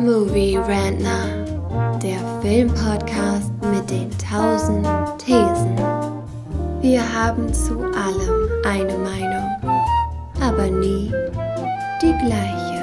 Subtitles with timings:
[0.00, 1.44] Movie Rantner,
[2.02, 4.86] der Filmpodcast mit den tausend
[5.18, 5.76] Thesen.
[6.80, 9.48] Wir haben zu allem eine Meinung,
[10.40, 11.12] aber nie
[12.02, 12.74] die gleiche.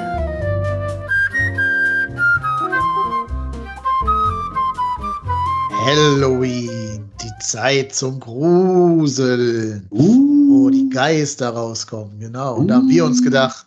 [5.84, 12.56] Halloween, die Zeit zum Gruseln, wo die Geister rauskommen, genau.
[12.56, 13.66] Und da haben wir uns gedacht,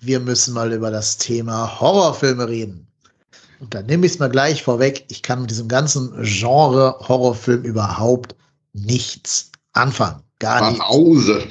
[0.00, 2.86] wir müssen mal über das Thema Horrorfilme reden.
[3.60, 7.62] Und dann nehme ich es mal gleich vorweg, ich kann mit diesem ganzen Genre Horrorfilm
[7.62, 8.36] überhaupt
[8.72, 10.22] nichts anfangen.
[10.38, 10.78] Gar nichts.
[10.78, 11.44] Banause.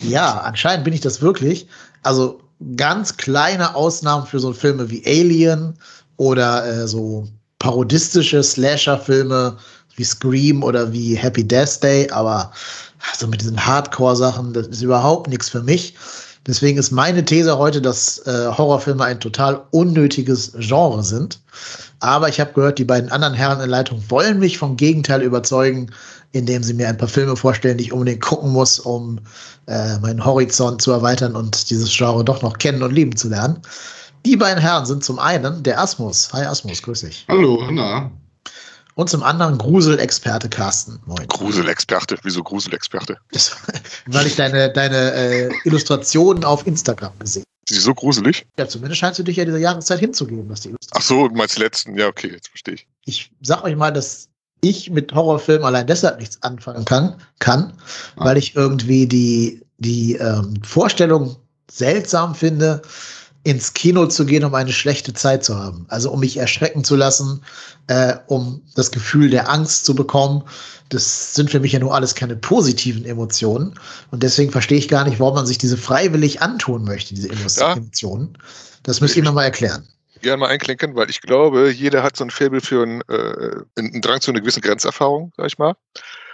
[0.00, 1.66] Ja, anscheinend bin ich das wirklich.
[2.02, 2.40] Also
[2.76, 5.74] ganz kleine Ausnahmen für so Filme wie Alien
[6.16, 7.26] oder äh, so
[7.58, 9.56] parodistische Slasher-Filme
[9.96, 12.52] wie Scream oder wie Happy Death Day, aber
[13.16, 15.94] so mit diesen Hardcore-Sachen, das ist überhaupt nichts für mich.
[16.48, 21.38] Deswegen ist meine These heute, dass äh, Horrorfilme ein total unnötiges Genre sind.
[22.00, 25.90] Aber ich habe gehört, die beiden anderen Herren in Leitung wollen mich vom Gegenteil überzeugen,
[26.32, 29.20] indem sie mir ein paar Filme vorstellen, die ich unbedingt gucken muss, um
[29.66, 33.58] äh, meinen Horizont zu erweitern und dieses Genre doch noch kennen und lieben zu lernen.
[34.24, 36.32] Die beiden Herren sind zum einen der Asmus.
[36.32, 37.26] Hi Asmus, grüß dich.
[37.28, 38.10] Hallo, Anna.
[38.98, 40.98] Und zum anderen Gruselexperte Carsten.
[41.06, 41.24] Moin.
[41.28, 43.16] Gruselexperte, wieso Gruselexperte?
[43.30, 43.56] Das,
[44.06, 48.38] weil ich deine, deine äh, Illustrationen auf Instagram gesehen Ist die so gruselig?
[48.38, 48.48] habe.
[48.58, 51.56] Ja, zumindest scheinst du dich ja dieser Jahreszeit hinzugeben, was die Ach so, du meinst
[51.56, 51.96] die letzten?
[51.96, 52.88] Ja, okay, jetzt verstehe ich.
[53.04, 54.30] Ich sag euch mal, dass
[54.62, 57.74] ich mit Horrorfilmen allein deshalb nichts anfangen kann, kann
[58.16, 61.36] weil ich irgendwie die, die ähm, Vorstellung
[61.70, 62.82] seltsam finde,
[63.44, 65.86] ins Kino zu gehen, um eine schlechte Zeit zu haben.
[65.88, 67.42] Also um mich erschrecken zu lassen,
[67.86, 70.42] äh, um das Gefühl der Angst zu bekommen.
[70.90, 73.78] Das sind für mich ja nur alles keine positiven Emotionen.
[74.10, 77.60] Und deswegen verstehe ich gar nicht, warum man sich diese freiwillig antun möchte, diese Emo-
[77.60, 77.74] Ja.
[77.74, 78.36] Emotionen.
[78.82, 79.86] Das müsst ihr mir nochmal erklären.
[80.20, 84.00] Gerne mal einklinken, weil ich glaube, jeder hat so ein Faible für einen, äh, einen
[84.00, 85.74] Drang zu einer gewissen Grenzerfahrung, sag ich mal.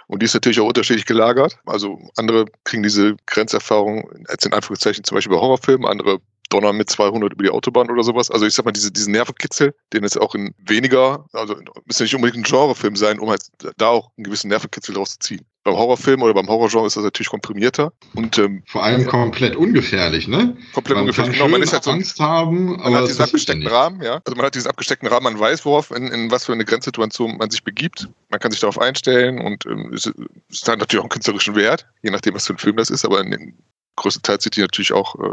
[0.06, 1.58] Und die ist natürlich auch unterschiedlich gelagert.
[1.66, 6.18] Also andere kriegen diese Grenzerfahrung als in Anführungszeichen zum Beispiel bei Horrorfilmen, andere
[6.54, 8.30] donnern mit 200 über die Autobahn oder sowas.
[8.30, 11.56] Also ich sag mal, diese, diesen Nervenkitzel, den es auch in weniger, also
[11.86, 13.42] muss ja nicht unbedingt ein Genrefilm sein, um halt
[13.76, 15.46] da auch einen gewissen Nervenkitzel draus zu ziehen.
[15.64, 20.28] Beim Horrorfilm oder beim Horrorgenre ist das natürlich komprimierter und ähm, Vor allem komplett ungefährlich,
[20.28, 20.56] ne?
[20.74, 21.24] komplett Man ungefähr.
[21.24, 23.66] kann Genau, man ist halt so Angst haben, Man aber hat das diesen abgesteckten.
[23.66, 24.20] Rahmen, ja.
[24.26, 27.38] Also man hat diesen abgesteckten Rahmen, man weiß, worauf, in, in was für eine Grenzsituation
[27.38, 28.08] man sich begibt.
[28.28, 30.12] Man kann sich darauf einstellen und ähm, es
[30.50, 33.06] es hat natürlich auch einen künstlerischen Wert, je nachdem, was für ein Film das ist,
[33.06, 33.58] aber in den
[33.96, 35.32] größten Teil sieht die natürlich auch, äh,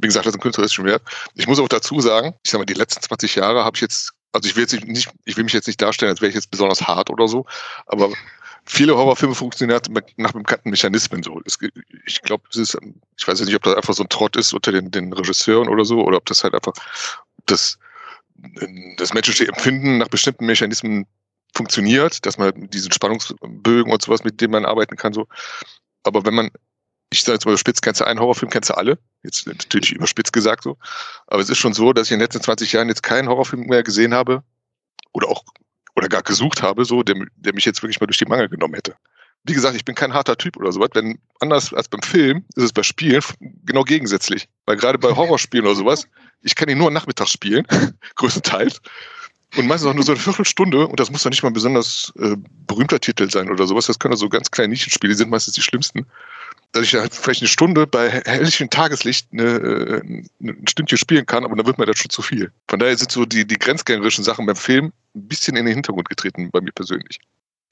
[0.00, 1.02] wie gesagt, das ist einen künstlerischen Wert.
[1.34, 4.12] Ich muss auch dazu sagen, ich sag mal, die letzten 20 Jahre habe ich jetzt,
[4.32, 6.50] also ich will jetzt nicht, ich will mich jetzt nicht darstellen, als wäre ich jetzt
[6.50, 7.46] besonders hart oder so,
[7.86, 8.10] aber
[8.64, 9.80] viele Horrorfilme funktionieren
[10.16, 11.40] nach bekannten Mechanismen so.
[11.44, 11.58] Es,
[12.06, 12.78] ich glaube, es ist,
[13.18, 15.68] ich weiß jetzt nicht, ob das einfach so ein Trott ist unter den, den Regisseuren
[15.68, 16.72] oder so, oder ob das halt einfach
[17.46, 17.78] das,
[18.96, 21.06] das menschliche Empfinden nach bestimmten Mechanismen
[21.54, 25.26] funktioniert, dass man halt diesen Spannungsbögen und sowas, mit denen man arbeiten kann, so.
[26.02, 26.50] Aber wenn man,
[27.12, 28.98] ich sage jetzt mal spitz, kennst du einen Horrorfilm, kennst du alle?
[29.22, 30.76] Jetzt natürlich überspitzt gesagt so.
[31.26, 33.66] Aber es ist schon so, dass ich in den letzten 20 Jahren jetzt keinen Horrorfilm
[33.66, 34.44] mehr gesehen habe
[35.12, 35.44] oder auch
[35.96, 38.74] oder gar gesucht habe, so, der, der mich jetzt wirklich mal durch die Mangel genommen
[38.74, 38.94] hätte.
[39.44, 40.90] Wie gesagt, ich bin kein harter Typ oder sowas.
[40.94, 43.22] Wenn anders als beim Film ist es bei Spielen
[43.64, 44.48] genau gegensätzlich.
[44.66, 46.06] Weil gerade bei Horrorspielen oder sowas,
[46.42, 47.66] ich kann ihn nur nachmittags spielen,
[48.16, 48.80] größtenteils.
[49.56, 52.12] Und meistens auch nur so eine Viertelstunde, und das muss doch nicht mal ein besonders
[52.18, 53.86] äh, berühmter Titel sein oder sowas.
[53.86, 56.06] Das können so ganz kleine Nischenspiele, die sind meistens die schlimmsten.
[56.72, 61.44] Dass ich halt vielleicht eine Stunde bei helllichem Tageslicht eine, äh, ein Stündchen spielen kann,
[61.44, 62.52] aber dann wird mir das schon zu viel.
[62.68, 66.08] Von daher sind so die, die grenzgängerischen Sachen beim Film ein bisschen in den Hintergrund
[66.08, 67.18] getreten, bei mir persönlich.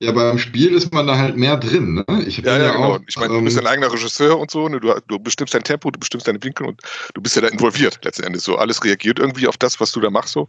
[0.00, 2.22] Ja, beim Spiel ist man da halt mehr drin, ne?
[2.24, 2.94] Ich Ja, bin ja, genau.
[2.94, 4.78] auch, ich meine, du ähm, bist dein eigener Regisseur und so, ne?
[4.78, 6.80] du, du bestimmst dein Tempo, du bestimmst deine Winkel und
[7.14, 8.44] du bist ja da involviert letzten Endes.
[8.44, 10.34] So alles reagiert irgendwie auf das, was du da machst.
[10.34, 10.42] So.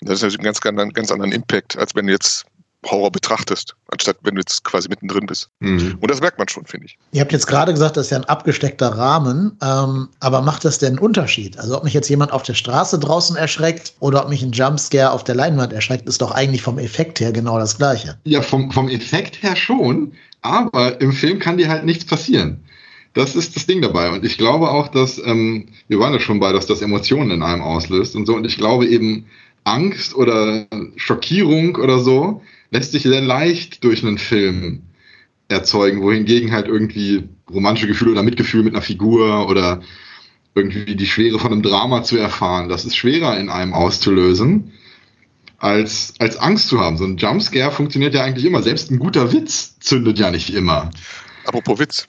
[0.00, 2.46] Und das ist natürlich ein ganz, ganz, ganz anderen Impact, als wenn du jetzt
[2.90, 5.48] Horror betrachtest, anstatt wenn du jetzt quasi mittendrin bist.
[5.60, 5.96] mhm.
[6.00, 6.98] Und das merkt man schon, finde ich.
[7.12, 10.78] Ihr habt jetzt gerade gesagt, das ist ja ein abgesteckter Rahmen, ähm, aber macht das
[10.78, 11.58] denn einen Unterschied?
[11.58, 15.12] Also ob mich jetzt jemand auf der Straße draußen erschreckt oder ob mich ein Jumpscare
[15.12, 18.18] auf der Leinwand erschreckt, ist doch eigentlich vom Effekt her genau das gleiche.
[18.24, 20.12] Ja, vom, vom Effekt her schon,
[20.42, 22.62] aber im Film kann dir halt nichts passieren.
[23.14, 24.10] Das ist das Ding dabei.
[24.10, 27.42] Und ich glaube auch, dass, ähm, wir waren ja schon bei, dass das Emotionen in
[27.42, 28.34] einem auslöst und so.
[28.34, 29.26] Und ich glaube eben,
[29.66, 30.66] Angst oder
[30.96, 32.40] Schockierung oder so
[32.70, 34.82] lässt sich sehr leicht durch einen Film
[35.48, 39.82] erzeugen, wohingegen halt irgendwie romantische Gefühle oder Mitgefühl mit einer Figur oder
[40.54, 44.72] irgendwie die Schwere von einem Drama zu erfahren, das ist schwerer in einem auszulösen
[45.58, 46.96] als, als Angst zu haben.
[46.96, 48.62] So ein Jumpscare funktioniert ja eigentlich immer.
[48.62, 50.90] Selbst ein guter Witz zündet ja nicht immer.
[51.44, 52.08] Apropos Witz.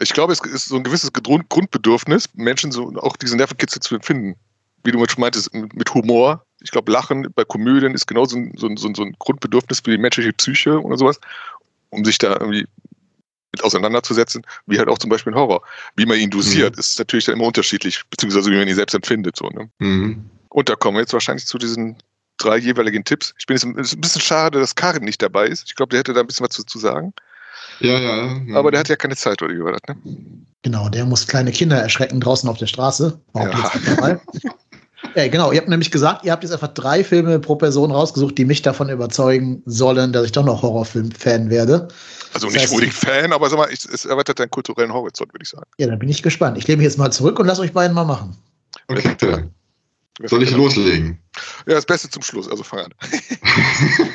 [0.00, 3.94] Ich glaube, es ist so ein gewisses Grund Grundbedürfnis, Menschen so auch diese Nervenkitzel zu
[3.94, 4.36] empfinden.
[4.84, 8.66] Wie du schon meintest, mit Humor Ich glaube, Lachen bei Komödien ist genauso ein, so,
[8.66, 11.20] ein, so ein Grundbedürfnis für die menschliche Psyche oder sowas,
[11.90, 12.66] um sich da irgendwie
[13.52, 15.62] mit auseinanderzusetzen, wie halt auch zum Beispiel ein Horror.
[15.94, 16.80] Wie man ihn dosiert, mhm.
[16.80, 19.36] ist natürlich dann immer unterschiedlich, beziehungsweise wie man ihn selbst empfindet.
[19.36, 19.70] So, ne?
[19.78, 20.28] mhm.
[20.48, 21.96] Und da kommen wir jetzt wahrscheinlich zu diesen
[22.38, 23.32] drei jeweiligen Tipps.
[23.38, 25.68] Ich bin jetzt ein, ein bisschen schade, dass Karin nicht dabei ist.
[25.68, 27.14] Ich glaube, der hätte da ein bisschen was zu, zu sagen.
[27.78, 29.96] Ja, ja, ja, Aber der hat ja keine Zeit, oder wie war das, ne?
[30.62, 33.20] Genau, der muss kleine Kinder erschrecken draußen auf der Straße.
[33.34, 33.70] Ja.
[35.16, 35.50] ja, genau.
[35.50, 38.60] Ihr habt nämlich gesagt, ihr habt jetzt einfach drei Filme pro Person rausgesucht, die mich
[38.60, 41.88] davon überzeugen sollen, dass ich doch noch Horrorfilm-Fan werde.
[42.34, 45.48] Also das nicht unbedingt Fan, aber sag mal, es erweitert deinen kulturellen Horizont, würde ich
[45.48, 45.64] sagen.
[45.78, 46.58] Ja, dann bin ich gespannt.
[46.58, 48.36] Ich lehne mich jetzt mal zurück und lasse euch beiden mal machen.
[48.88, 49.48] Okay.
[50.24, 51.18] Soll ich loslegen?
[51.66, 52.94] Ja, das Beste zum Schluss, also fang an.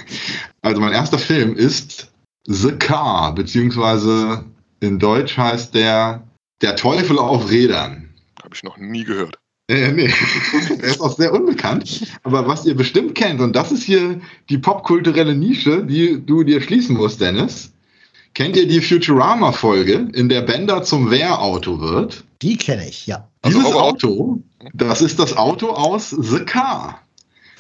[0.62, 2.12] also mein erster Film ist
[2.46, 4.44] The Car, beziehungsweise
[4.80, 6.28] in Deutsch heißt der
[6.62, 8.14] Der Teufel auf Rädern.
[8.44, 9.41] Habe ich noch nie gehört.
[9.72, 10.10] Äh, nee,
[10.70, 12.06] er ist auch sehr unbekannt.
[12.24, 14.20] Aber was ihr bestimmt kennt, und das ist hier
[14.50, 17.72] die popkulturelle Nische, die du dir schließen musst, Dennis.
[18.34, 22.24] Kennt ihr die Futurama-Folge, in der Bender zum Wehrauto wird?
[22.42, 23.28] Die kenne ich, ja.
[23.46, 27.02] Dieses also, Auto, das ist das Auto aus The Car.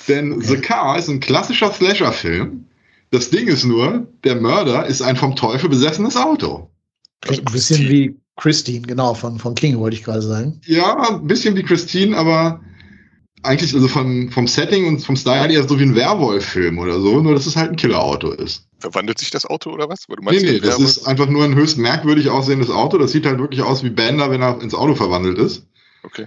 [0.07, 0.46] Denn okay.
[0.46, 2.66] The Car ist ein klassischer Slasher-Film
[3.12, 6.69] das Ding ist nur, der Mörder ist ein vom Teufel besessenes Auto.
[7.19, 10.62] Klingt ein bisschen wie Christine, genau, von, von King wollte ich gerade sagen.
[10.66, 12.62] Ja, ein bisschen wie Christine, aber
[13.44, 17.22] eigentlich also von, vom Setting und vom Style eher so wie ein Werwolf-Film oder so,
[17.22, 18.68] nur dass es halt ein Killerauto ist.
[18.80, 20.06] Verwandelt sich das Auto oder was?
[20.07, 22.98] du meinst, nee, nee, das ist einfach nur ein höchst merkwürdig aussehendes Auto.
[22.98, 25.66] Das sieht halt wirklich aus wie Bender, wenn er ins Auto verwandelt ist.
[26.04, 26.25] Okay.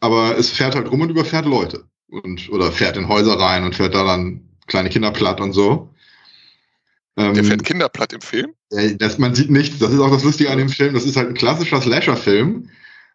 [0.00, 1.84] Aber es fährt halt rum und überfährt Leute.
[2.08, 5.90] Und, oder fährt in Häuser rein und fährt da dann kleine Kinder platt und so.
[7.18, 8.52] Der fährt ähm, Kinder platt im Film?
[8.98, 9.78] Das, man sieht nichts.
[9.78, 10.92] Das ist auch das Lustige an dem Film.
[10.92, 12.68] Das ist halt ein klassischer Slasher-Film,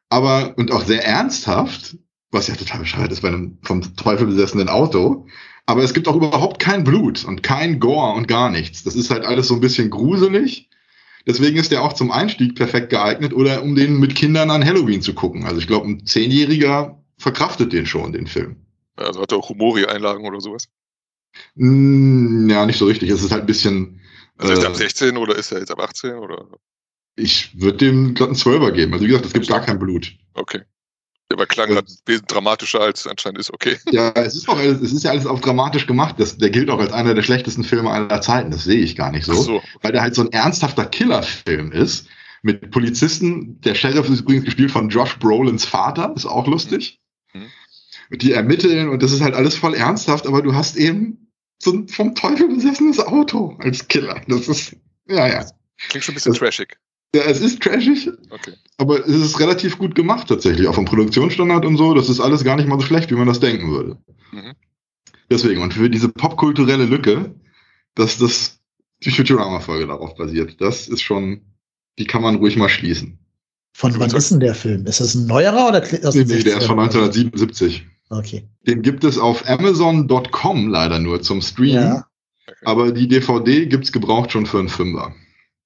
[0.09, 1.97] aber und auch sehr ernsthaft,
[2.31, 5.27] was ja total bescheuert ist bei einem vom Teufel besessenen Auto.
[5.67, 8.83] Aber es gibt auch überhaupt kein Blut und kein Gore und gar nichts.
[8.83, 10.67] Das ist halt alles so ein bisschen gruselig.
[11.27, 15.03] Deswegen ist der auch zum Einstieg perfekt geeignet oder um den mit Kindern an Halloween
[15.03, 15.45] zu gucken.
[15.45, 18.55] Also ich glaube, ein Zehnjähriger verkraftet den schon, den Film.
[18.95, 20.67] Also hat er auch Humori-Einlagen oder sowas?
[21.55, 23.09] Mm, ja, nicht so richtig.
[23.09, 24.01] Es ist halt ein bisschen.
[24.37, 26.47] Also ist er ab 16 äh, oder ist er jetzt ab 18 oder?
[27.15, 28.93] Ich würde dem glatt einen Zwölfer geben.
[28.93, 30.15] Also wie gesagt, es gibt gar kein Blut.
[30.33, 30.61] Okay.
[31.29, 33.77] Der war klang gerade wesentlich dramatischer als anscheinend ist, okay.
[33.91, 36.15] Ja, es ist auch es ist ja alles auch dramatisch gemacht.
[36.17, 38.51] Das, der gilt auch als einer der schlechtesten Filme aller Zeiten.
[38.51, 39.33] Das sehe ich gar nicht so.
[39.33, 39.61] so.
[39.81, 42.07] Weil der halt so ein ernsthafter Killerfilm ist.
[42.41, 43.61] Mit Polizisten.
[43.61, 46.13] Der Sheriff ist übrigens gespielt von Josh Brolins Vater.
[46.15, 46.99] Ist auch lustig.
[47.33, 47.45] Mhm.
[48.17, 51.31] Die ermitteln und das ist halt alles voll ernsthaft, aber du hast eben
[51.61, 54.21] so ein vom Teufel besessenes Auto als Killer.
[54.27, 54.75] Das ist,
[55.07, 55.45] ja, ja.
[55.89, 56.77] Klingt schon ein bisschen das, trashig.
[57.15, 58.53] Ja, es ist trashig, okay.
[58.77, 61.93] aber es ist relativ gut gemacht tatsächlich, auch vom Produktionsstandard und so.
[61.93, 63.97] Das ist alles gar nicht mal so schlecht, wie man das denken würde.
[64.31, 64.55] Mhm.
[65.29, 67.35] Deswegen, und für diese popkulturelle Lücke,
[67.95, 68.59] dass das
[69.03, 71.41] die Futurama-Folge darauf basiert, das ist schon,
[71.97, 73.19] die kann man ruhig mal schließen.
[73.73, 74.85] Von wann ist denn der Film?
[74.85, 75.81] Ist das ein neuerer oder?
[75.81, 77.87] Nee, nee, der ist von 1977.
[78.11, 78.45] Okay.
[78.67, 81.95] Den gibt es auf Amazon.com leider nur zum Streamen.
[81.95, 82.05] Ja.
[82.63, 85.15] Aber die DVD gibt es gebraucht schon für einen Fünfer.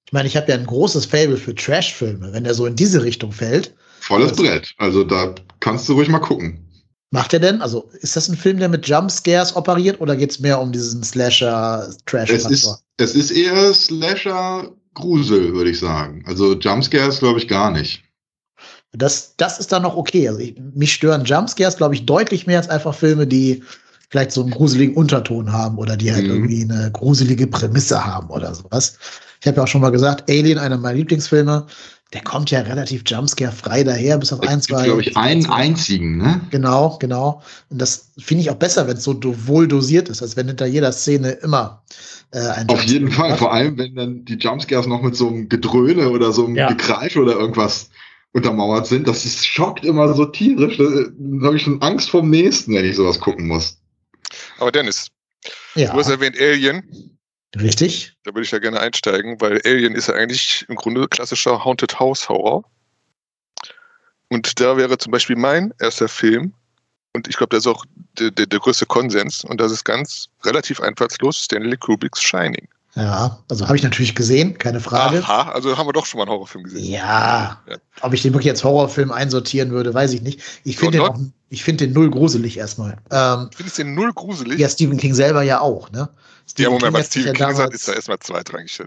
[0.06, 3.02] Ich meine, ich habe ja ein großes Fable für Trash-Filme, wenn der so in diese
[3.02, 3.74] Richtung fällt.
[3.98, 4.72] Volles also, Brett.
[4.78, 6.62] Also da kannst du ruhig mal gucken.
[7.10, 7.60] Macht er denn?
[7.60, 11.02] Also ist das ein Film, der mit Jumpscares operiert oder geht es mehr um diesen
[11.02, 12.30] Slasher-Trash?
[12.30, 16.24] Es ist, es ist eher Slasher-Grusel, würde ich sagen.
[16.26, 18.04] Also Jumpscares glaube ich gar nicht.
[18.92, 20.28] Das, das ist dann noch okay.
[20.28, 23.62] Also ich, mich stören Jumpscares, glaube ich, deutlich mehr als einfach Filme, die
[24.08, 26.30] vielleicht so einen gruseligen Unterton haben oder die halt mhm.
[26.30, 28.98] irgendwie eine gruselige Prämisse haben oder sowas.
[29.40, 31.66] Ich habe ja auch schon mal gesagt, Alien, einer meiner Lieblingsfilme,
[32.12, 34.84] der kommt ja relativ Jumpscare-frei daher, bis auf ein, zwei.
[34.84, 36.40] glaube ich, einen einzigen, ne?
[36.50, 37.42] Genau, genau.
[37.68, 40.46] Und das finde ich auch besser, wenn es so do wohl dosiert ist, als wenn
[40.46, 41.82] hinter jeder Szene immer
[42.30, 43.38] äh, ein Auf jeden Fall, hat.
[43.38, 46.68] vor allem, wenn dann die Jumpscares noch mit so einem Gedröhne oder so einem ja.
[46.68, 47.90] Gekreisch oder irgendwas
[48.36, 49.08] untermauert sind.
[49.08, 50.76] Das ist, schockt immer so tierisch.
[50.76, 53.78] Da, da habe ich schon Angst vom nächsten, wenn ich sowas gucken muss.
[54.58, 55.08] Aber Dennis,
[55.74, 55.92] ja.
[55.92, 57.18] du hast erwähnt Alien.
[57.58, 58.14] Richtig.
[58.24, 61.98] Da würde ich ja gerne einsteigen, weil Alien ist ja eigentlich im Grunde klassischer Haunted
[61.98, 62.64] House Horror.
[64.28, 66.52] Und da wäre zum Beispiel mein erster Film,
[67.14, 67.86] und ich glaube, das ist auch
[68.18, 72.68] der, der, der größte Konsens, und das ist ganz relativ einfallslos, Stanley Kubricks Shining.
[72.96, 75.18] Ja, also habe ich natürlich gesehen, keine Frage.
[75.18, 76.84] Aha, also haben wir doch schon mal einen Horrorfilm gesehen.
[76.84, 77.76] Ja, ja.
[78.00, 80.40] ob ich den wirklich als Horrorfilm einsortieren würde, weiß ich nicht.
[80.64, 81.18] Ich finde den, auch,
[81.50, 82.96] ich find den null gruselig erstmal.
[83.10, 84.58] Ähm, Findest du den null gruselig?
[84.58, 86.08] Ja, Stephen King selber ja auch, ne?
[86.48, 88.80] Stephen ja, Moment, was Stephen King sagt, ist da erstmal zweitrangig.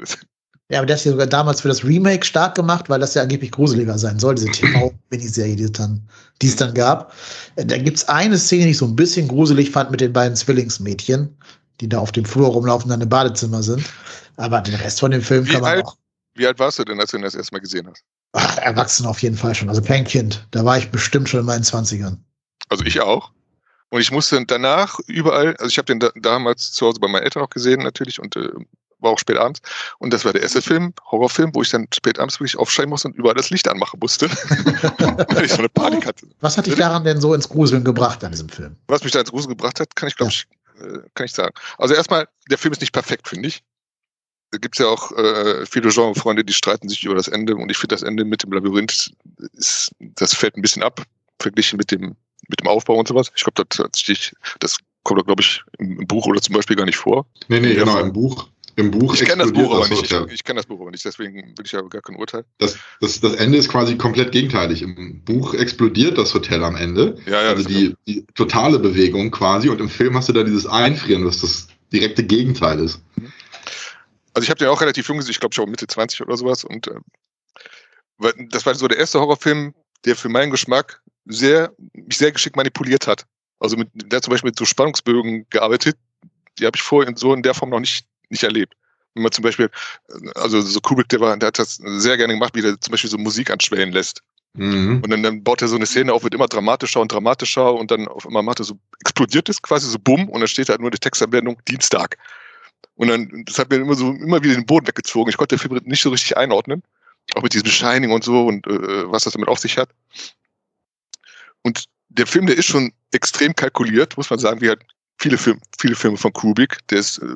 [0.72, 3.24] Ja, aber der hat ja sogar damals für das Remake stark gemacht, weil das ja
[3.24, 6.08] angeblich gruseliger sein soll, diese TV-Miniserie, die, es dann,
[6.42, 7.14] die es dann gab.
[7.56, 11.36] Da gibt's eine Szene, die ich so ein bisschen gruselig fand mit den beiden Zwillingsmädchen,
[11.82, 13.84] die da auf dem Flur rumlaufen, dann im Badezimmer sind.
[14.38, 15.96] Aber den Rest von dem Film Wie kann man alt- auch.
[16.36, 18.04] Wie alt warst du denn, als du ihn das erste Mal gesehen hast?
[18.34, 19.68] Ach, erwachsen auf jeden Fall schon.
[19.68, 20.48] Also kein Kind.
[20.52, 22.24] Da war ich bestimmt schon in meinen Zwanzigern.
[22.70, 23.32] Also ich auch.
[23.90, 27.24] Und ich musste danach überall, also ich habe den da, damals zu Hause bei meinen
[27.24, 28.48] Eltern auch gesehen natürlich und äh,
[29.00, 29.62] war auch spät abends.
[29.98, 33.08] Und das war der erste Film, Horrorfilm, wo ich dann spät abends wirklich aufsteigen musste
[33.08, 34.30] und überall das Licht anmachen musste,
[35.30, 36.28] weil ich so eine Panik hatte.
[36.40, 38.76] Was hat dich daran denn so ins Gruseln gebracht an diesem Film?
[38.88, 40.56] Was mich da ins Grusel gebracht hat, kann ich glaube ich, äh,
[41.14, 41.54] kann ich sagen.
[41.78, 43.64] Also erstmal, der Film ist nicht perfekt, finde ich.
[44.52, 47.70] Da gibt es ja auch äh, viele Genrefreunde, die streiten sich über das Ende und
[47.70, 49.12] ich finde das Ende mit dem Labyrinth,
[49.54, 51.04] ist, das fällt ein bisschen ab,
[51.40, 52.16] verglichen mit dem,
[52.48, 53.32] mit dem Aufbau und sowas.
[53.36, 56.98] Ich glaube, das, das, das kommt, glaube ich, im, Buch oder zum Beispiel gar nicht
[56.98, 57.28] vor.
[57.48, 58.48] Nee, nee, genau, im Buch.
[58.80, 60.04] Im Buch Ich kenne das Buch aber nicht.
[60.04, 62.46] Ich, ich kenne das Buch aber nicht, deswegen will ich ja gar kein Urteil.
[62.60, 64.82] Das, das, das Ende ist quasi komplett gegenteilig.
[64.82, 67.18] Im Buch explodiert das Hotel am Ende.
[67.26, 69.68] Ja, ja, also die, die totale Bewegung quasi.
[69.68, 73.02] Und im Film hast du da dieses Einfrieren, was das direkte Gegenteil ist.
[74.34, 76.64] Also ich habe den auch relativ jung gesehen, ich glaube schon Mitte 20 oder sowas.
[76.64, 79.74] Und äh, das war so der erste Horrorfilm,
[80.06, 83.26] der für meinen Geschmack sehr, mich sehr geschickt manipuliert hat.
[83.60, 85.98] Also mit, der hat zum Beispiel mit so Spannungsbögen gearbeitet,
[86.58, 88.76] die habe ich vorher in so in der Form noch nicht, nicht erlebt.
[89.14, 89.70] Wenn man zum Beispiel,
[90.36, 93.10] also so Kubrick, der, war, der hat das sehr gerne gemacht, wie der zum Beispiel
[93.10, 94.22] so Musik anschwellen lässt.
[94.54, 95.02] Mhm.
[95.04, 97.92] Und dann, dann baut er so eine Szene auf, wird immer dramatischer und dramatischer und
[97.92, 100.82] dann auf einmal macht er so, explodiert es quasi so bumm und dann steht halt
[100.82, 102.18] nur die Textanwendung Dienstag.
[102.96, 105.30] Und dann, das hat mir immer so, immer wieder den Boden weggezogen.
[105.30, 106.84] Ich konnte den Film nicht so richtig einordnen.
[107.36, 109.90] Auch mit diesem Shining und so und äh, was das damit auf sich hat.
[111.62, 114.82] Und der Film, der ist schon extrem kalkuliert, muss man sagen, wie halt
[115.18, 116.78] viele Filme, viele Filme von Kubrick.
[116.90, 117.36] Der ist, äh,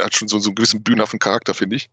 [0.00, 1.90] der hat schon so, so einen gewissen bühnenhaften Charakter, finde ich.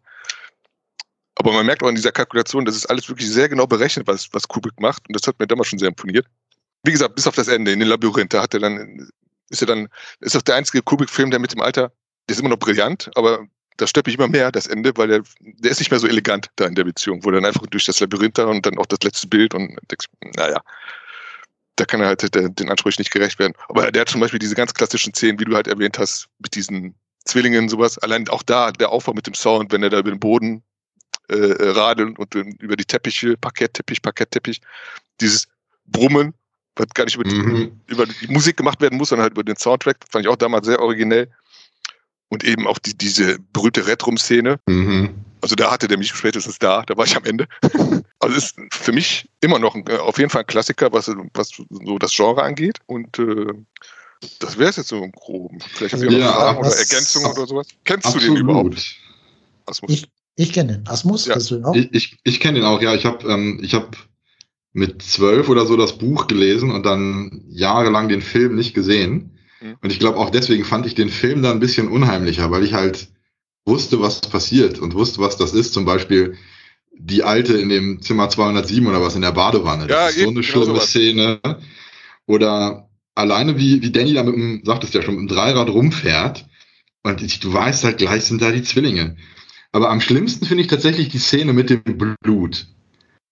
[1.36, 4.34] Aber man merkt auch in dieser Kalkulation, das ist alles wirklich sehr genau berechnet, was,
[4.34, 5.08] was Kubrick macht.
[5.08, 6.26] Und das hat mir damals schon sehr imponiert.
[6.84, 9.10] Wie gesagt, bis auf das Ende, in den Labyrinth, da hat er dann,
[9.50, 9.88] ist er dann,
[10.22, 11.92] ist auch der einzige Kubrick-Film, der mit dem Alter,
[12.28, 13.46] der ist immer noch brillant, aber
[13.78, 16.50] da stört mich immer mehr das Ende, weil der, der ist nicht mehr so elegant
[16.56, 18.88] da in der Beziehung, wo er dann einfach durch das Labyrinth da und dann auch
[18.88, 19.78] das letzte Bild und
[20.36, 20.62] naja,
[21.76, 23.54] da kann er halt den Ansprüchen nicht gerecht werden.
[23.70, 26.56] Aber der hat zum Beispiel diese ganz klassischen Szenen, wie du halt erwähnt hast, mit
[26.56, 26.96] diesen
[27.27, 27.98] Zwillingen sowas.
[28.00, 30.63] Allein auch da, der Aufbau mit dem Sound, wenn er da über den Boden
[31.29, 34.62] äh, äh, radeln und dann über die Teppiche, Parkettteppich, Parkettteppich,
[35.19, 35.48] dieses
[35.86, 36.34] Brummen,
[36.75, 37.79] was gar nicht über, Mhm.
[37.88, 40.65] über die Musik gemacht werden muss, sondern halt über den Soundtrack, fand ich auch damals
[40.65, 41.29] sehr originell.
[42.29, 44.60] Und eben auch die, diese berühmte Red-Rum-Szene.
[44.67, 45.15] Mhm.
[45.41, 47.48] Also da hatte der mich spätestens da, da war ich am Ende.
[48.19, 51.50] Also ist für mich immer noch ein, äh, auf jeden Fall ein Klassiker, was, was
[51.50, 52.79] so das Genre angeht.
[52.88, 53.53] Und äh,
[54.39, 55.59] das wäre es jetzt so im Groben.
[55.59, 57.67] Vielleicht ihr noch Ja, Fragen oder was- Ergänzungen oder sowas.
[57.83, 58.95] Kennst du den überhaupt?
[59.65, 59.91] Asmus?
[59.91, 60.05] Ich,
[60.36, 60.88] ich kenne den.
[60.88, 61.33] Asmus, Ja.
[61.33, 61.75] kennst du den auch?
[61.75, 62.93] Ich, ich, ich kenne den auch, ja.
[62.95, 63.95] Ich habe ähm, ich hab
[64.74, 69.38] mit zwölf oder so das Buch gelesen und dann jahrelang den Film nicht gesehen.
[69.62, 69.77] Mhm.
[69.81, 72.74] Und ich glaube auch deswegen fand ich den Film dann ein bisschen unheimlicher, weil ich
[72.74, 73.07] halt
[73.65, 75.74] wusste, was passiert und wusste, was das ist.
[75.74, 76.38] Zum Beispiel
[77.00, 79.83] die Alte in dem Zimmer 207 oder was in der Badewanne.
[79.89, 80.79] Ja, das ist so eine genau schlimme.
[80.79, 81.39] Szene.
[82.25, 82.87] Oder
[83.17, 86.45] alleine wie, wie Danny da mit dem, sagtest ja schon, mit dem Dreirad rumfährt.
[87.03, 89.15] Und ich, du weißt halt, gleich sind da die Zwillinge.
[89.71, 91.81] Aber am schlimmsten finde ich tatsächlich die Szene mit dem
[92.21, 92.67] Blut.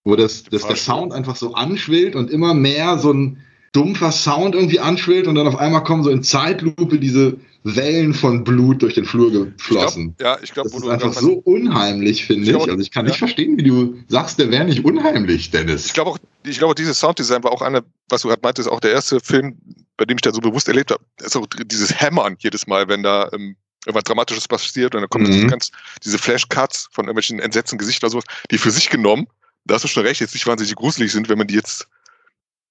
[0.04, 0.76] Wo das, dass der.
[0.76, 3.38] Sound einfach so anschwillt und immer mehr so ein
[3.72, 7.38] dumpfer Sound irgendwie anschwillt und dann auf einmal kommen so in Zeitlupe diese
[7.74, 10.10] Wellen von Blut durch den Flur geflossen.
[10.10, 12.54] Ich glaub, ja, ich glaube, Das ist du einfach so unheimlich, finde Ich ich.
[12.54, 13.10] glaub- Also ich kann ja.
[13.10, 15.86] nicht verstehen, wie du sagst, der wäre nicht unheimlich, Dennis.
[15.86, 18.80] Ich glaube auch, ich glaube, dieses Sounddesign war auch einer, was du gerade meintest, auch
[18.80, 19.56] der erste Film,
[19.96, 21.02] bei dem ich da so bewusst erlebt habe.
[21.22, 25.26] ist auch dieses Hämmern jedes Mal, wenn da ähm, irgendwas Dramatisches passiert und dann kommen
[25.26, 25.32] Mhm.
[25.32, 25.70] diese ganz,
[26.04, 29.26] diese Flashcuts von irgendwelchen entsetzten Gesichtern oder sowas, die für sich genommen,
[29.64, 31.88] da hast du schon recht, jetzt nicht wahnsinnig gruselig sind, wenn man die jetzt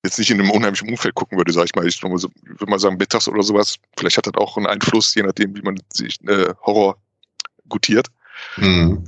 [0.06, 1.88] jetzt nicht in einem unheimlichen Umfeld gucken würde, sag ich mal.
[1.88, 3.76] Ich würde mal so- würde mal sagen, mittags oder sowas.
[3.98, 6.98] Vielleicht hat das auch einen Einfluss, je nachdem, wie man sich äh, Horror
[7.68, 8.08] gutiert.
[8.58, 9.04] Mhm.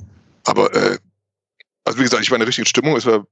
[0.45, 0.97] Aber äh,
[1.85, 2.95] also wie gesagt, ich war in der richtigen Stimmung.
[2.97, 3.25] Es war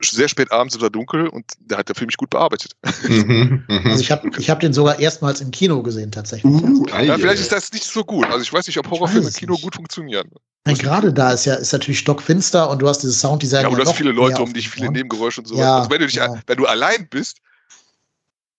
[0.00, 2.72] sehr spät abends, es war dunkel und da hat der Film mich gut bearbeitet.
[3.08, 3.64] Mhm.
[3.68, 3.80] Mhm.
[3.84, 6.52] Also ich habe ich hab den sogar erstmals im Kino gesehen, tatsächlich.
[6.52, 7.42] Uh, Ja, ei, vielleicht ei.
[7.42, 8.26] ist das nicht so gut.
[8.26, 9.62] Also ich weiß nicht, ob Horrorfilme im Kino nicht.
[9.62, 10.30] gut funktionieren.
[10.66, 13.62] Ja, gerade da ist ja ist natürlich stockfinster und du hast dieses Sounddesign.
[13.62, 14.90] Ja, aber du hast viele Leute um dich, viele.
[14.90, 15.56] Nebengeräusche und so.
[15.56, 16.34] Ja, also wenn du dich, ja.
[16.46, 17.38] wenn du allein bist,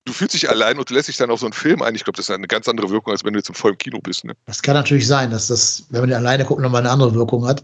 [0.07, 1.93] du fühlst dich allein und du lässt dich dann auf so einen Film ein.
[1.95, 3.99] Ich glaube, das ist eine ganz andere Wirkung, als wenn du jetzt im vollen Kino
[3.99, 4.23] bist.
[4.23, 4.33] Ne?
[4.45, 7.45] Das kann natürlich sein, dass das, wenn man den alleine guckt, nochmal eine andere Wirkung
[7.45, 7.63] hat.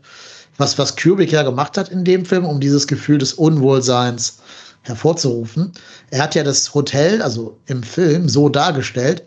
[0.57, 4.39] Was, was Kubrick ja gemacht hat in dem Film, um dieses Gefühl des Unwohlseins
[4.83, 5.71] hervorzurufen.
[6.11, 9.23] Er hat ja das Hotel, also im Film, so dargestellt,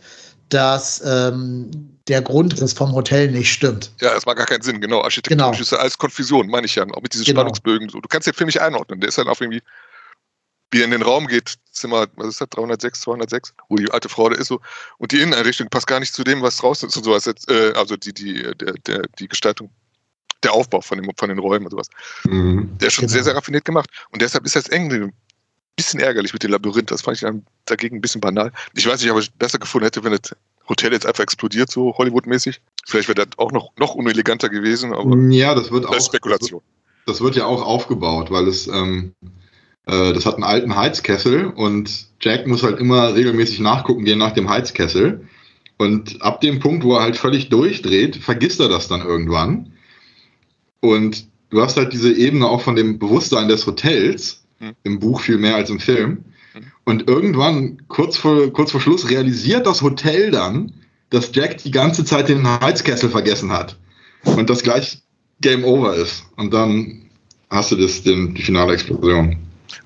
[0.50, 1.70] dass ähm,
[2.08, 3.90] der Grundriss vom Hotel nicht stimmt.
[4.00, 5.02] Ja, das macht gar keinen Sinn, genau.
[5.02, 5.62] Architektonisch Genau.
[5.62, 6.84] ist ja alles Konfusion, meine ich ja.
[6.84, 7.40] Auch mit diesen Genau.
[7.40, 7.88] Spannungsbögen.
[7.88, 8.00] So.
[8.00, 9.00] Du kannst den Film nicht einordnen.
[9.00, 9.62] Der ist dann auf irgendwie,
[10.70, 14.08] wie er in den Raum geht, Zimmer, was ist das, 306, 206, wo die alte
[14.08, 14.60] Frau da ist so.
[14.98, 17.24] Und die Inneneinrichtung passt gar nicht zu dem, was draußen ist und sowas.
[17.24, 19.70] Jetzt, äh, also die, die, der, der, die Gestaltung,
[20.42, 21.88] der Aufbau von, dem, von den Räumen und sowas.
[22.24, 22.76] Mhm.
[22.80, 23.12] Der ist schon Genau.
[23.14, 23.90] sehr, sehr raffiniert gemacht.
[24.10, 25.12] Und deshalb ist das eng ein
[25.76, 26.90] bisschen ärgerlich mit dem Labyrinth.
[26.90, 28.52] Das fand ich dann dagegen ein bisschen banal.
[28.74, 30.34] Ich weiß nicht, ob ich besser gefunden hätte, wenn das
[30.68, 32.60] Hotel jetzt einfach explodiert, so Hollywood-mäßig.
[32.86, 35.90] Vielleicht wäre das auch noch, noch uneleganter gewesen, aber Ja, das wird auch.
[35.90, 36.60] das ist Spekulation.
[37.06, 39.12] Das wird ja auch aufgebaut, weil es, ähm,
[39.86, 44.32] äh, das hat einen alten Heizkessel und Jack muss halt immer regelmäßig nachgucken gehen nach
[44.32, 45.28] dem Heizkessel.
[45.78, 49.72] Und ab dem Punkt, wo er halt völlig durchdreht, vergisst er das dann irgendwann.
[50.80, 54.74] Und du hast halt diese Ebene auch von dem Bewusstsein des Hotels, Hm.
[54.84, 56.24] im Buch viel mehr als im Film.
[56.52, 56.62] Hm.
[56.84, 60.72] Und irgendwann, kurz vor, kurz vor Schluss, realisiert das Hotel dann,
[61.10, 63.78] dass Jack die ganze Zeit den Heizkessel vergessen hat.
[64.24, 65.02] Und das gleich
[65.40, 66.24] Game Over ist.
[66.36, 67.02] Und dann
[67.50, 69.36] hast du das, den, die finale Explosion.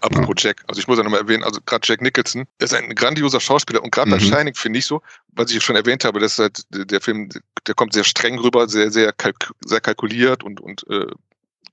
[0.00, 2.94] Apropos Jack, also ich muss ja nochmal erwähnen, also gerade Jack Nicholson, der ist ein
[2.94, 4.26] grandioser Schauspieler und gerade bei Mhm.
[4.28, 7.28] Shining finde ich so, was ich schon erwähnt habe, dass halt der Film,
[7.66, 11.06] der kommt sehr streng rüber, sehr, sehr, kalk sehr kalkuliert und, und äh,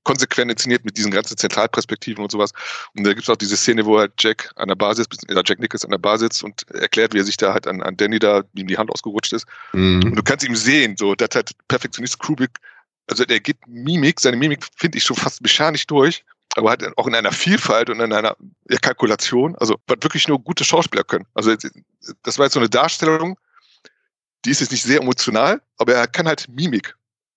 [0.04, 2.52] konsequent inszeniert mit diesen ganzen Zentralperspektiven und sowas.
[2.96, 5.60] Und da gibt es auch diese Szene, wo halt Jack an der Basis, oder Jack
[5.60, 8.18] Nicholson an der Bar sitzt und erklärt, wie er sich da halt an, an Danny
[8.18, 9.46] da, wie ihm die Hand ausgerutscht ist.
[9.74, 10.16] Und Mhm.
[10.16, 12.52] du kannst ihm sehen, so, das hat Perfektionist Kubrick,
[13.08, 16.24] also der geht Mimik, seine Mimik finde ich schon fast mechanisch durch,
[16.58, 18.36] aber halt auch in einer Vielfalt und in einer
[18.82, 21.26] Kalkulation, also was wirklich nur gute Schauspieler können.
[21.36, 21.56] Also
[22.24, 23.38] das war jetzt so eine Darstellung,
[24.44, 26.96] die ist jetzt nicht sehr emotional, aber er kann halt Mimik.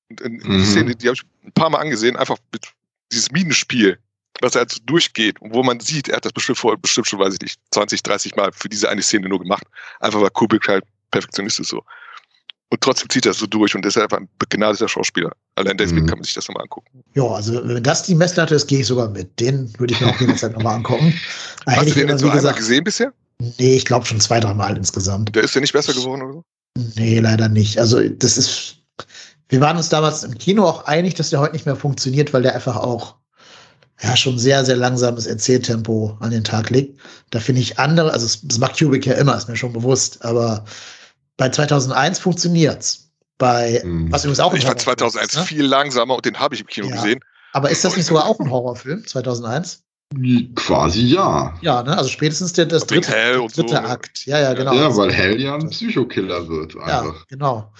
[0.08, 0.58] Und in, in Mhm.
[0.58, 2.72] die Szene, die habe ich ein paar Mal angesehen, einfach mit
[3.12, 3.98] dieses Minenspiel,
[4.40, 7.06] was er halt so durchgeht und wo man sieht, er hat das bestimmt vor, bestimmt
[7.06, 9.64] schon, weiß ich nicht, 20, 30 Mal für diese eine Szene nur gemacht.
[10.00, 11.84] Einfach weil Kubrick halt Perfektionist ist so.
[12.72, 15.32] Und trotzdem zieht er so durch und ist einfach ein begnadeter Schauspieler.
[15.56, 16.06] Allein deswegen Mhm.
[16.06, 17.02] kann man sich das nochmal angucken.
[17.14, 19.38] Ja, also wenn das die Messlatte ist, gehe ich sogar mit.
[19.40, 21.12] Den würde ich mir auch jederzeit nochmal angucken.
[21.66, 23.12] Da hätte Hast du den immer, jetzt wie so einmal gesagt, gesehen bisher?
[23.58, 25.34] nee, ich glaube schon zwei, dreimal insgesamt.
[25.34, 26.44] Der ist ja nicht besser geworden oder so?
[26.94, 27.78] Nee, leider nicht.
[27.78, 28.76] Also das ist,
[29.48, 32.42] wir waren uns damals im Kino auch einig, dass der heute nicht mehr funktioniert, weil
[32.42, 33.16] der einfach auch
[34.02, 37.00] ja schon sehr, sehr langsames Erzähltempo an den Tag legt.
[37.30, 40.64] Da finde ich andere, also das macht Kubrick ja immer, ist mir schon bewusst, aber
[41.40, 43.10] bei 2001 funktioniert's.
[43.38, 44.12] Bei, Mhm.
[44.12, 45.44] was übrigens auch Ich fand Horrorfilm 2001 ist, ne?
[45.46, 46.96] viel langsamer und den habe ich im Kino Ja.
[46.96, 47.20] gesehen.
[47.54, 49.82] Aber ist das nicht sogar auch ein Horrorfilm, 2001?
[50.54, 51.54] Quasi ja.
[51.62, 51.96] Ja, ne?
[51.96, 53.88] Also spätestens der, das dritte, und so, dritte ne?
[53.88, 54.26] Akt.
[54.26, 54.74] Ja, ja, genau.
[54.74, 57.26] Ja, weil Hell ja ein Psychokiller wird Ja, einfach.
[57.28, 57.72] genau.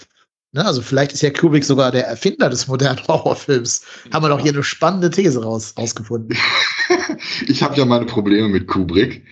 [0.52, 3.82] Ne, also vielleicht ist ja Kubrick sogar der Erfinder des modernen Horrorfilms.
[4.12, 6.36] Haben wir doch hier eine spannende These raus, rausgefunden.
[7.46, 9.24] ich habe ja meine Probleme mit Kubrick.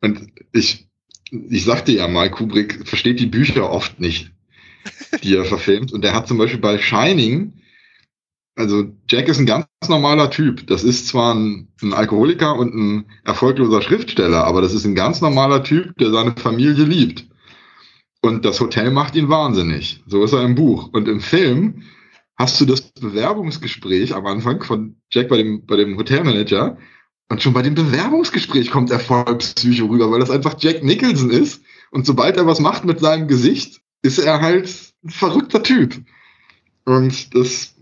[0.00, 0.88] Und ich,
[1.32, 4.32] ich sagte ja mal, Kubrick versteht die Bücher oft nicht,
[5.22, 5.92] die er verfilmt.
[5.92, 7.54] Und er hat zum Beispiel bei Shining,
[8.54, 10.66] also Jack ist ein ganz normaler Typ.
[10.66, 15.22] Das ist zwar ein, ein Alkoholiker und ein erfolgloser Schriftsteller, aber das ist ein ganz
[15.22, 17.26] normaler Typ, der seine Familie liebt.
[18.20, 20.02] Und das Hotel macht ihn wahnsinnig.
[20.06, 20.90] So ist er im Buch.
[20.92, 21.82] Und im Film
[22.36, 26.76] hast du das Bewerbungsgespräch am Anfang von Jack bei dem, bei dem Hotelmanager.
[27.32, 31.30] Und schon bei dem Bewerbungsgespräch kommt er voll Psycho rüber, weil das einfach Jack Nicholson
[31.30, 31.62] ist.
[31.90, 34.70] Und sobald er was macht mit seinem Gesicht, ist er halt
[35.02, 35.94] ein verrückter Typ.
[36.84, 37.74] Und das,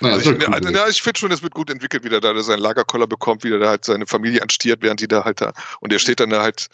[0.00, 0.76] naja, Also ist ich, halt Kubrick.
[0.76, 3.50] ja, ich finde schon, es wird gut entwickelt, wie der da seinen Lagerkoller bekommt, wie
[3.50, 5.52] der da halt seine Familie anstiert, während die da halt da.
[5.78, 6.66] Und er steht dann da halt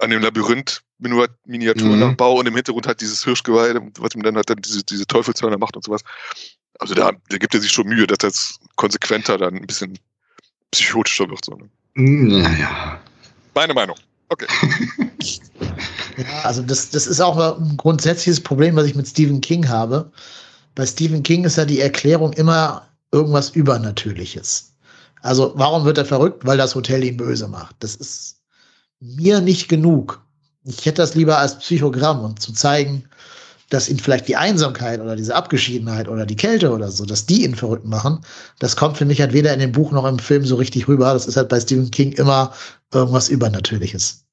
[0.00, 4.60] an dem Labyrinth Miniatur-Nachbau und im Hintergrund halt dieses Hirschgeweih, was ihm dann halt dann
[4.60, 6.02] diese, diese Teufelshörner macht und sowas.
[6.80, 9.96] Also da, da gibt er sich schon Mühe, dass das konsequenter dann ein bisschen
[10.70, 11.44] psychotischer wird.
[11.44, 11.68] So, ne?
[11.94, 13.00] Naja.
[13.54, 13.96] Meine Meinung.
[14.28, 14.46] Okay.
[16.16, 20.12] Ja, also das, das ist auch ein grundsätzliches Problem, was ich mit Stephen King habe.
[20.74, 24.74] Bei Stephen King ist ja die Erklärung immer irgendwas Übernatürliches.
[25.22, 26.44] Also warum wird er verrückt?
[26.46, 27.76] Weil das Hotel ihn böse macht.
[27.80, 28.36] Das ist
[29.00, 30.22] mir nicht genug.
[30.64, 33.08] Ich hätte das lieber als Psychogramm und zu zeigen,
[33.74, 37.44] dass ihn vielleicht die Einsamkeit oder diese Abgeschiedenheit oder die Kälte oder so, dass die
[37.44, 38.20] ihn verrückt machen,
[38.60, 41.12] das kommt für mich halt weder in dem Buch noch im Film so richtig rüber.
[41.12, 42.54] Das ist halt bei Stephen King immer
[42.92, 44.24] irgendwas Übernatürliches.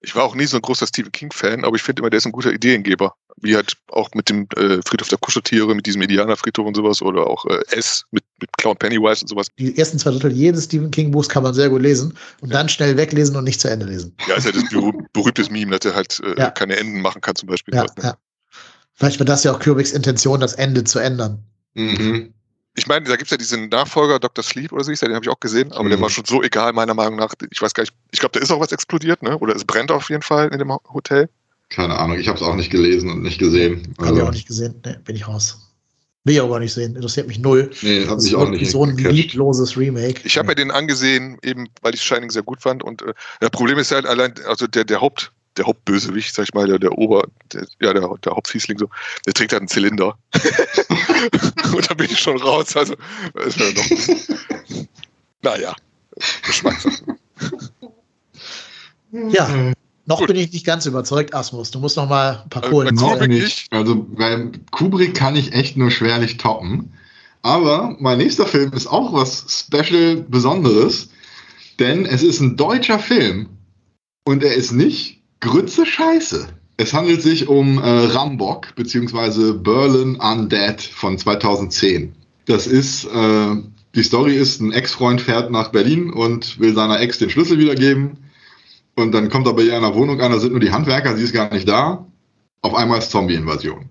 [0.00, 2.26] Ich war auch nie so ein großer Stephen King-Fan, aber ich finde immer, der ist
[2.26, 3.14] ein guter Ideengeber.
[3.40, 7.26] Wie halt auch mit dem äh, Friedhof der Kuscheltiere, mit diesem Indianerfriedhof und sowas, oder
[7.26, 9.48] auch äh, S mit, mit Clown Pennywise und sowas.
[9.58, 12.68] Die ersten zwei Drittel jedes Stephen King Buchs kann man sehr gut lesen und dann
[12.68, 14.14] schnell weglesen und nicht zu Ende lesen.
[14.28, 16.50] Ja, ist ja das berüh berühmtes Meme, dass er halt äh, Ja.
[16.50, 17.74] keine Enden machen kann, zum Beispiel.
[17.74, 18.16] Ja, dort, ne?
[18.98, 21.38] Vielleicht war das ja auch Kubricks Intention, das Ende zu ändern.
[21.74, 22.34] Mhm.
[22.74, 24.42] Ich meine, da gibt's ja diesen Nachfolger, Dr.
[24.44, 26.02] Sleep oder so, der, den habe ich auch gesehen, aber der Mhm.
[26.02, 27.32] war schon so egal, meiner Meinung nach.
[27.50, 29.38] Ich weiß gar nicht, ich glaube, da ist auch was explodiert, ne?
[29.38, 31.28] Oder es brennt auf jeden Fall in dem Hotel.
[31.70, 33.94] Keine Ahnung, ich habe es auch nicht gelesen und nicht gesehen.
[34.00, 34.80] Habe ich auch nicht gesehen.
[34.84, 35.58] Nee, bin ich raus.
[36.24, 36.94] Will ich auch gar nicht sehen.
[36.96, 37.70] Interessiert mich null.
[37.82, 39.14] Nee, hat Das ist auch nicht so ein gecatcht.
[39.14, 40.20] liebloses Remake.
[40.24, 42.82] Ich habe mir den angesehen, eben weil ich Shining sehr gut fand.
[42.82, 46.54] Und äh, das Problem ist halt allein, also der, der Haupt, der Hauptbösewicht, sag ich
[46.54, 48.88] mal, der, der Ober, der, ja, der, der Hauptfiesling so,
[49.26, 50.16] der trägt halt einen Zylinder.
[51.74, 52.76] und da bin ich schon raus.
[52.76, 52.94] Also,
[53.34, 54.88] das ist ja noch ein bisschen,
[55.42, 55.74] naja,
[56.42, 57.18] Geschmackssache.
[59.12, 59.72] Ja,
[60.06, 60.28] noch Gut.
[60.28, 61.70] bin ich nicht ganz überzeugt, Asmus.
[61.70, 63.66] Du musst noch mal ein paar Äh, Kohlen bei Noch Kubrick nicht.
[63.70, 66.92] Also bei Kubrick kann ich echt nur schwerlich toppen.
[67.42, 71.10] Aber mein nächster Film ist auch was Special Besonderes,
[71.78, 73.48] denn es ist ein deutscher Film
[74.24, 76.48] und er ist nicht Grütze Scheiße.
[76.78, 79.52] Es handelt sich um äh, Rambock bzw.
[79.52, 82.14] Berlin Undead von 2010.
[82.46, 83.56] Das ist, äh,
[83.94, 88.18] die Story ist, ein Ex-Freund fährt nach Berlin und will seiner Ex den Schlüssel wiedergeben.
[88.96, 91.16] Und dann kommt er bei ihr in der Wohnung an, da sind nur die Handwerker,
[91.16, 92.06] sie ist gar nicht da.
[92.62, 93.88] Auf einmal ist Zombie-Invasion.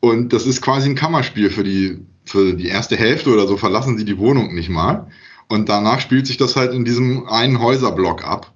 [0.00, 3.96] Und das ist quasi ein Kammerspiel für die, für die erste Hälfte oder so verlassen
[3.96, 5.08] sie die Wohnung nicht mal.
[5.48, 8.52] Und danach spielt sich das halt in diesem einen Häuserblock ab.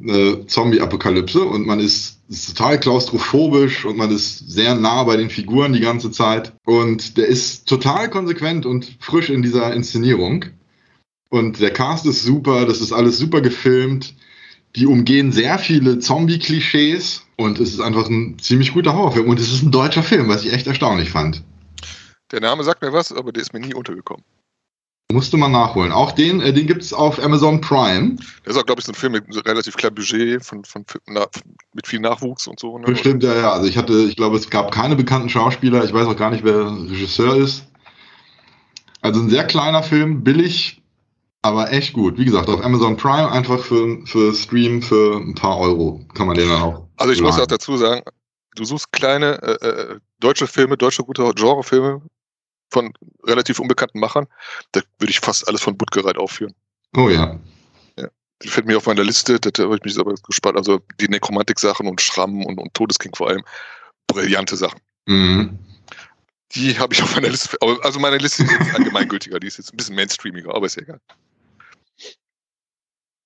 [0.00, 5.28] Eine Zombie-Apokalypse und man ist, ist total klaustrophobisch und man ist sehr nah bei den
[5.28, 6.52] Figuren die ganze Zeit.
[6.64, 10.44] Und der ist total konsequent und frisch in dieser Inszenierung.
[11.30, 14.14] Und der Cast ist super, das ist alles super gefilmt.
[14.76, 19.28] Die umgehen sehr viele Zombie-Klischees und es ist einfach ein ziemlich guter Horrorfilm.
[19.28, 21.42] Und es ist ein deutscher Film, was ich echt erstaunlich fand.
[22.30, 24.24] Der Name sagt mir was, aber der ist mir nie untergekommen.
[25.10, 25.90] Musste man nachholen.
[25.90, 28.16] Auch den, äh, den gibt es auf Amazon Prime.
[28.44, 30.84] Das ist auch, glaube ich, so ein Film mit so relativ kleinem Budget, von, von,
[31.06, 31.26] na,
[31.72, 32.76] mit viel Nachwuchs und so.
[32.76, 32.84] Ne?
[32.84, 33.52] Bestimmt, ja, ja.
[33.52, 35.82] Also ich hatte, ich glaube, es gab keine bekannten Schauspieler.
[35.82, 37.64] Ich weiß auch gar nicht, wer Regisseur ist.
[39.00, 40.82] Also ein sehr kleiner Film, billig,
[41.40, 42.18] aber echt gut.
[42.18, 46.36] Wie gesagt, auf Amazon Prime einfach für, für Stream für ein paar Euro kann man
[46.36, 46.86] den dann auch.
[46.98, 47.48] Also ich muss auch laden.
[47.48, 48.02] dazu sagen,
[48.56, 52.02] du suchst kleine äh, äh, deutsche Filme, deutsche gute Genrefilme
[52.70, 52.92] von
[53.24, 54.26] relativ unbekannten Machern.
[54.72, 56.54] Da würde ich fast alles von Buttgereit aufführen.
[56.96, 57.38] Oh ja.
[58.42, 60.56] Die fällt mir auf meiner Liste, da habe ich mich aber gespannt.
[60.56, 63.42] Also die Nekromantik-Sachen und Schramm und, und Todesking vor allem.
[64.06, 64.80] Brillante Sachen.
[65.06, 65.58] Mhm.
[66.52, 67.58] Die habe ich auf meiner Liste.
[67.82, 70.82] Also meine Liste ist jetzt allgemeingültiger, die ist jetzt ein bisschen mainstreamiger, aber ist ja
[70.82, 71.00] egal.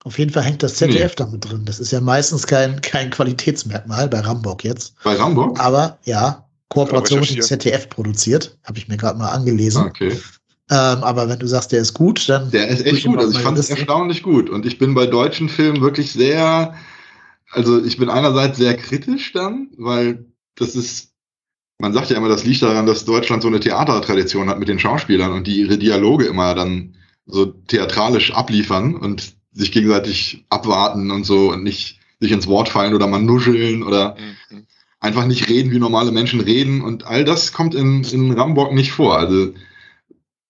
[0.05, 1.65] Auf jeden Fall hängt das ZDF damit drin.
[1.65, 4.97] Das ist ja meistens kein, kein Qualitätsmerkmal bei Rambock jetzt.
[5.05, 5.55] Bei Rambo?
[5.59, 7.43] Aber ja, Kooperation mit dem.
[7.43, 8.59] ZDF produziert.
[8.65, 9.85] Habe ich mir gerade mal angelesen.
[9.85, 10.19] Okay.
[10.71, 12.51] Ähm, aber wenn du sagst, der ist gut, dann.
[12.51, 13.19] Der ist echt gut.
[13.19, 14.49] Also ich fand es erstaunlich gut.
[14.49, 16.75] Und ich bin bei deutschen Filmen wirklich sehr,
[17.51, 20.25] also ich bin einerseits sehr kritisch dann, weil
[20.57, 21.11] das ist,
[21.79, 24.79] man sagt ja immer, das liegt daran, dass Deutschland so eine Theatertradition hat mit den
[24.79, 26.95] Schauspielern und die ihre Dialoge immer dann
[27.27, 32.95] so theatralisch abliefern und sich gegenseitig abwarten und so und nicht sich ins Wort fallen
[32.95, 34.17] oder mal nuscheln oder
[34.51, 34.67] Mhm.
[35.03, 36.81] Einfach nicht reden, wie normale Menschen reden.
[36.81, 39.19] Und all das kommt in, in Rambock nicht vor.
[39.19, 39.53] Also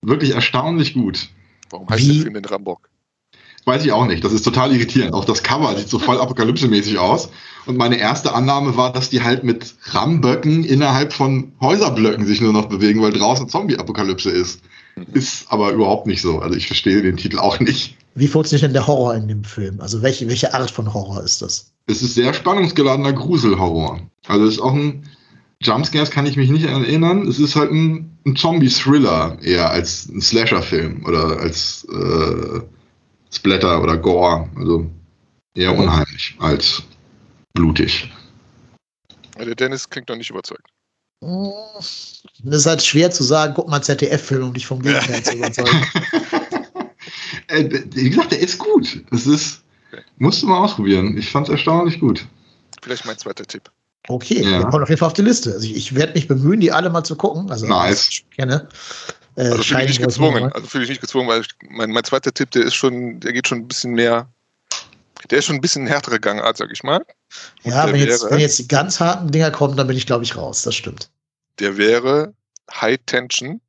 [0.02, 1.28] wirklich erstaunlich gut.
[1.70, 2.88] Warum heißt Wie- der Film denn Rambock?
[3.64, 4.24] Weiß ich auch nicht.
[4.24, 5.14] Das ist total irritierend.
[5.14, 7.28] Auch das Cover sieht so voll apokalypsemäßig aus.
[7.64, 12.52] Und meine erste Annahme war, dass die halt mit Ramböcken innerhalb von Häuserblöcken sich nur
[12.52, 14.62] noch bewegen, weil draußen Zombie-Apokalypse ist.
[15.12, 16.40] Ist aber überhaupt nicht so.
[16.40, 17.96] Also ich verstehe den Titel auch nicht.
[18.16, 19.80] Wie funktioniert denn der Horror in dem Film?
[19.80, 21.71] Also welche, welche Art von Horror ist das?
[21.92, 24.00] Es ist sehr spannungsgeladener Gruselhorror.
[24.26, 25.06] Also es ist auch ein
[25.60, 27.28] Jumpscares kann ich mich nicht erinnern.
[27.28, 32.60] Es ist halt ein, ein Zombie-Thriller eher als ein Slasher-Film oder als äh,
[33.30, 34.48] Splatter oder Gore.
[34.56, 34.90] Also
[35.54, 36.82] eher unheimlich als
[37.52, 38.10] blutig.
[39.38, 40.68] Der Dennis klingt noch nicht überzeugt.
[41.20, 45.86] Das ist halt schwer zu sagen, guck mal ZDF-Film, um dich vom Gegenteil zu überzeugen.
[47.48, 49.04] Äh, wie gesagt, der ist gut.
[49.10, 49.62] Es ist,
[50.18, 51.16] musst du mal ausprobieren.
[51.16, 52.26] Ich fand es erstaunlich gut.
[52.82, 53.70] Vielleicht mein zweiter Tipp.
[54.08, 54.64] Okay, Ja.
[54.64, 55.52] kommt auf jeden Fall auf die Liste.
[55.52, 57.50] Also ich, ich werde mich bemühen, die alle mal zu gucken.
[57.50, 58.08] Also Nice.
[58.08, 58.68] ich kenne.
[59.36, 60.52] Äh, Also fühle ich nicht gezwungen.
[60.52, 63.32] Also fühle ich nicht gezwungen, weil ich, mein, mein zweiter Tipp, der ist schon, der
[63.32, 64.28] geht schon ein bisschen mehr,
[65.30, 67.04] der ist schon ein bisschen härtere Gangart, sag ich mal.
[67.62, 70.06] Ja, der wenn jetzt, wäre- wenn jetzt die ganz harten Dinger kommen, dann bin ich,
[70.06, 70.62] glaube ich, raus.
[70.62, 71.08] Das stimmt.
[71.60, 72.34] Der wäre
[72.72, 73.60] High Tension.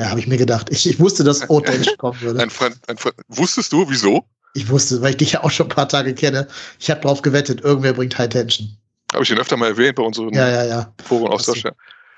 [0.00, 0.70] Ja, habe ich mir gedacht.
[0.70, 2.40] Ich, ich wusste, dass Orange kommen würde.
[2.40, 4.24] Ein Fran ein Fran Wusstest du, wieso?
[4.54, 6.48] Ich wusste, weil ich dich ja auch schon ein paar Tage kenne.
[6.78, 8.76] Ich habe drauf gewettet, irgendwer bringt High Tension.
[9.12, 10.92] Habe ich den öfter mal erwähnt bei unseren Ja, ja, ja.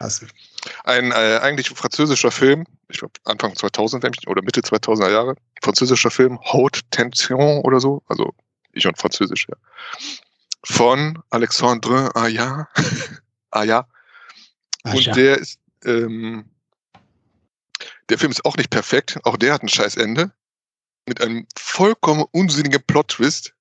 [0.00, 0.26] Hast du.
[0.84, 5.34] Ein äh, eigentlich französischer Film, ich glaube Anfang 2000 wenn ich- oder Mitte 2000er Jahre,
[5.62, 8.32] französischer Film, Haute Tension oder so, also
[8.72, 9.56] ich und Französisch, ja.
[10.64, 12.68] Von Alexandre Aya.
[13.50, 13.86] Aya.
[14.84, 15.12] Und ja.
[15.12, 16.46] der ist, ähm,
[18.08, 20.32] der Film ist auch nicht perfekt, auch der hat ein scheiß Ende.
[21.06, 23.52] Mit einem vollkommen unsinnigen Plot-Twist.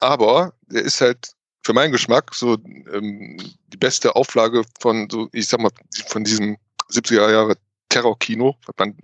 [0.00, 2.54] Aber der ist halt für meinen Geschmack so
[2.92, 3.38] ähm,
[3.68, 5.70] die beste Auflage von so, ich sag mal,
[6.08, 6.56] von diesem
[6.90, 7.56] 70er Jahre
[7.88, 8.56] Terror-Kino,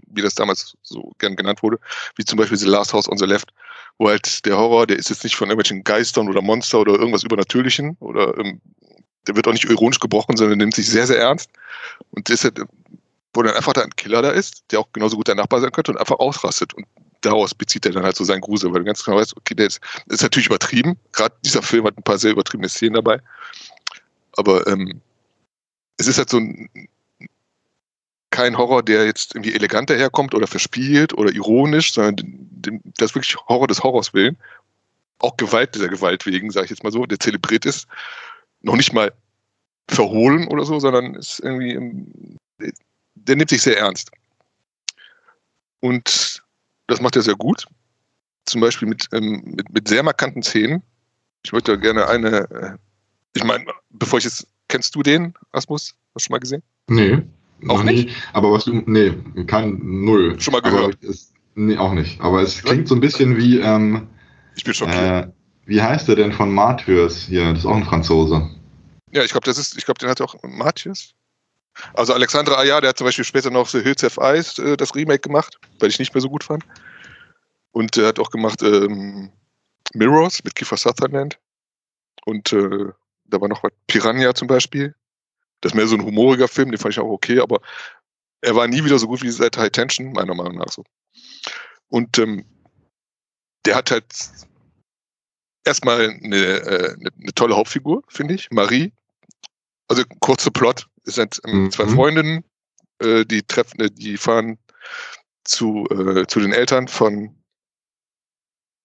[0.09, 1.79] wie das damals so gern genannt wurde,
[2.17, 3.53] wie zum Beispiel The Last House on the Left,
[3.99, 7.23] wo halt der Horror, der ist jetzt nicht von irgendwelchen Geistern oder Monster oder irgendwas
[7.23, 8.61] Übernatürlichen oder ähm,
[9.27, 11.51] der wird auch nicht ironisch gebrochen, sondern nimmt sich sehr, sehr ernst.
[12.11, 12.61] Und ist halt,
[13.35, 15.73] wo dann einfach da ein Killer da ist, der auch genauso gut dein Nachbar sein
[15.73, 16.75] könnte und einfach ausrastet.
[16.75, 16.87] Und
[17.23, 19.67] daraus bezieht er dann halt so seinen Grusel, weil du ganz genau weißt, okay, der
[19.69, 20.99] ist, ist natürlich übertrieben.
[21.13, 23.21] Gerade dieser Film hat ein paar sehr übertriebene Szenen dabei.
[24.37, 25.01] Aber ähm,
[25.97, 26.69] es ist halt so ein,
[28.31, 32.49] kein Horror, der jetzt irgendwie elegant daherkommt oder verspielt oder ironisch, sondern
[32.99, 34.37] das wirklich Horror des Horrors willen.
[35.19, 37.87] Auch Gewalt dieser Gewalt wegen, sage ich jetzt mal so, der zelebriert ist.
[38.63, 39.13] Noch nicht mal
[39.89, 41.79] verhohlen oder so, sondern ist irgendwie,
[43.15, 44.11] der nimmt sich sehr ernst.
[45.81, 46.43] Und
[46.87, 47.67] das macht er sehr gut.
[48.45, 50.83] Zum Beispiel mit, ähm, mit, mit sehr markanten Szenen.
[51.45, 52.77] Ich möchte gerne eine, äh,
[53.35, 55.95] ich meine, bevor ich jetzt, kennst du den, Asmus?
[56.15, 56.63] Hast du schon mal gesehen?
[56.89, 57.23] Nee.
[57.69, 58.09] Auch nicht?
[58.09, 58.15] Nie.
[58.33, 59.13] Aber was du, nee,
[59.47, 60.41] kein Null.
[60.41, 61.03] Schon mal gehört?
[61.03, 62.21] Es, nee, auch nicht.
[62.21, 64.09] Aber es klingt so ein bisschen wie, ähm,
[64.57, 65.27] ich bin schockiert.
[65.27, 65.29] Äh,
[65.67, 67.51] wie heißt der denn von Martyrs hier?
[67.51, 68.51] Das ist auch ein Franzose.
[69.13, 71.15] Ja, ich glaube, das ist, ich glaube, den hat auch Martyrs.
[71.95, 74.95] Also Alexandra Aya, der hat zum Beispiel später noch The Hills Have Eyes, äh, das
[74.95, 76.65] Remake gemacht, weil ich nicht mehr so gut fand.
[77.73, 79.33] Und er hat auch gemacht ähm,
[79.95, 81.39] Mirrors mit Kiefer Sutherland.
[82.25, 82.93] Und äh,
[83.25, 84.95] da war noch was Piranha zum Beispiel.
[85.61, 87.61] Das ist mehr so ein humoriger Film, den fand ich auch okay, aber
[88.41, 90.85] er war nie wieder so gut wie seit High Tension, meiner Meinung nach so.
[91.89, 92.45] Und ähm,
[93.65, 94.05] der hat halt
[95.65, 98.93] erstmal eine, äh, eine, eine tolle Hauptfigur, finde ich, Marie.
[99.89, 101.71] Also kurzer Plot, es sind ähm, mhm.
[101.71, 102.45] zwei Freundinnen,
[102.99, 104.59] äh, die treffen, äh, die fahren
[105.45, 107.37] zu, äh, zu den Eltern von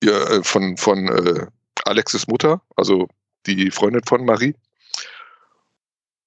[0.04, 1.48] ja, äh, von, von äh,
[1.86, 3.08] Alexis Mutter, also
[3.46, 4.56] die Freundin von Marie.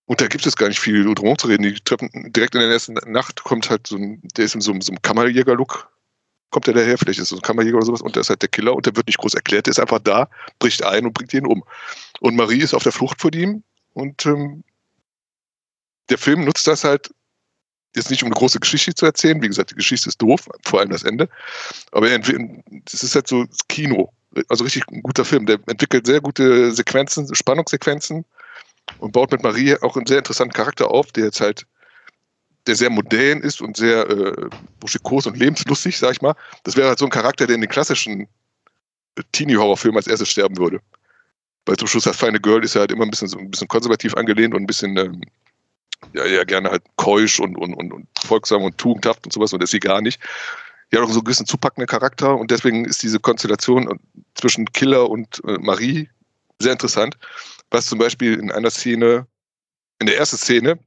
[0.07, 1.63] Und da gibt es gar nicht viel drum zu reden.
[1.63, 4.75] Die treffen direkt in der ersten Nacht kommt halt so ein, der ist in so,
[4.81, 5.89] so einem Kammerjäger-Look,
[6.51, 8.43] kommt er daher, vielleicht ist es so ein Kammerjäger oder sowas, und der ist halt
[8.43, 11.15] der Killer und der wird nicht groß erklärt, der ist einfach da, bricht ein und
[11.15, 11.63] bringt ihn um.
[12.19, 14.65] Und Marie ist auf der Flucht vor ihm und ähm,
[16.11, 17.11] der Film nutzt das halt
[17.97, 19.43] jetzt nicht um eine große Geschichte zu erzählen.
[19.43, 21.29] Wie gesagt, die Geschichte ist doof, vor allem das Ende.
[21.93, 24.13] Aber es ist halt so Kino.
[24.49, 25.47] Also richtig ein guter Film.
[25.47, 28.25] Der entwickelt sehr gute Sequenzen, Spannungssequenzen
[28.99, 31.67] und baut mit Marie auch einen sehr interessanten Charakter auf, der jetzt halt,
[32.67, 36.35] der sehr modern ist und sehr äh, buschikos und lebenslustig, sag ich mal.
[36.63, 38.29] Das wäre halt so ein Charakter, der in den klassischen
[39.33, 40.81] Teenie-Horrorfilmen als erstes sterben würde.
[41.67, 43.69] Weil zum Schluss das feine Girl ist ja halt immer ein bisschen, so ein bisschen
[43.69, 45.21] konservativ angelehnt und ein bisschen ähm,
[46.13, 49.63] ja, ja gerne halt keusch und, und, und, und folgsam und tugendhaft und sowas und
[49.63, 50.21] ist sie gar nicht.
[50.91, 54.01] Die hat auch so einen gewissen zupackenden Charakter und deswegen ist diese Konstellation
[54.35, 56.09] zwischen Killer und äh, Marie
[56.59, 57.17] sehr interessant.
[57.71, 59.27] Was zum Beispiel in einer Szene,
[60.01, 60.79] in der ersten Szene,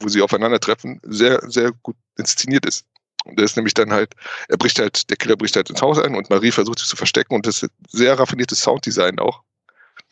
[0.00, 2.86] wo sie aufeinandertreffen, sehr, sehr gut inszeniert ist.
[3.24, 4.14] Und der ist nämlich dann halt,
[4.48, 6.96] er bricht halt, der Killer bricht halt ins Haus ein und Marie versucht sich zu
[6.96, 9.42] verstecken und das ist sehr raffiniertes Sounddesign auch.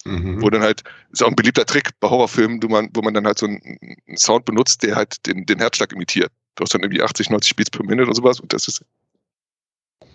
[0.04, 0.40] Mhm.
[0.40, 3.26] Wo dann halt, ist auch ein beliebter Trick bei Horrorfilmen, wo man, wo man dann
[3.26, 3.78] halt so einen,
[4.16, 6.32] Sound benutzt, der halt den, den Herzschlag imitiert.
[6.54, 8.82] Du hast dann irgendwie 80, 90 Beats per Minute und sowas und das ist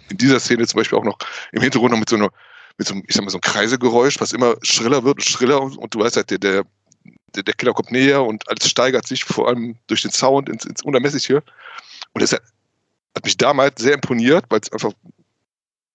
[0.09, 1.17] in dieser Szene zum Beispiel auch noch
[1.51, 2.29] im Hintergrund noch mit so einer,
[2.77, 5.61] mit so einem, ich sag mal, so einem Kreisegeräusch, was immer schriller wird und schriller
[5.61, 6.63] und du weißt halt, der, der,
[7.35, 10.81] der Killer kommt näher und alles steigert sich, vor allem durch den Sound ins, ins
[10.81, 11.43] Unermessliche.
[12.13, 12.41] Und das hat,
[13.23, 14.91] mich damals sehr imponiert, weil es einfach,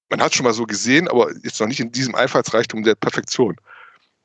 [0.08, 3.56] man hat schon mal so gesehen, aber jetzt noch nicht in diesem Einfallsreichtum der Perfektion.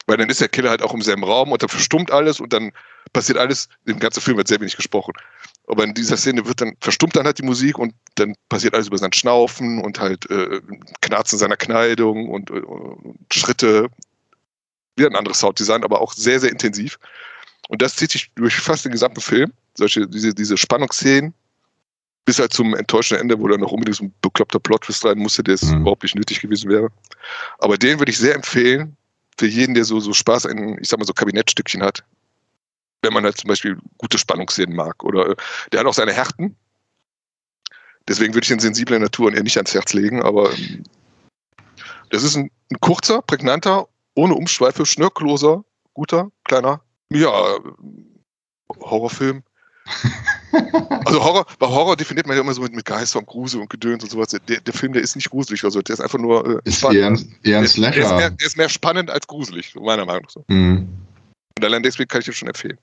[0.07, 2.53] Weil dann ist der Killer halt auch im selben Raum und dann verstummt alles und
[2.53, 2.71] dann
[3.13, 5.13] passiert alles, im ganzen Film wird sehr wenig gesprochen.
[5.67, 8.87] Aber in dieser Szene wird dann, verstummt dann halt die Musik und dann passiert alles
[8.87, 10.61] über sein Schnaufen und halt äh,
[11.01, 13.87] Knarzen seiner Kleidung und, äh, und Schritte.
[14.95, 16.99] Wieder ein anderes Sounddesign, aber auch sehr, sehr intensiv.
[17.67, 19.51] Und das zieht sich durch fast den gesamten Film.
[19.75, 21.33] Solche, diese, diese Spannungsszenen,
[22.25, 25.43] bis halt zum enttäuschenden Ende, wo dann noch unbedingt so ein bekloppter Plot-Twist rein musste,
[25.43, 25.81] der es mhm.
[25.81, 26.89] überhaupt nicht nötig gewesen wäre.
[27.59, 28.95] Aber den würde ich sehr empfehlen,
[29.37, 32.03] für jeden, der so, so Spaß an, ich sag mal, so Kabinettstückchen hat.
[33.01, 35.03] Wenn man halt zum Beispiel gute Spannungsszenen mag.
[35.03, 35.35] Oder äh,
[35.71, 36.55] der hat auch seine Härten.
[38.07, 40.83] Deswegen würde ich den sensiblen Naturen eher nicht ans Herz legen, aber ähm,
[42.09, 47.57] das ist ein, ein, kurzer, prägnanter, ohne Umschweife, schnörkelloser, guter, kleiner, ja,
[48.69, 49.43] Horrorfilm.
[51.05, 53.69] also Horror, bei Horror definiert man ja immer so mit, mit Geister und Grusel und
[53.69, 54.29] Gedöns und sowas.
[54.29, 56.97] Der, der Film, der ist nicht gruselig, also der ist einfach nur äh, ist spannend.
[56.99, 57.93] Eher ein, eher ein Slasher.
[57.93, 60.43] Der ist, mehr, der ist, mehr, spannend als gruselig, meiner Meinung nach.
[60.47, 60.87] Mhm.
[61.57, 62.77] Und allein deswegen kann ich den schon empfehlen.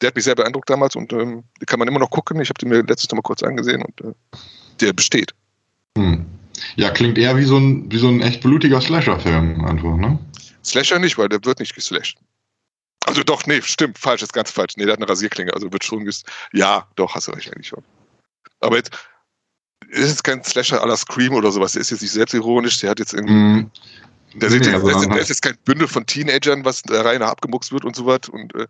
[0.00, 2.40] Der hat mich sehr beeindruckt damals und ähm, den kann man immer noch gucken.
[2.40, 4.12] Ich habe den mir letztes Mal kurz angesehen und äh,
[4.80, 5.32] der besteht.
[5.96, 6.26] Mhm.
[6.76, 10.18] Ja, klingt eher wie so ein, wie so ein echt blutiger Slasher-Film einfach, ne?
[10.64, 12.18] Slasher nicht, weil der wird nicht geslasht.
[13.06, 14.76] Also doch, nee, stimmt, falsch, ist ganz falsch.
[14.76, 17.68] Nee, der hat eine Rasierklinge, also wird schon ges Ja, doch, hast du recht eigentlich
[17.68, 17.84] schon.
[18.60, 18.90] Aber jetzt
[19.88, 21.72] ist es kein Slasher la Scream oder sowas.
[21.72, 23.34] Der ist jetzt nicht selbstironisch, der hat jetzt irgendwie.
[23.34, 23.70] Mhm.
[24.34, 27.28] Der, Nee, sieht, der, der, halt- ist jetzt kein Bündel von Teenagern, was Reihe nach
[27.28, 28.28] abgemuxt wird und so was.
[28.30, 28.66] Und äh,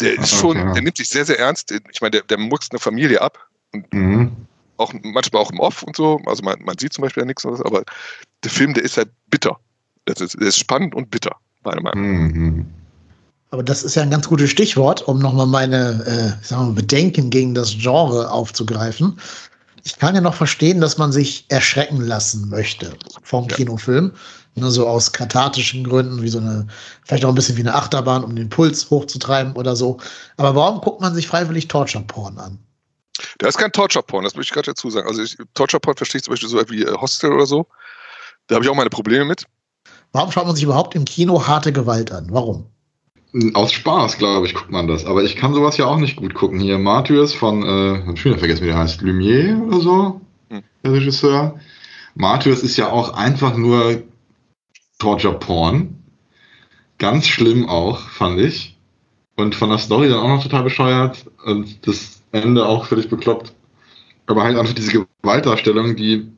[0.00, 0.72] der ist Ah, schon, okay.
[0.74, 1.72] der nimmt sich sehr, sehr ernst.
[1.90, 3.48] Ich meine, der, der muckst eine Familie ab.
[3.90, 4.36] Mhm.
[4.76, 6.20] Auch manchmal auch im Off und so.
[6.26, 7.82] Also man, man sieht zum Beispiel ja nichts, aber
[8.44, 9.58] der Film, der ist halt bitter.
[10.04, 12.34] Das ist, der ist spannend und bitter, meiner Meinung nach.
[12.34, 12.66] Mhm.
[13.50, 16.72] Aber das ist ja ein ganz gutes Stichwort, um nochmal meine äh, sagen wir, mal,
[16.74, 19.18] Bedenken gegen das Genre aufzugreifen.
[19.84, 22.92] Ich kann ja noch verstehen, dass man sich erschrecken lassen möchte
[23.22, 23.56] vom Ja.
[23.56, 24.12] Kinofilm.
[24.54, 26.66] Nur so aus kathartischen Gründen, wie so eine,
[27.06, 29.98] vielleicht auch ein bisschen wie eine Achterbahn, um den Puls hochzutreiben oder so.
[30.36, 32.58] Aber warum guckt man sich freiwillig Torture-Porn an?
[33.38, 35.08] Da ist kein Torture-Porn, das möchte ich gerade dazu sagen.
[35.08, 35.22] Also
[35.54, 37.66] Torture-Porn verstehe ich zum Beispiel so wie äh, Hostel oder so.
[38.48, 39.44] Da habe ich auch meine Probleme mit.
[40.12, 42.28] Warum schaut man sich überhaupt im Kino harte Gewalt an?
[42.30, 42.66] Warum?
[43.54, 45.04] Aus Spaß, glaube ich, guckt man das.
[45.04, 46.60] Aber ich kann sowas ja auch nicht gut gucken.
[46.60, 50.62] Hier Martyrs von, äh, hab ich wieder vergessen, wie der heißt, Lumière oder so, Hm.
[50.82, 51.60] der Regisseur.
[52.14, 54.02] Martyrs ist ja auch einfach nur
[54.98, 55.94] Torture-Porn.
[56.96, 58.76] Ganz schlimm auch, fand ich.
[59.36, 61.26] Und von der Story dann auch noch total bescheuert.
[61.44, 63.52] Und das Ende auch völlig bekloppt.
[64.26, 66.32] Aber halt einfach diese Gewaltdarstellung, die,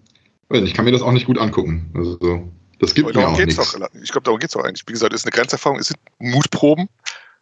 [0.48, 1.90] weiß nicht, ich kann mir das auch nicht gut angucken.
[1.94, 2.48] Also, so,
[2.80, 3.56] das gibt Aber mir auch nichts.
[3.56, 3.90] doch.
[4.02, 4.84] Ich glaube, darum geht es auch eigentlich.
[4.86, 6.88] Wie gesagt, es ist eine Grenzerfahrung, es sind Mutproben,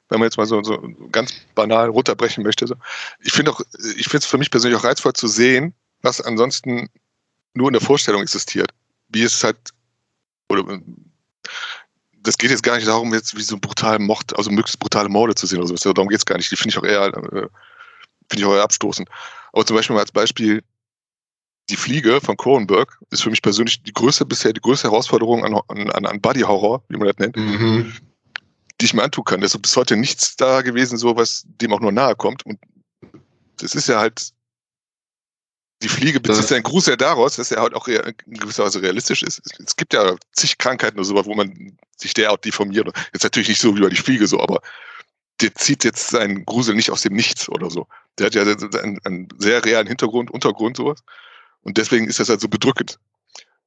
[0.09, 2.67] wenn man jetzt mal so, so ganz banal runterbrechen möchte.
[3.21, 3.61] Ich finde auch,
[3.97, 6.89] ich finde es für mich persönlich auch reizvoll zu sehen, was ansonsten
[7.55, 8.71] nur in der Vorstellung existiert.
[9.09, 9.57] Wie es halt,
[10.49, 10.81] oder
[12.23, 15.09] das geht jetzt gar nicht darum, jetzt wie so ein brutalen Mord, also möglichst brutale
[15.09, 15.93] Morde zu sehen oder so.
[15.93, 16.51] Darum geht es gar nicht.
[16.51, 17.49] Die finde ich auch eher, äh,
[18.29, 19.09] finde ich auch eher abstoßend.
[19.53, 20.63] Aber zum Beispiel mal als Beispiel,
[21.71, 25.61] die Fliege von Cronenberg ist für mich persönlich die größte, bisher die größte Herausforderung an,
[25.69, 27.93] an, an Body Horror, wie man das nennt, Mhm.
[28.81, 29.41] die ich mir antun kann.
[29.41, 32.47] Da ist bis heute nichts da gewesen, so was dem auch nur nahe kommt.
[32.47, 32.59] Und
[33.59, 34.33] das ist ja halt,
[35.83, 39.23] die Fliege bezieht seinen Gruß ja daraus, dass er halt auch in gewisser Weise realistisch
[39.23, 39.41] ist.
[39.45, 42.89] Es, es gibt ja zig Krankheiten oder sowas, wo man sich derart deformiert.
[43.13, 44.61] Jetzt natürlich nicht so wie bei die Fliege so, aber
[45.41, 47.87] der zieht jetzt seinen Grusel nicht aus dem Nichts oder so.
[48.19, 51.05] Der hat ja einen, einen sehr realen Hintergrund, Untergrund, sowas.
[51.69, 52.99] Und deswegen ist das halt so bedrückend.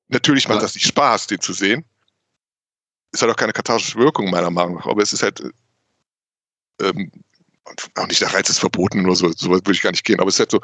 [0.08, 0.64] Natürlich macht Ja.
[0.64, 1.86] das nicht Spaß, den zu sehen.
[3.12, 4.88] Es hat auch keine katharsische Wirkung, meiner Meinung nach.
[4.88, 5.52] Aber es ist halt äh,
[6.82, 7.12] ähm,
[7.94, 10.20] auch nicht der Reiz ist verboten oder so, so würde ich gar nicht gehen.
[10.20, 10.62] Aber es ist halt so,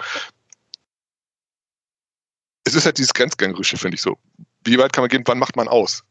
[2.64, 4.18] es ist halt dieses Grenzgängerische, finde ich so.
[4.64, 6.04] Wie weit kann man gehen, wann macht man aus?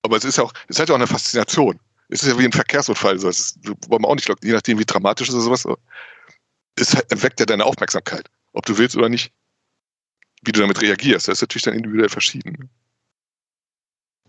[0.00, 1.78] Aber es ist auch, es hat ja auch eine Faszination.
[2.08, 3.28] Es ist ja wie ein Verkehrsunfall, so.
[3.28, 3.58] Es ist,
[3.90, 5.78] wollen wir auch nicht locken, je nachdem, wie dramatisch es ist oder sowas.
[6.76, 9.30] Es erweckt ja deine Aufmerksamkeit, ob du willst oder nicht.
[10.44, 12.70] Wie du damit reagierst, das ist natürlich dann individuell verschieden.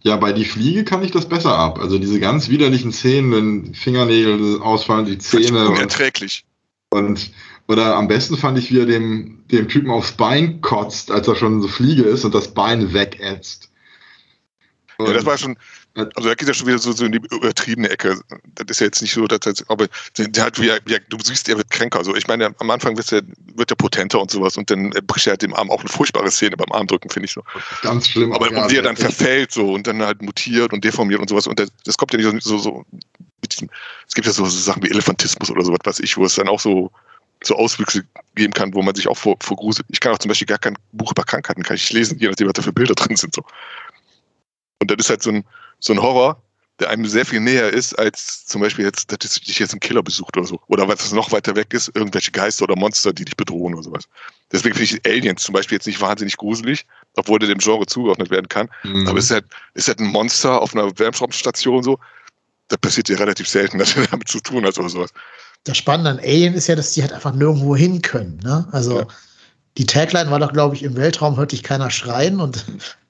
[0.01, 1.79] Ja, bei die Fliege kann ich das besser ab.
[1.79, 6.45] Also diese ganz widerlichen Szenen, wenn Fingernägel ausfallen, die Zähne und, unerträglich.
[6.89, 7.31] und
[7.67, 11.35] oder am besten fand ich, wie er dem, dem Typen aufs Bein kotzt, als er
[11.35, 13.69] schon so Fliege ist und das Bein wegätzt.
[14.99, 15.55] Ja, das war schon,
[15.95, 18.19] also da geht ja schon wieder so, so in die übertriebene Ecke.
[18.55, 21.17] Das ist ja jetzt nicht so, dass das, aber der, hat, wie er, wie du
[21.23, 21.99] siehst, er wird kränker.
[21.99, 23.21] Also ich meine, am Anfang wird er,
[23.55, 26.29] wird er potenter und sowas und dann bricht er halt dem Arm auch eine furchtbare
[26.31, 27.43] Szene beim Armdrücken, finde ich so.
[27.81, 28.31] ganz schlimm.
[28.33, 31.29] Aber ja, und wie er dann verfällt so und dann halt mutiert und deformiert und
[31.29, 31.47] sowas.
[31.47, 32.85] Und das, das kommt ja nicht so, so, so
[33.47, 33.69] diesem,
[34.07, 36.47] es gibt ja so, so Sachen wie Elefantismus oder sowas, weiß ich, wo es dann
[36.47, 36.91] auch so,
[37.43, 38.03] so Auswüchse
[38.35, 39.87] geben kann, wo man sich auch vor, vor gruselt.
[39.89, 42.47] Ich kann auch zum Beispiel gar kein Buch über Krankheiten kann ich lesen, je nachdem,
[42.47, 43.33] was da für Bilder drin sind.
[43.33, 43.43] So.
[44.81, 45.45] Und das ist halt so ein,
[45.79, 46.41] so ein Horror,
[46.79, 50.01] der einem sehr viel näher ist, als zum Beispiel jetzt, dass dich jetzt ein Killer
[50.01, 50.59] besucht oder so.
[50.67, 54.05] Oder was noch weiter weg ist, irgendwelche Geister oder Monster, die dich bedrohen oder sowas.
[54.51, 56.85] Deswegen finde ich Aliens zum Beispiel jetzt nicht wahnsinnig gruselig,
[57.17, 58.69] obwohl der dem Genre zugeordnet werden kann.
[58.83, 59.07] Mhm.
[59.07, 61.99] Aber es ist halt, es ist halt ein Monster auf einer Wärmschraubenstation so.
[62.69, 65.11] Das passiert ja relativ selten, dass er damit zu tun hat oder sowas.
[65.65, 68.39] Das Spannende an Alien ist ja, dass die halt einfach nirgendwo hin können.
[68.41, 68.67] Ne?
[68.71, 69.07] Also Ja.
[69.77, 72.65] die Tagline war doch, glaube ich, im Weltraum hört dich keiner schreien und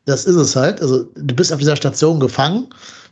[0.10, 0.82] das ist es halt.
[0.82, 2.67] Also du bist auf dieser Station gefangen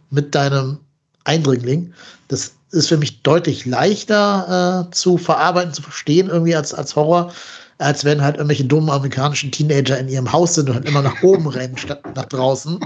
[0.09, 0.79] mit deinem
[1.23, 1.93] Eindringling.
[2.27, 7.33] Das ist für mich deutlich leichter äh, zu verarbeiten, zu verstehen irgendwie als, als Horror,
[7.77, 11.21] als wenn halt irgendwelche dummen amerikanischen Teenager in ihrem Haus sind und halt immer nach
[11.23, 12.79] oben rennen statt nach draußen.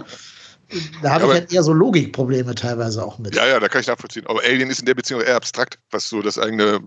[1.01, 3.35] Da habe ich halt eher so Logikprobleme teilweise auch mit.
[3.35, 4.25] Ja, ja, da kann ich nachvollziehen.
[4.27, 6.79] Aber Alien ist in der Beziehung eher abstrakt, was so das eigene,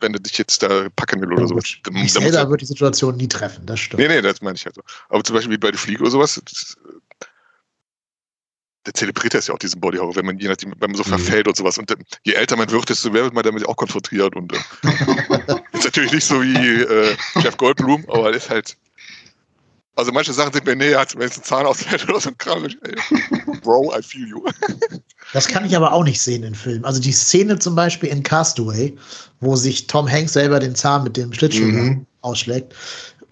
[0.00, 1.64] wenn du dich jetzt da packen will oder sowas.
[1.82, 4.00] Da- Mich da muss selber wird die Situation nie treffen, das stimmt.
[4.02, 4.82] Nee, nee, das meine ich halt so.
[5.08, 7.24] Aber zum Beispiel wie bei der Fliege oder sowas, das, äh,
[8.86, 11.02] der zelebriert das ja auch diesen Body Horror, wenn man je nachdem, wenn man so
[11.04, 11.08] Mhm.
[11.10, 11.76] verfällt und sowas.
[11.76, 14.34] Und äh, je älter man wird, desto mehr wird man damit auch konfrontiert.
[14.34, 14.56] Und äh,
[15.72, 18.76] ist natürlich nicht so wie äh, Jeff Goldblum, aber ist halt,
[19.96, 22.38] Also manche Sachen sind mir näher, als wenn es ein Zahn ausfällt oder so ein
[22.38, 22.64] Kram.
[22.64, 22.74] Ey,
[23.62, 24.42] Bro, I feel you.
[25.32, 26.84] Das kann ich aber auch nicht sehen in Filmen.
[26.84, 28.96] Also die Szene zum Beispiel in Castaway,
[29.40, 32.06] wo sich Tom Hanks selber den Zahn mit dem Schlittschuh Mhm.
[32.22, 32.74] ausschlägt,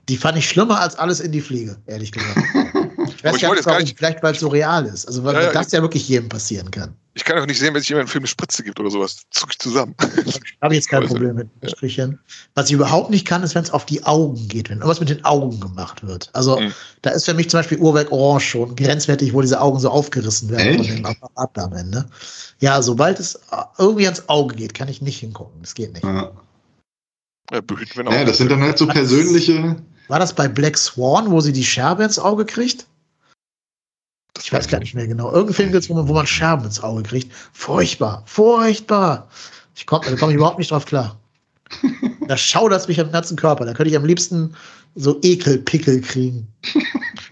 [0.08, 2.38] die fand ich schlimmer als alles in die Fliege, ehrlich gesagt.
[3.18, 5.06] Ich weiß ich gar nicht, jetzt gar warum, nicht- vielleicht weil es so real ist.
[5.08, 6.94] Also weil Ja, ja, das ja wirklich jedem passieren kann.
[7.18, 9.22] Ich kann auch nicht sehen, wenn sich jemand einen Film eine Spritze gibt oder sowas.
[9.32, 9.96] Zuck ich zusammen.
[10.62, 12.20] Habe ich jetzt kein Also, Problem mit Strichen.
[12.54, 15.08] Was ich überhaupt nicht kann, ist, wenn es auf die Augen geht, wenn irgendwas mit
[15.08, 16.30] den Augen gemacht wird.
[16.32, 16.72] Also Mhm.
[17.02, 20.48] da ist für mich zum Beispiel Urwerk Orange schon grenzwertig, wo diese Augen so aufgerissen
[20.50, 22.06] werden von dem Apparat da am Ende.
[22.60, 23.38] Ja, sobald es
[23.78, 25.60] irgendwie ans Auge geht, kann ich nicht hingucken.
[25.60, 26.04] Das geht nicht.
[26.04, 26.30] Ja.
[27.50, 28.12] Ja, behüten wir noch.
[28.12, 29.76] ja, das sind dann halt so persönliche.
[30.08, 32.86] War das bei Black Swan, wo sie die Scherbe ins Auge kriegt?
[34.42, 35.30] Ich weiß gar nicht mehr genau.
[35.30, 37.32] Irgendein Film gibt es, wo man, wo man Scherben ins Auge kriegt.
[37.52, 39.28] Furchtbar, furchtbar.
[39.74, 41.18] Ich komm, da komme ich überhaupt nicht drauf klar.
[42.26, 43.64] Da schaudert es mich am ganzen Körper.
[43.64, 44.54] Da könnte ich am liebsten
[44.94, 46.46] so Ekelpickel kriegen.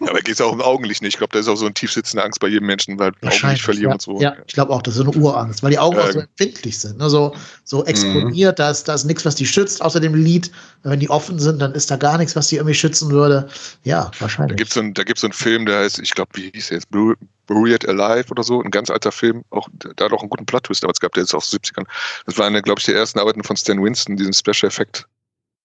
[0.06, 1.14] Ja, da geht es auch um Augenlicht nicht.
[1.14, 3.88] Ich glaube, da ist auch so eine tiefsitzende Angst bei jedem Menschen, weil Augenlicht verlieren
[3.88, 4.20] ja, und so.
[4.20, 6.20] Ja, ich glaube auch, das ist so eine Urangst, weil die Augen Ja, auch so
[6.20, 6.98] empfindlich sind.
[6.98, 7.10] Ne?
[7.10, 7.34] So,
[7.64, 10.50] so exponiert, da ist, da ist nichts, was die schützt, außer dem Lied.
[10.84, 13.48] Wenn die offen sind, dann ist da gar nichts, was die irgendwie schützen würde.
[13.82, 14.56] Ja, Da wahrscheinlich.
[14.56, 16.68] gibt es so, einen- da gibt's so einen Film, der heißt, ich glaube, wie hieß
[16.68, 16.90] der jetzt?
[16.90, 17.16] Bur-
[17.48, 19.42] Buried Alive oder so, ein ganz alter Film.
[19.50, 21.84] Auch, da hat auch einen guten Plot-Twist damals gehabt, der ist aus den 70ern.
[22.26, 25.06] Das war eine, glaube ich, der ersten Arbeiten von Stan Winston, diesem Special Effect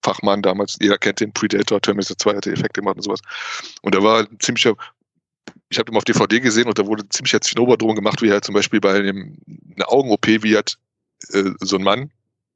[0.04, 0.78] Fachmann damals.
[0.82, 3.22] Jeder kennt den Predator, Terminator 2 hat die Effekte gemacht und sowas.
[3.82, 4.76] Und da war ein ziemlicher,
[5.70, 8.46] ich habe mal auf DVD gesehen und da wurde ein ziemlicher Zinnober gemacht, wie halt
[8.46, 9.38] zum Beispiel bei einem,
[9.76, 10.78] einer Augen-OP, wie hat
[11.30, 12.12] äh, so ein Mann,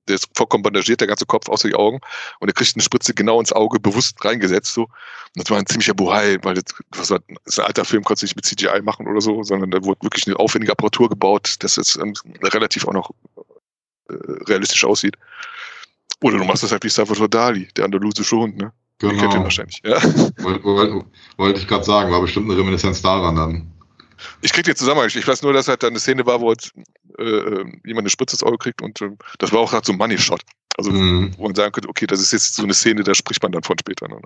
[0.07, 1.99] der ist vollkommen bandagiert, der ganze Kopf außer die Augen
[2.39, 4.83] und er kriegt eine Spritze genau ins Auge bewusst reingesetzt so.
[4.83, 4.91] Und
[5.35, 8.25] das war ein ziemlicher Buhai, weil das, war, das ist ein alter Film, konntest du
[8.25, 11.77] nicht mit CGI machen oder so, sondern da wurde wirklich eine aufwendige Apparatur gebaut, dass
[11.77, 13.11] es ähm, relativ auch noch
[14.09, 14.13] äh,
[14.47, 15.17] realistisch aussieht.
[16.21, 18.71] Oder du machst das halt wie Salvador Dali, der andalusische Hund, ne?
[19.01, 19.43] Ihr kennt Genau.
[19.43, 19.81] wahrscheinlich.
[19.83, 20.01] Ja.
[20.37, 21.05] Wollte wollt,
[21.37, 23.71] wollt ich gerade sagen, war bestimmt eine Reminiszenz daran dann.
[24.41, 25.05] Ich krieg Zusammenhang.
[25.07, 25.17] nicht.
[25.17, 26.71] Ich weiß nur, dass halt da eine Szene war, wo halt,
[27.19, 29.91] äh, äh, jemand eine Spritze ins Auge kriegt und ähm, das war auch halt so
[29.91, 30.41] ein Money Shot.
[30.77, 31.33] Also Mhm.
[31.37, 33.63] wo man sagen könnte, okay, das ist jetzt so eine Szene, da spricht man dann
[33.63, 34.07] von später.
[34.07, 34.19] Ne?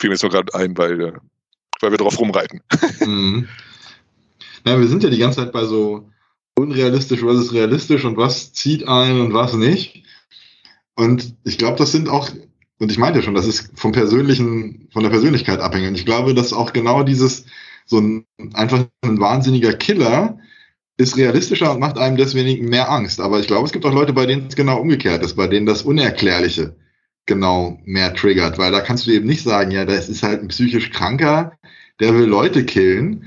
[0.00, 1.12] Fiel mir jetzt nur gerade ein, weil, äh,
[1.80, 2.62] weil wir drauf rumreiten.
[3.06, 3.48] Mhm.
[4.66, 6.10] Ja, wir sind ja die ganze Zeit bei so
[6.54, 10.02] unrealistisch, was ist realistisch und was zieht ein und was nicht.
[11.00, 12.28] Und ich glaube, das sind auch,
[12.78, 15.88] und ich meinte schon, das ist vom persönlichen, von der Persönlichkeit abhängig.
[15.88, 17.46] Und ich glaube, dass auch genau dieses,
[17.86, 20.38] so ein, einfach ein wahnsinniger Killer
[20.98, 23.18] ist realistischer und macht einem deswegen mehr Angst.
[23.18, 25.64] Aber ich glaube, es gibt auch Leute, bei denen es genau umgekehrt ist, bei denen
[25.64, 26.76] das Unerklärliche
[27.24, 30.48] genau mehr triggert, weil da kannst du eben nicht sagen, ja, das ist halt ein
[30.48, 31.52] psychisch Kranker,
[31.98, 33.24] der will Leute killen.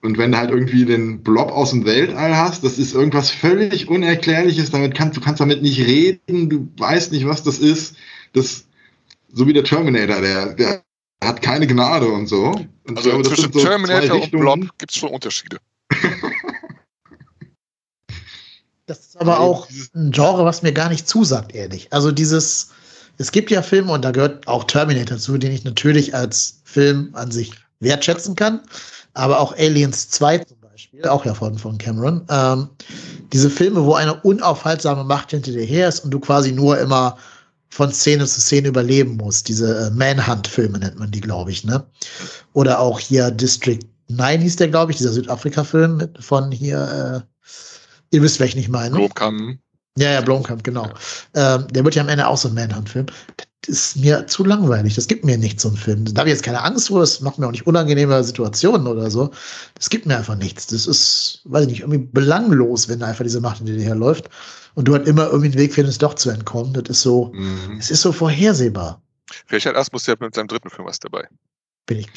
[0.00, 3.88] Und wenn du halt irgendwie den Blob aus dem Weltall hast, das ist irgendwas völlig
[3.88, 7.96] Unerklärliches, damit kannst du kannst damit nicht reden, du weißt nicht, was das ist.
[8.32, 8.66] Das,
[9.32, 10.82] so wie der Terminator, der, der
[11.22, 12.54] hat keine Gnade und so.
[12.86, 14.30] Und Also glaube, das zwischen so Terminator und.
[14.30, 15.58] Blob gibt es schon Unterschiede.
[18.88, 21.92] Das ist aber Ja, auch ein Genre, was mir gar nicht zusagt, ehrlich.
[21.92, 22.70] Also dieses,
[23.18, 27.10] es gibt ja Filme und da gehört auch Terminator zu, den ich natürlich als Film
[27.12, 28.62] an sich wertschätzen kann,
[29.14, 32.24] aber auch Aliens 2 zum Beispiel, auch ja von, von Cameron.
[32.30, 32.68] Ähm,
[33.32, 37.16] diese Filme, wo eine unaufhaltsame Macht hinter dir her ist und du quasi nur immer
[37.70, 39.48] von Szene zu Szene überleben musst.
[39.48, 41.84] Diese äh, Manhunt-Filme nennt man die, glaube ich, ne?
[42.52, 47.46] Oder auch hier District 9 hieß der, glaube ich, dieser Südafrika-Film von hier, äh,
[48.10, 48.96] ihr wisst, welchen ich meine.
[48.96, 49.58] Blomkamp.
[49.98, 50.88] Ja, ja, Blomkamp, genau.
[51.34, 53.06] Ähm, der wird ja am Ende auch so ein Manhunt-Film.
[53.62, 54.94] Das ist mir zu langweilig.
[54.94, 56.04] Das gibt mir nicht so einen Film.
[56.04, 57.00] Da habe ich jetzt keine Angst vor.
[57.00, 59.30] Das macht mir auch nicht unangenehme Situationen oder so.
[59.74, 60.68] Das gibt mir einfach nichts.
[60.68, 64.30] Das ist, weiß ich nicht, irgendwie belanglos, wenn da einfach diese Macht hinter dir herläuft
[64.74, 66.72] und du halt immer irgendwie einen Weg findest, doch zu entkommen.
[66.72, 67.76] Das ist so, Mhm.
[67.78, 69.02] es ist so vorhersehbar.
[69.50, 71.28] Richard Asmus ja mit seinem dritten Film was dabei.
[71.86, 72.08] Bin ich.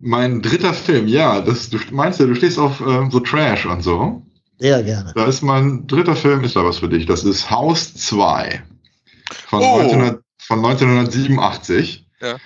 [0.00, 3.82] Mein dritter Film, ja, das, du meinst ja, du stehst auf ähm, so Trash und
[3.82, 4.22] so.
[4.58, 5.12] Sehr gerne.
[5.14, 7.06] Da ist mein dritter Film, ist da was für dich.
[7.06, 8.62] Das ist Haus 2
[9.46, 9.78] von, Oh.
[9.78, 12.06] 1900, von 1987.
[12.20, 12.36] Ja.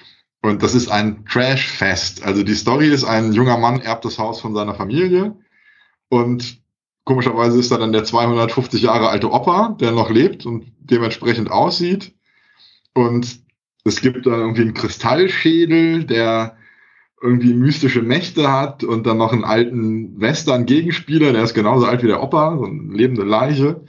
[0.43, 2.25] Und das ist ein Trash-Fest.
[2.25, 5.37] Also die Story ist, ein junger Mann erbt das Haus von seiner Familie
[6.09, 6.61] und
[7.05, 12.15] komischerweise ist da dann der 250 Jahre alte Opa, der noch lebt und dementsprechend aussieht.
[12.95, 13.41] Und
[13.85, 16.57] es gibt dann irgendwie einen Kristallschädel, der
[17.23, 22.09] irgendwie mystische Mächte hat und dann noch einen alten Western-Gegenspieler, der ist genauso alt wie
[22.09, 23.85] der Opa, so eine lebende Leiche.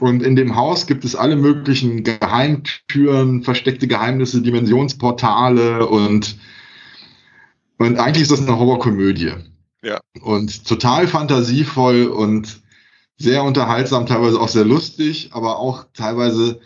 [0.00, 6.36] Und in dem Haus gibt es alle möglichen Geheimtüren, versteckte Geheimnisse, Dimensionsportale und,
[7.78, 9.32] und eigentlich ist das eine Horrorkomödie.
[9.82, 9.98] Ja.
[10.22, 12.60] Und total fantasievoll und
[13.16, 16.60] sehr unterhaltsam, teilweise auch sehr lustig, aber auch teilweise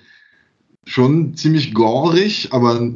[0.84, 2.92] schon ziemlich gorig, aber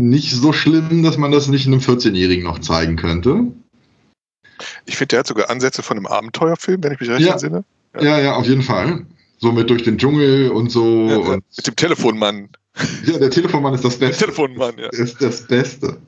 [0.00, 3.46] nicht so schlimm, dass man das nicht einem 14-Jährigen noch zeigen könnte.
[4.86, 7.32] Ich finde, der hat sogar Ansätze von einem Abenteuerfilm, wenn ich mich recht Ja.
[7.32, 7.64] entsinne.
[7.94, 8.02] Ja.
[8.02, 9.06] Ja, ja, auf jeden Fall.
[9.38, 11.08] So mit durch den Dschungel und so.
[11.08, 12.48] Ja, und, mit dem Telefonmann.
[13.06, 14.24] ja, der Telefonmann ist das Der Beste.
[14.24, 14.88] Telefonmann, ja.
[14.90, 15.98] ist das Beste.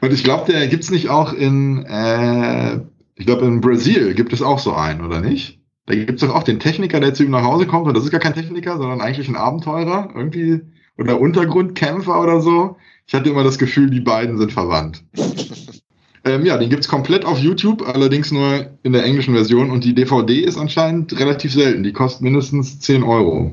[0.00, 2.76] Und ich glaube, der gibt's nicht auch in, äh,
[3.16, 5.60] ich glaube, in Brasil gibt es auch so einen, oder nicht?
[5.86, 8.10] Da gibt's doch auch den Techniker, der zu ihm nach Hause kommt, und das ist
[8.10, 10.60] gar kein Techniker, sondern eigentlich ein Abenteurer, irgendwie,
[10.98, 12.76] oder Untergrundkämpfer oder so.
[13.06, 15.02] Ich hatte immer das Gefühl, die beiden sind verwandt.
[16.24, 19.94] ähm, ja, den gibt's komplett auf YouTube, allerdings nur in der englischen Version, und die
[19.94, 21.82] DVD ist anscheinend relativ selten.
[21.82, 23.52] Die kostet mindestens 10 Euro.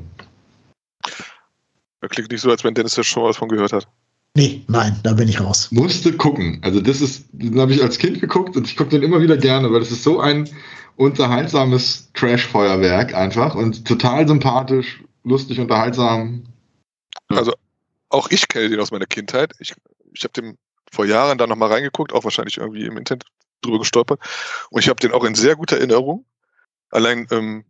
[2.00, 3.86] Da klingt nicht so, als wenn Dennis da schon was von gehört hat.
[4.34, 5.68] Nee, nein, da bin ich raus.
[5.70, 6.58] musste gucken.
[6.62, 9.36] Also das ist, den habe ich als Kind geguckt und ich gucke den immer wieder
[9.36, 10.48] gerne, weil das ist so ein
[10.96, 16.44] unterhaltsames Trash-Feuerwerk einfach und total sympathisch, lustig, unterhaltsam.
[18.12, 19.54] Auch ich kenne den aus meiner Kindheit.
[19.58, 19.74] Ich,
[20.12, 20.58] ich habe den
[20.92, 23.24] vor Jahren da nochmal reingeguckt, auch wahrscheinlich irgendwie im Internet
[23.62, 24.20] drüber gestolpert.
[24.70, 26.26] Und ich habe den auch in sehr guter Erinnerung.
[26.90, 27.64] Allein, ähm,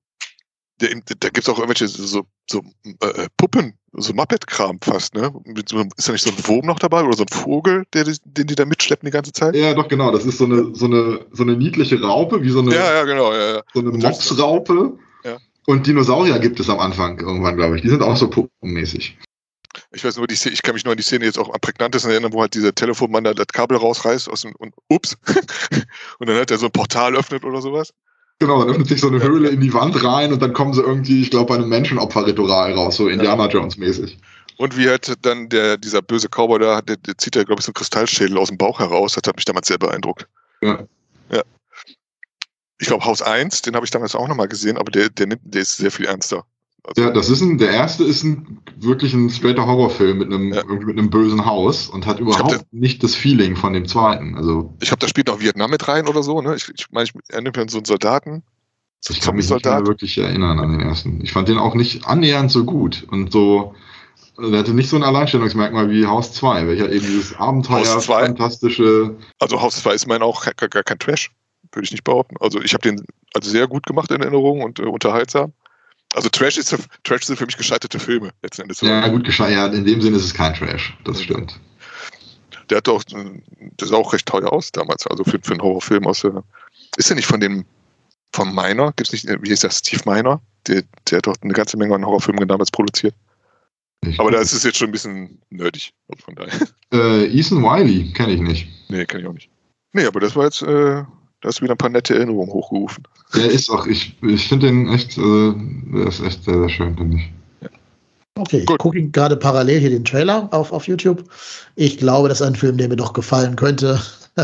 [0.80, 2.62] der, da gibt es auch irgendwelche so, so
[3.00, 5.32] äh, Puppen, so Muppet-Kram fast, ne?
[5.96, 8.54] Ist da nicht so ein Wurm noch dabei oder so ein Vogel, der, den die
[8.56, 9.54] da mitschleppen die ganze Zeit?
[9.54, 10.10] Ja, doch, genau.
[10.10, 13.04] Das ist so eine, so eine, so eine niedliche Raupe, wie so eine, Ja, ja,
[13.04, 13.32] genau.
[13.32, 13.62] Ja, ja.
[13.72, 14.98] so eine Mopsraupe.
[15.24, 15.36] Ja.
[15.66, 17.82] Und Dinosaurier gibt es am Anfang irgendwann, glaube ich.
[17.82, 19.16] Die sind auch so puppenmäßig.
[19.92, 21.60] Ich weiß nur, die Szene, ich kann mich nur an die Szene jetzt auch am
[21.60, 25.16] prägnantesten erinnern, wo halt dieser Telefonmann da das Kabel rausreißt aus dem, und ups.
[26.18, 27.92] und dann hat er so ein Portal öffnet oder sowas.
[28.38, 29.24] Genau, dann öffnet sich so eine Ja.
[29.24, 32.72] Höhle in die Wand rein und dann kommen sie irgendwie, ich glaube, bei einem Menschenopferritual
[32.72, 34.18] raus, so Indiana Jones mäßig.
[34.56, 37.66] Und wie halt dann der, dieser böse Cowboy da, der, der zieht ja, glaube ich,
[37.66, 39.14] so einen Kristallschädel aus dem Bauch heraus.
[39.14, 40.28] Das hat mich damals sehr beeindruckt.
[40.60, 40.86] Ja.
[41.30, 41.42] Ja.
[42.78, 45.42] Ich glaube, Haus 1, den habe ich damals auch nochmal gesehen, aber der, der, nimmt,
[45.44, 46.44] der ist sehr viel ernster.
[46.84, 50.52] Also, Ja, das ist ein, der erste ist ein wirklich ein straighter Horrorfilm mit einem,
[50.52, 50.64] Ja.
[50.64, 54.36] mit einem bösen Haus und hat überhaupt das- nicht das Feeling von dem zweiten.
[54.36, 56.56] Also ich habe da spielt noch Vietnam mit rein oder so, ne?
[56.56, 58.42] Ich, ich meine, ich erinnere mich an so einen Soldaten.
[59.00, 61.20] So ich kann mich nicht mehr wirklich erinnern an den ersten.
[61.22, 63.74] Ich fand den auch nicht annähernd so gut und so.
[64.38, 68.26] Der hatte nicht so ein Alleinstellungsmerkmal wie Haus 2, welcher eben dieses Abenteuer, Haus 2?
[68.26, 69.16] fantastische.
[69.38, 71.30] Also Haus 2 ist mein auch gar, gar kein Trash,
[71.72, 72.36] würde ich nicht behaupten.
[72.40, 73.04] Also ich habe den
[73.34, 75.52] also sehr gut gemacht in Erinnerung und äh, unterhaltsam.
[76.14, 78.80] Also Trash ist, Trash sind für mich gescheiterte Filme letzten Endes.
[78.80, 79.52] Ja, gut gescheit.
[79.52, 80.96] Ja, in dem Sinne ist es kein Trash.
[81.04, 81.22] Das Mhm.
[81.22, 81.60] stimmt.
[82.70, 83.02] Der hat auch,
[83.76, 86.42] das sah auch recht teuer aus damals, also für, für einen Horrorfilm aus der.
[86.96, 87.64] Ist der nicht von dem,
[88.32, 88.92] vom Miner?
[88.96, 90.40] Gibt es nicht, wie hieß der, Steve Miner?
[90.68, 93.14] Der, der hat doch eine ganze Menge an Horrorfilmen damals produziert.
[94.04, 95.92] Ich, Aber da ist es jetzt schon ein bisschen nerdig.
[96.08, 96.52] Also von daher.
[96.92, 98.68] äh, Ethan Wiley kenne ich nicht.
[98.88, 99.48] Nee, kann ich auch nicht.
[99.92, 101.04] Nee, aber das war jetzt, äh,
[101.42, 103.04] da hast du wieder ein paar nette Erinnerungen hochgerufen.
[103.34, 105.52] Der ist auch, ich, ich finde den echt, äh,
[105.92, 107.32] der ist echt sehr, sehr schön, finde ich.
[108.34, 108.78] Okay, ich Gut.
[108.78, 111.24] gucke gerade parallel hier den Trailer auf, auf YouTube.
[111.74, 114.00] Ich glaube, das ist ein Film, der mir doch gefallen könnte.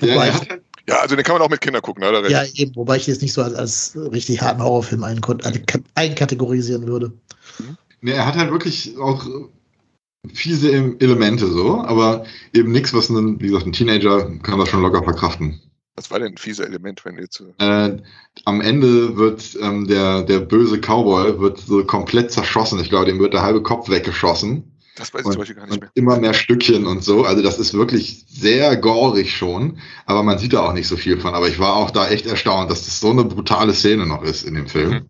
[0.00, 2.10] Ja, halt Ja, also den kann man auch mit Kindern gucken, ne?
[2.10, 5.04] Da hat er Ja, eben, wobei ich jetzt nicht so als, als richtig harten Horrorfilm
[5.94, 7.12] einkategorisieren würde.
[8.00, 9.26] Nee, er hat halt wirklich auch
[10.32, 12.24] fiese Elemente so, aber
[12.54, 15.60] eben nichts, was ein, wie gesagt, ein Teenager kann das schon locker verkraften.
[16.00, 17.42] Was war denn ein fieser Element, wenn jetzt.
[17.58, 18.02] Äh, Äh,
[18.46, 22.80] am Ende wird ähm, der, der böse Cowboy wird so komplett zerschossen.
[22.80, 24.78] Ich glaube, dem wird der halbe Kopf weggeschossen.
[24.96, 25.90] das weiß ich Und, zum Beispiel gar nicht und mehr.
[25.94, 27.24] immer mehr Stückchen und so.
[27.26, 31.20] Also das ist wirklich sehr gorig schon, aber man sieht da auch nicht so viel
[31.20, 31.34] von.
[31.34, 34.44] Aber ich war auch da echt erstaunt, dass das so eine brutale Szene noch ist
[34.44, 34.90] in dem Film.
[34.90, 35.06] Mhm.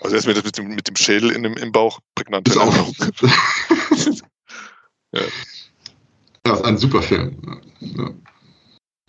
[0.00, 2.48] Also erst mit, mit, dem, mit dem Schädel in dem, im Bauch prägnant.
[2.48, 2.74] Ist auch
[5.12, 5.22] Ja.
[6.44, 7.60] Ja, ist ein super Film.
[7.80, 8.10] Ja.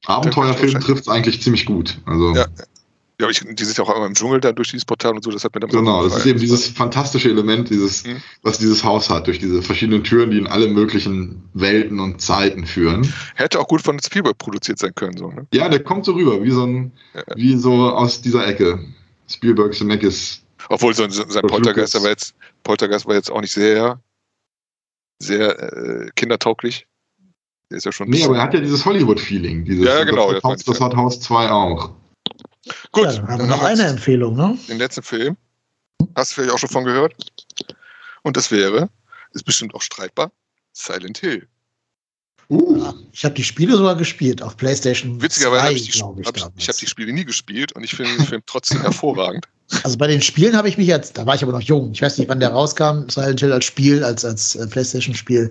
[0.05, 1.97] Abenteuerfilm trifft es eigentlich ziemlich gut.
[2.05, 2.45] Also Ja.
[3.19, 5.23] Ja, aber ich, die sind ja auch immer im Dschungel da durch dieses Portal und
[5.23, 8.19] so, das hat mir dann genau, das ist eben dieses fantastische Element, dieses, Mhm.
[8.41, 12.65] was dieses Haus hat, durch diese verschiedenen Türen, die in alle möglichen Welten und Zeiten
[12.65, 13.13] führen.
[13.35, 15.45] Hätte auch gut von Spielberg produziert sein können, so, ne?
[15.53, 17.21] Ja, der kommt so rüber, wie so ein, Ja.
[17.35, 18.83] wie so aus dieser Ecke.
[19.29, 20.41] Spielberg Zemeckis.
[20.69, 22.03] Obwohl sein, sein Oder Poltergeist Lucas.
[22.03, 22.33] war jetzt,
[22.63, 24.01] Poltergeist war jetzt auch nicht sehr,
[25.19, 26.87] sehr äh, kindertauglich.
[27.71, 28.09] Der ist ja schon.
[28.09, 29.63] Nee, aber er hat ja dieses Hollywood-Feeling.
[29.63, 31.91] Dieses, Ja, genau, Das, das hat Haus, das hat Haus 2 auch.
[32.91, 34.57] Gut, ja, dann haben wir dann noch eine Empfehlung, ne?
[34.67, 35.37] den letzten Film.
[36.13, 37.15] Hast du vielleicht auch schon von gehört?
[38.23, 38.89] Und das wäre,
[39.31, 40.33] ist bestimmt auch streitbar,
[40.73, 41.47] Silent Hill.
[42.51, 46.03] Uh, Ich habe die Spiele sogar gespielt auf PlayStation Witzigerweise 2, habe ich, die, ich.
[46.03, 49.47] hab ich, habe die Spiele nie gespielt und ich finde den Film trotzdem hervorragend.
[49.83, 52.01] Also bei den Spielen habe ich mich jetzt, da war ich aber noch jung, ich
[52.01, 55.49] weiß nicht, wann der rauskam, Silent Hill als Spiel, als, als äh, Playstation-Spiel,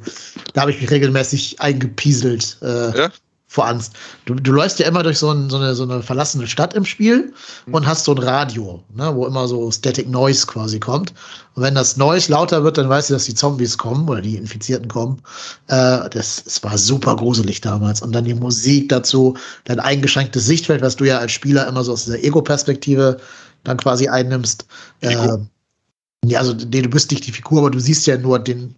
[0.53, 2.59] da habe ich mich regelmäßig eingepieselt.
[2.61, 3.13] Äh, Ja?
[3.51, 3.95] Vor Angst.
[4.27, 6.85] Du, du läufst ja immer durch so, ein, so, eine, so eine verlassene Stadt im
[6.85, 7.33] Spiel
[7.67, 7.75] mhm.
[7.75, 11.13] und hast so ein Radio, ne, wo immer so Static Noise quasi kommt.
[11.57, 14.37] Und wenn das Noise lauter wird, dann weißt du, dass die Zombies kommen oder die
[14.37, 15.21] Infizierten kommen.
[15.67, 18.01] Äh, das, das war super gruselig damals.
[18.03, 21.95] Und dann die Musik dazu, dein eingeschränktes Sichtfeld, was du ja als Spieler immer so
[21.95, 23.17] aus dieser Ego-Perspektive
[23.65, 24.65] dann quasi einnimmst.
[25.01, 25.39] Äh,
[26.25, 28.77] ja, also nee, du bist nicht die Figur, aber du siehst ja nur den,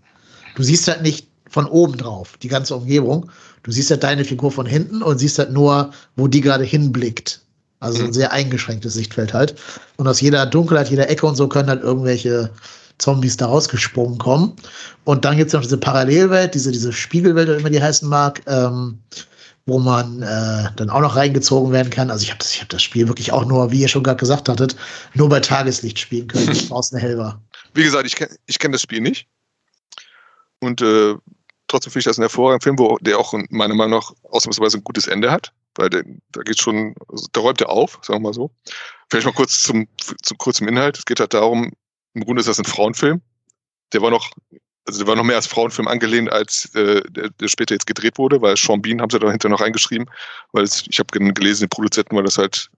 [0.54, 3.30] du siehst halt nicht von oben drauf, die ganze Umgebung.
[3.62, 7.40] Du siehst halt deine Figur von hinten und siehst halt nur, wo die gerade hinblickt.
[7.80, 8.06] Also mhm.
[8.06, 9.56] ein sehr eingeschränktes Sichtfeld halt.
[9.96, 12.50] Und aus jeder Dunkelheit, jeder Ecke und so können halt irgendwelche
[12.98, 14.54] Zombies da rausgesprungen kommen.
[15.04, 18.40] Und dann gibt es noch diese Parallelwelt, diese, diese Spiegelwelt, wie immer die heißen mag,
[18.46, 18.98] ähm,
[19.66, 22.10] wo man äh, dann auch noch reingezogen werden kann.
[22.10, 24.48] Also ich habe das, hab das Spiel wirklich auch nur, wie ihr schon gerade gesagt
[24.48, 24.76] hattet,
[25.14, 27.40] nur bei Tageslicht spielen können, draußen hell war.
[27.74, 29.26] Wie gesagt, ich kenne ich kenn das Spiel nicht.
[30.60, 31.14] Und äh,
[31.72, 34.84] trotzdem finde ich das ein hervorragender Film, wo der auch meiner Meinung nach ausnahmsweise ein
[34.84, 35.52] gutes Ende hat.
[35.74, 38.50] Weil der, da geht schon, also da räumt er auf, sagen wir mal so.
[39.10, 39.88] Vielleicht mal kurz zum,
[40.22, 40.98] zum kurzen Inhalt.
[40.98, 41.72] Es geht halt darum,
[42.14, 43.22] im Grunde ist das ein Frauenfilm.
[43.92, 44.30] Der war noch,
[44.86, 48.18] also der war noch mehr als Frauenfilm angelehnt, als äh, der, der später jetzt gedreht
[48.18, 50.10] wurde, weil Sean Bean haben sie dahinter noch eingeschrieben,
[50.52, 52.70] weil es, ich habe gelesen, die Produzenten war das halt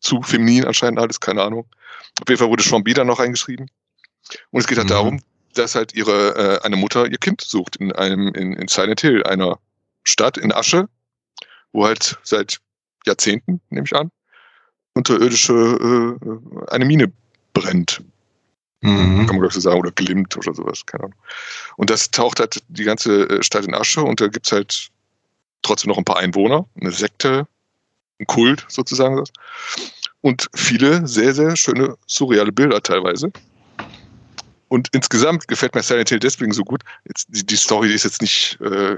[0.00, 1.66] zu feminin anscheinend alles, keine Ahnung.
[2.20, 3.70] Auf jeden Fall wurde Sean Bean dann noch eingeschrieben.
[4.50, 4.92] Und es geht halt mhm.
[4.92, 5.20] darum,
[5.54, 9.22] dass halt ihre äh, eine Mutter ihr Kind sucht in einem in, in Silent Hill,
[9.24, 9.58] einer
[10.04, 10.88] Stadt in Asche,
[11.72, 12.60] wo halt seit
[13.06, 14.10] Jahrzehnten, nehme ich an,
[14.94, 17.12] unterirdische äh, eine Mine
[17.52, 18.02] brennt.
[18.80, 19.26] Mhm.
[19.26, 21.18] Kann man glaube ich so sagen, oder glimmt oder sowas, keine Ahnung.
[21.76, 24.90] Und das taucht halt die ganze äh, Stadt in Asche und da gibt's halt
[25.62, 27.48] trotzdem noch ein paar Einwohner, eine Sekte,
[28.20, 29.24] ein Kult sozusagen.
[30.20, 33.32] Und viele sehr, sehr schöne surreale Bilder teilweise.
[34.74, 36.82] Und insgesamt gefällt mir Silent Hill deswegen so gut.
[37.04, 38.96] Jetzt, die, die Story ist jetzt nicht, äh,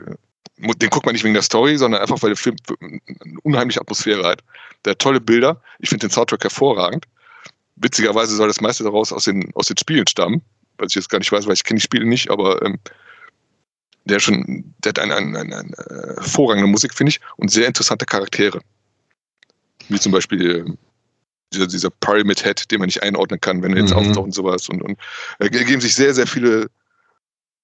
[0.57, 3.01] den guckt man nicht wegen der Story, sondern einfach, weil der Film eine
[3.43, 4.43] unheimliche Atmosphäre hat.
[4.87, 5.61] Der hat tolle Bilder.
[5.79, 7.05] Ich finde den Soundtrack hervorragend.
[7.75, 10.41] Witzigerweise soll das meiste daraus aus den, aus den Spielen stammen.
[10.79, 12.79] Was ich jetzt gar nicht weiß, weil ich kenne die Spiele nicht, aber ähm,
[14.07, 18.07] der schon, der hat eine, eine, eine, eine hervorragende Musik, finde ich, und sehr interessante
[18.07, 18.63] Charaktere.
[19.91, 20.73] Wie zum Beispiel äh,
[21.53, 23.99] dieser, dieser Pyramid Head, den man nicht einordnen kann, wenn er jetzt mhm.
[23.99, 24.69] auftaucht und sowas.
[24.69, 24.99] Und, und
[25.39, 26.69] äh, ergeben sich sehr, sehr viele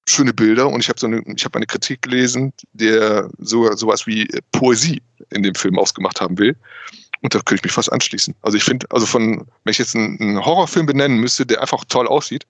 [0.08, 0.68] schöne Bilder.
[0.68, 4.40] Und ich habe so eine, ich habe eine Kritik gelesen, der sogar sowas wie äh,
[4.52, 6.56] Poesie in dem Film ausgemacht haben will.
[7.22, 8.34] Und da könnte ich mich fast anschließen.
[8.42, 11.84] Also ich finde, also von, wenn ich jetzt einen, einen, Horrorfilm benennen müsste, der einfach
[11.84, 12.46] toll aussieht,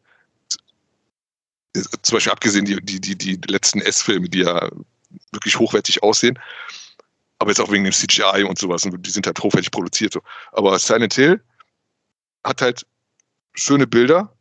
[2.03, 4.71] zum Beispiel abgesehen die, die, die, die letzten S-Filme, die ja
[5.33, 6.39] wirklich hochwertig aussehen,
[7.43, 8.85] aber jetzt auch wegen dem CGI und sowas.
[8.85, 10.15] Und die sind halt hochwertig produziert.
[10.15, 10.23] So.
[10.53, 11.43] Aber Silent Hill
[12.45, 12.87] hat halt
[13.55, 14.33] schöne Bilder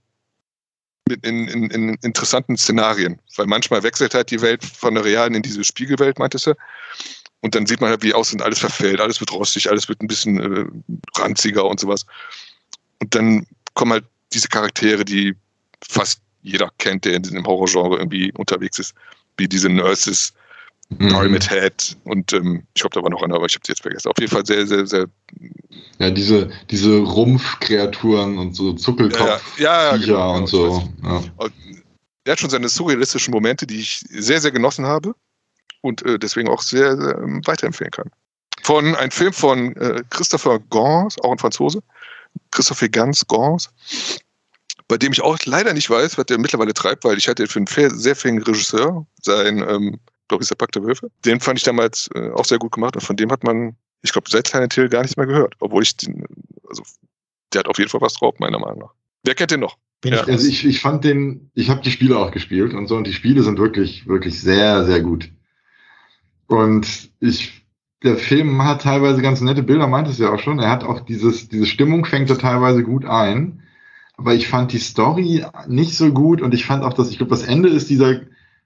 [1.09, 3.19] mit in, in, in interessanten Szenarien.
[3.35, 6.53] Weil manchmal wechselt halt die Welt von der realen in diese Spiegelwelt, meintest du.
[7.41, 10.07] Und dann sieht man halt, wie außen alles verfällt, alles wird rostig, alles wird ein
[10.07, 10.65] bisschen äh,
[11.19, 12.05] ranziger und sowas.
[12.99, 15.35] Und dann kommen halt diese Charaktere, die
[15.83, 18.93] fast jeder kennt, der in diesem Horrorgenre irgendwie unterwegs ist,
[19.37, 20.33] wie diese Nurses,
[20.97, 21.09] mhm.
[21.09, 23.81] Pyramid Head und ähm, ich glaube, da war noch einer, aber ich habe sie jetzt
[23.81, 24.09] vergessen.
[24.09, 25.07] Auf jeden Fall sehr, sehr, sehr.
[25.99, 30.87] Ja, diese, diese Rumpfkreaturen und so Zuckelkopf ja, ja, ja genau, und so.
[31.03, 31.23] Ja.
[32.23, 35.15] Er hat schon seine surrealistischen Momente, die ich sehr, sehr genossen habe
[35.81, 38.11] und äh, deswegen auch sehr, sehr ähm, weiterempfehlen kann.
[38.63, 41.81] Von einem Film von äh, Christopher Gans, auch ein Franzose,
[42.51, 43.69] Christopher Gans Gans,
[44.87, 47.59] bei dem ich auch leider nicht weiß, was der mittlerweile treibt, weil ich hatte für
[47.59, 49.99] einen sehr fähigen Regisseur sein ähm,
[50.31, 51.11] glaube ich, der Pakt der Wölfe.
[51.25, 54.13] Den fand ich damals äh, auch sehr gut gemacht und von dem hat man, ich
[54.13, 55.55] glaube, seit Silent Hill gar nichts mehr gehört.
[55.59, 56.25] Obwohl ich den,
[56.67, 56.83] also
[57.53, 58.93] der hat auf jeden Fall was drauf, meiner Meinung nach.
[59.23, 59.77] Wer kennt den noch?
[60.05, 60.23] Ja.
[60.23, 63.13] Also ich, ich fand den, ich habe die Spiele auch gespielt und so und die
[63.13, 65.29] Spiele sind wirklich, wirklich sehr, sehr gut.
[66.47, 67.65] Und ich,
[68.01, 70.59] der Film hat teilweise ganz nette Bilder, meintest du ja auch schon.
[70.59, 73.63] Er hat auch dieses, diese Stimmung fängt er teilweise gut ein.
[74.15, 77.31] Aber ich fand die Story nicht so gut und ich fand auch, dass, ich glaube,
[77.31, 78.21] das Ende ist dieser,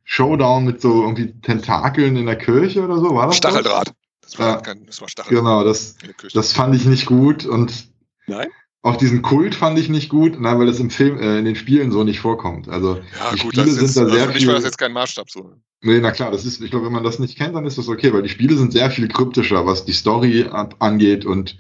[0.06, 3.38] Showdown mit so irgendwie Tentakeln in der Kirche oder so, war das?
[3.38, 3.92] Stacheldraht.
[4.22, 5.44] Das war, ja, kein, das war Stacheldraht.
[5.44, 5.98] Genau, das,
[6.34, 7.90] das fand ich nicht gut und
[8.28, 8.48] Nein?
[8.86, 11.56] auch diesen Kult fand ich nicht gut, nein, weil das im Film, äh, in den
[11.56, 12.70] Spielen so nicht vorkommt.
[12.70, 14.48] Also ja, die gut, Spiele sind ist, da sehr also viel.
[14.48, 15.54] war das jetzt kein Maßstab so.
[15.82, 17.88] Nee, na klar, das ist, ich glaube, wenn man das nicht kennt, dann ist das
[17.88, 20.48] okay, weil die Spiele sind sehr viel kryptischer, was die Story
[20.80, 21.58] angeht und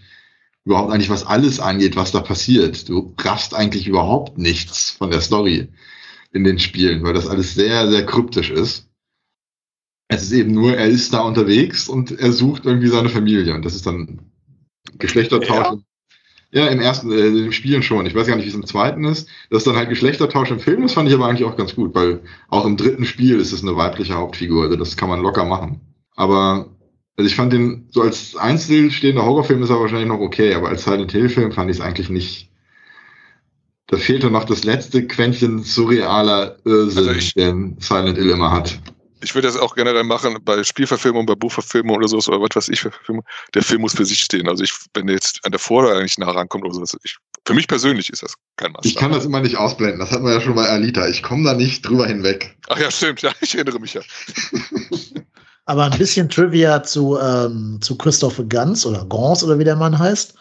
[0.65, 2.89] überhaupt eigentlich was alles angeht, was da passiert.
[2.89, 5.69] Du raffst eigentlich überhaupt nichts von der Story
[6.35, 8.89] in den Spielen, weil das alles sehr, sehr kryptisch ist.
[10.07, 13.65] Es ist eben nur, er ist da unterwegs und er sucht irgendwie seine Familie und
[13.65, 14.19] das ist dann
[14.99, 15.79] Geschlechtertausch.
[16.51, 18.05] Ja, ja im ersten, äh, im Spielen schon.
[18.05, 19.27] Ich weiß gar nicht, wie es im zweiten ist.
[19.49, 21.95] Das ist dann halt Geschlechtertausch im Film, das fand ich aber eigentlich auch ganz gut,
[21.95, 25.45] weil auch im dritten Spiel ist es eine weibliche Hauptfigur, also das kann man locker
[25.45, 25.81] machen.
[26.15, 26.69] Aber
[27.17, 30.83] Also ich fand den, so als einzelstehender Horrorfilm ist er wahrscheinlich noch okay, aber als
[30.83, 32.51] Silent Hill-Film fand ich es eigentlich nicht.
[33.87, 38.79] Da fehlte noch das letzte Quäntchen surrealer Irrsinn, Also ich- den Silent Hill immer hat.
[39.21, 42.69] Ich würde das auch generell machen bei Spielverfilmung, bei Buchverfilmung oder sowas oder was weiß
[42.69, 43.21] ich für Filme.
[43.55, 44.47] Der Film muss für sich stehen.
[44.47, 47.17] Also ich, wenn der jetzt an der Vorder nicht nah rankommt oder sowas, ich,
[47.47, 48.85] für mich persönlich ist das kein Maßstab.
[48.85, 51.07] Ich kann das immer nicht ausblenden, das hatten wir ja schon bei Alita.
[51.07, 52.55] Ich komme da nicht drüber hinweg.
[52.69, 54.01] Ach ja, stimmt, ja, ich erinnere mich ja.
[55.67, 59.97] Aber ein bisschen Trivia zu, ähm, zu Christophe Gans oder Gans oder wie der Mann
[59.97, 60.35] heißt.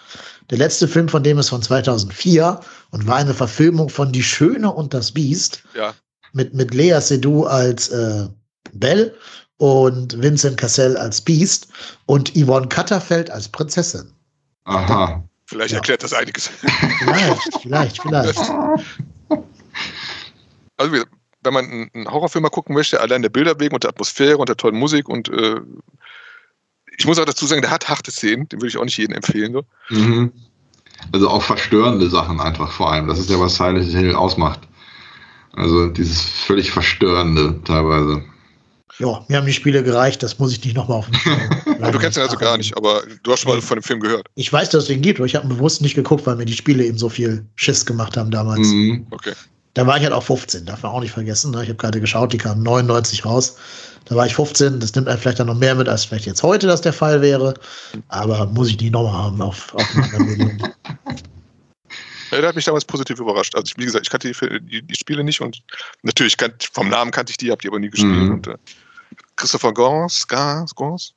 [0.50, 4.70] Der letzte Film von dem ist von 2004 und war eine Verfilmung von Die Schöne
[4.72, 5.94] und das Biest Ja,
[6.32, 8.28] mit, mit Lea Seydoux als äh,
[8.72, 9.14] Belle
[9.56, 11.68] und Vincent Cassel als Biest
[12.06, 14.10] und Yvonne Katterfeld als Prinzessin.
[14.64, 15.22] Aha.
[15.46, 15.78] vielleicht Ja.
[15.78, 16.48] erklärt das einiges.
[16.98, 18.40] Vielleicht, vielleicht, vielleicht.
[20.76, 20.92] Also
[21.42, 24.38] wenn man einen- einen Horrorfilm mal gucken möchte, allein der Bilder wegen und der Atmosphäre
[24.38, 25.60] und der tollen Musik und äh,
[26.96, 29.14] ich muss auch dazu sagen, der hat harte Szenen, den würde ich auch nicht jedem
[29.14, 29.52] empfehlen.
[29.52, 29.64] So.
[29.90, 30.32] Mhm.
[31.12, 33.08] Also auch verstörende Sachen einfach vor allem.
[33.08, 34.60] Das ist ja, was Silent Hill ausmacht.
[35.52, 38.24] Also dieses völlig Verstörende teilweise.
[38.98, 42.16] Ja, mir haben die Spiele gereicht, das muss ich nicht nochmal auf den du kennst
[42.16, 44.28] ihn also gar nicht, aber du hast schon mal von dem Film gehört.
[44.36, 46.52] Ich weiß, dass es den gibt, aber ich habe bewusst nicht geguckt, weil mir die
[46.52, 48.68] Spiele eben so viel Schiss gemacht haben damals.
[48.68, 49.06] Mhm.
[49.10, 49.32] Okay.
[49.74, 51.50] Da war ich halt auch 15, darf man auch nicht vergessen.
[51.50, 51.64] Ne?
[51.64, 53.56] Ich habe gerade geschaut, die kamen 99 raus.
[54.06, 56.42] Da war ich 15, das nimmt einen vielleicht dann noch mehr mit, als vielleicht jetzt
[56.42, 57.54] heute das der Fall wäre.
[58.08, 60.58] Aber muss ich die nochmal haben auf, auf einem.
[62.30, 63.54] Ja, der hat mich damals positiv überrascht.
[63.54, 65.62] Also ich, wie gesagt, ich kannte die, die, die Spiele nicht und
[66.02, 68.12] natürlich kan vom Namen kannte ich die, habe die aber nie gespielt.
[68.12, 68.32] Mhm.
[68.32, 68.56] Und, äh,
[69.36, 71.14] Christopher Gans, Gans, Gans,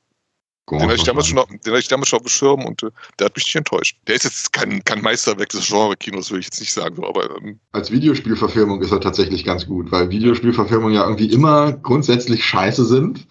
[0.70, 2.84] den hatte ich damals schon, auf- den hatte ich damals schon auf dem Schirm und
[2.84, 2.89] äh,
[3.20, 3.97] der hat mich nicht enttäuscht.
[4.07, 7.36] Der ist jetzt kein, kein Meisterwerk des Genre-Kinos, will ich jetzt nicht sagen, so, aber
[7.38, 12.86] ähm, Als Videospielverfilmung ist er tatsächlich ganz gut, weil Videospielverfilmungen ja irgendwie immer grundsätzlich scheiße
[12.86, 13.26] sind.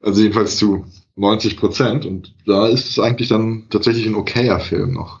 [0.00, 0.84] Also jedenfalls zu
[1.16, 2.04] 90 Prozent.
[2.06, 5.20] Und da ist es eigentlich dann tatsächlich ein okayer Film noch.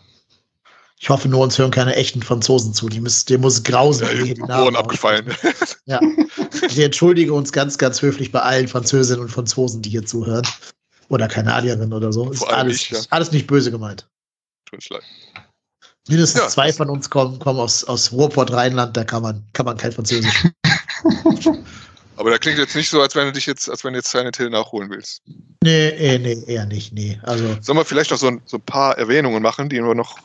[1.00, 2.88] Ich hoffe nur, uns hören keine echten Franzosen zu.
[2.88, 4.06] Die müssen, dem muss grausen.
[4.06, 5.26] ja, die Ohren abgefallen.
[5.86, 6.00] Ja.
[6.68, 10.46] Ich entschuldige uns ganz, ganz höflich bei allen Französinnen und Franzosen, die hier zuhören.
[11.08, 12.30] Oder Kanadierinnen oder so.
[12.30, 13.00] Ist alles, ich, ja.
[13.10, 14.06] alles nicht böse gemeint.
[14.66, 15.04] Tut mir leid.
[16.08, 19.66] Mindestens Ja, zwei von uns kommen, kommen aus, aus Ruhrport Rheinland, da kann man, kann
[19.66, 20.46] man kein Französisch.
[22.16, 24.10] Aber da klingt jetzt nicht so, als wenn du dich jetzt, als wenn du jetzt
[24.10, 25.22] Silent Hill nachholen willst.
[25.62, 27.20] Nee, eh, nee, eher nicht, nee.
[27.22, 30.18] Also, Sollen wir vielleicht noch so ein, so ein paar Erwähnungen machen, die wir noch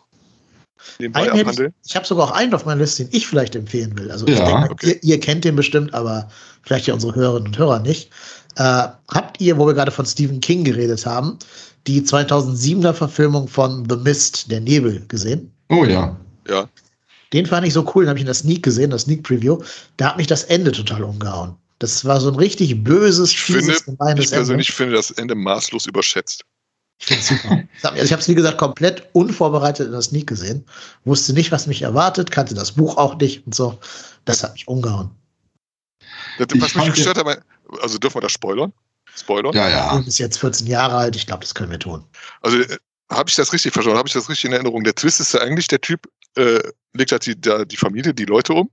[0.98, 1.74] nebenbei einen hätte ich, abhandeln?
[1.86, 4.10] ich habe sogar auch einen auf meiner Liste, den ich vielleicht empfehlen will.
[4.10, 4.88] Also, ich Ja, denke, okay.
[4.88, 6.30] ihr, ihr kennt den bestimmt, aber
[6.64, 8.10] vielleicht ja unsere Hörerinnen und Hörer nicht.
[8.56, 11.38] Äh, habt ihr, wo wir gerade von Stephen King geredet haben,
[11.88, 15.52] die 2007er Verfilmung von The Mist, der Nebel, gesehen?
[15.70, 16.16] Oh ja.
[16.48, 16.70] Ja.
[17.34, 19.58] Den fand ich so cool, den habe ich in der Sneak gesehen, das Sneak Preview.
[19.98, 21.56] Da hat mich das Ende total umgehauen.
[21.80, 25.36] Das war so ein richtig böses, Ich finde, fieses, gemeines Ich persönlich finde das Ende
[25.36, 26.46] maßlos überschätzt.
[27.00, 27.64] Ich finde super.
[27.82, 30.64] Also ich habe es, wie gesagt, komplett unvorbereitet in der Sneak gesehen.
[31.04, 33.78] Wusste nicht, was mich erwartet, kannte das Buch auch nicht und so.
[34.26, 35.10] Das hat mich umgehauen.
[36.38, 37.44] Das, Ich was mich gestört hat,
[37.82, 38.74] also dürfen wir das spoilern?
[39.16, 39.54] Spoilern?
[39.54, 39.90] Ja, Der ja.
[39.92, 41.16] Film ist jetzt 14 Jahre alt.
[41.16, 42.06] Ich glaube, das können wir tun.
[42.42, 42.78] Also äh,
[43.12, 43.98] habe ich das richtig verstanden?
[43.98, 44.84] Habe ich das richtig in Erinnerung?
[44.84, 46.60] Der Twist ist ja eigentlich, der Typ äh,
[46.94, 48.70] legt halt die, da, die Familie, die Leute um.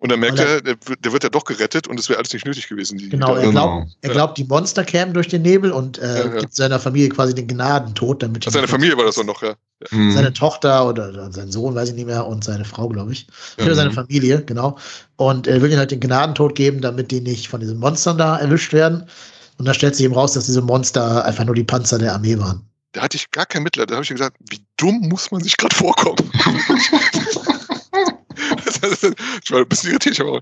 [0.00, 2.18] Und dann merkt er- er, der, wird- der wird ja doch gerettet und es wäre
[2.18, 2.98] alles nicht nötig gewesen.
[2.98, 3.78] Die, Genau, er Genau.
[3.80, 6.40] glaubt, er glaubt, die Monster kämen durch den Nebel und äh, Ja, ja.
[6.40, 9.54] gibt seiner Familie quasi den Gnadentod, damit Ach, seine Familie war das doch noch, ja.
[9.90, 10.10] Mhm.
[10.12, 13.26] Seine Tochter oder, oder sein Sohn, weiß ich nicht mehr, und seine Frau, glaube ich.
[13.60, 14.76] Oder seine Familie, genau.
[15.16, 18.36] Und er will ihnen halt den Gnadentod geben, damit die nicht von diesen Monstern da
[18.38, 19.04] erwischt werden.
[19.58, 22.38] Und da stellt sich eben raus, dass diese Monster einfach nur die Panzer der Armee
[22.38, 22.62] waren.
[22.92, 23.90] Da hatte ich gar kein Mitleid.
[23.90, 26.16] Da habe ich gesagt, wie dumm muss man sich gerade vorkommen?
[28.36, 30.20] ich war ein bisschen irritiert.
[30.20, 30.40] Auch,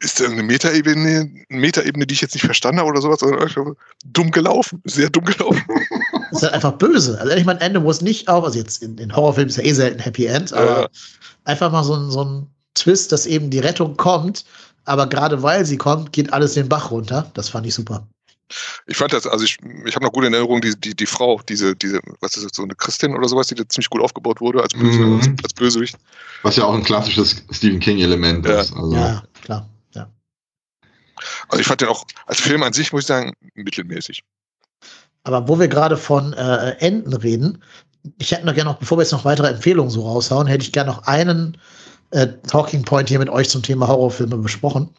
[0.00, 3.20] ist da eine Metaebene, eine Metaebene, die ich jetzt nicht verstanden habe oder sowas?
[4.06, 5.62] Dumm gelaufen, sehr dumm gelaufen.
[6.30, 7.18] Das ist halt einfach böse.
[7.18, 9.72] Also ehrlich, mein Ende, es nicht auf, also jetzt in, in Horrorfilmen ist ja eh
[9.72, 10.88] selten Happy End, aber Ja.
[11.44, 14.44] einfach mal so ein, so ein Twist, dass eben die Rettung kommt,
[14.84, 17.30] aber gerade weil sie kommt, geht alles den Bach runter.
[17.34, 18.06] Das fand ich super.
[18.86, 21.40] Ich fand das, also ich, ich habe noch gute in Erinnerung, die, die, die Frau,
[21.48, 24.40] diese, diese, was ist das, so eine Christin oder sowas, die da ziemlich gut aufgebaut
[24.40, 25.16] wurde als, Böse, Mhm.
[25.16, 25.96] als, als Bösewicht.
[26.42, 28.60] Was ja auch ein klassisches Stephen King-Element Ja.
[28.60, 28.72] ist.
[28.74, 29.68] Also, Ja, klar.
[29.94, 30.10] Ja.
[31.48, 34.22] Also ich fand den auch als Film an sich, muss ich sagen, mittelmäßig.
[35.24, 37.62] Aber wo wir gerade von äh, Enden reden,
[38.18, 40.72] ich hätte noch gerne noch, bevor wir jetzt noch weitere Empfehlungen so raushauen, hätte ich
[40.72, 41.56] gerne noch einen
[42.10, 44.90] äh, Talking Point hier mit euch zum Thema Horrorfilme besprochen.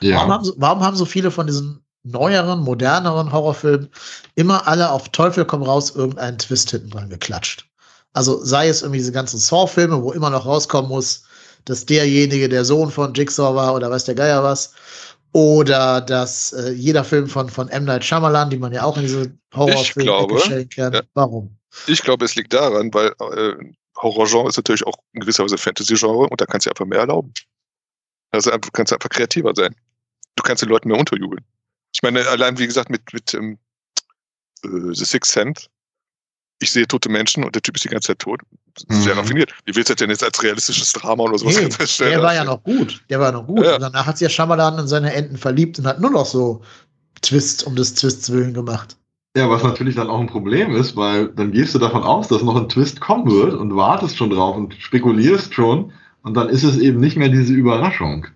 [0.00, 0.28] Warum, ja.
[0.28, 3.90] haben so, warum haben so viele von diesen neueren, moderneren Horrorfilmen
[4.34, 7.66] immer alle auf Teufel komm raus irgendeinen Twist hinten dran geklatscht?
[8.12, 11.24] Also sei es irgendwie diese ganzen Saw-Filme, wo immer noch rauskommen muss,
[11.66, 14.72] dass derjenige der Sohn von Jigsaw war oder weiß der Geier was.
[15.32, 17.84] Oder dass äh, jeder Film von, von M.
[17.84, 20.92] Night Shyamalan, die man ja auch in diese Horrorfilme stellen kann.
[20.94, 21.02] ja.
[21.12, 21.54] Warum?
[21.86, 23.54] Ich glaube, es liegt daran, weil äh,
[24.00, 27.34] Horrorgenre ist natürlich auch in gewisser Weise Fantasy-Genre und da kannst du einfach mehr erlauben.
[28.30, 29.74] Also kannst du einfach kreativer sein.
[30.36, 31.44] Du kannst den Leuten mehr unterjubeln.
[31.96, 33.56] Ich meine, allein wie gesagt mit, mit ähm,
[34.64, 35.66] äh, The Sixth Sense,
[36.60, 38.40] ich sehe tote Menschen und der Typ ist die ganze Zeit tot.
[38.90, 39.20] Sehr Mhm.
[39.20, 39.54] raffiniert.
[39.64, 42.12] Wie willst du das denn jetzt als realistisches Drama oder sowas Nee, feststellen?
[42.12, 43.02] der war ja noch gut.
[43.08, 43.64] Der war noch gut.
[43.64, 43.76] Ja.
[43.76, 46.60] Und danach hat sich ja Shyamalan in seine Enten verliebt und hat nur noch so
[47.22, 48.98] Twists um des Twists willen gemacht.
[49.34, 52.42] Ja, was natürlich dann auch ein Problem ist, weil dann gehst du davon aus, dass
[52.42, 55.92] noch ein Twist kommen wird und wartest schon drauf und spekulierst schon
[56.22, 58.26] und dann ist es eben nicht mehr diese Überraschung.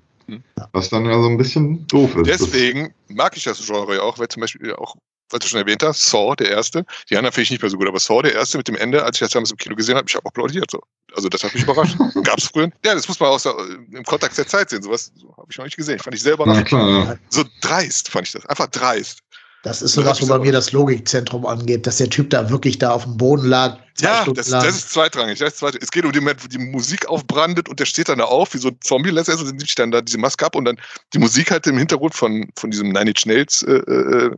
[0.73, 2.27] Was dann ja so ein bisschen doof ist.
[2.27, 4.97] Deswegen mag ich das Genre ja auch, weil zum Beispiel auch,
[5.31, 6.85] was du schon erwähnt hast, Saw, der erste.
[7.09, 9.05] Die anderen finde ich nicht mehr so gut, aber Saw, der erste mit dem Ende,
[9.05, 10.71] als ich das damals im Kino gesehen habe, ich habe applaudiert.
[10.71, 10.81] So.
[11.15, 11.97] Also das hat mich überrascht.
[12.25, 12.71] Gab's früher?
[12.85, 14.83] Ja, das muss man auch äh, im Kontext der Zeit sehen.
[14.83, 15.99] Sowas so, habe ich noch nicht gesehen.
[15.99, 16.67] Fand ich na überraschend.
[16.67, 17.17] klar, ja.
[17.29, 18.47] So dreist fand ich das.
[18.47, 19.21] Einfach dreist.
[19.63, 22.79] Das ist so was, wo bei mir das Logikzentrum angeht, dass der Typ da wirklich
[22.79, 24.65] da auf dem Boden lag, Ja, das, lang.
[24.65, 25.39] das ist zweitrangig.
[25.39, 25.83] Das ist zweitrangig.
[25.83, 28.55] Es geht um den Moment, wo die Musik aufbrandet und der steht dann da auf,
[28.55, 30.81] wie so ein Zombie letztendlich, und nimmt sich dann da diese Maske ab und dann
[31.13, 34.31] die Musik halt im Hintergrund von, von diesem Nine Inch Nails äh, äh,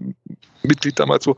[0.64, 1.37] Mitglied damals so.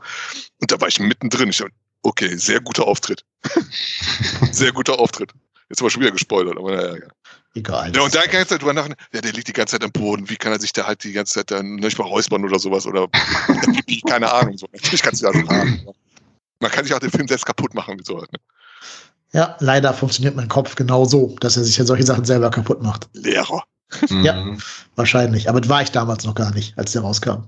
[0.61, 1.49] Und da war ich mittendrin.
[1.49, 1.71] Ich dachte,
[2.01, 3.23] okay, sehr guter Auftritt.
[4.51, 5.31] sehr guter Auftritt.
[5.69, 7.07] Jetzt aber schon wieder gespoilert, aber naja, ja.
[7.55, 7.95] Egal.
[7.95, 10.29] Ja, und dann kannst du drüber nachdenken, ja, der liegt die ganze Zeit am Boden,
[10.29, 12.85] wie kann er sich da halt die ganze Zeit dann nicht mal räuspern oder sowas
[12.85, 13.07] oder
[14.09, 14.57] keine Ahnung.
[14.57, 14.67] So.
[14.73, 15.87] Natürlich kannst du ja schon haben.
[16.59, 18.31] Man kann sich auch den Film selbst kaputt machen, wie so halt.
[18.33, 18.39] Ne?
[19.35, 22.81] ja, leider funktioniert mein Kopf genau so, dass er sich ja solche Sachen selber kaputt
[22.81, 23.09] macht.
[23.13, 23.63] Lehrer.
[24.09, 24.33] Ja.
[24.33, 24.61] Mhm.
[24.95, 25.49] Wahrscheinlich.
[25.49, 27.43] Aber das war ich damals noch gar nicht, als der rauskam.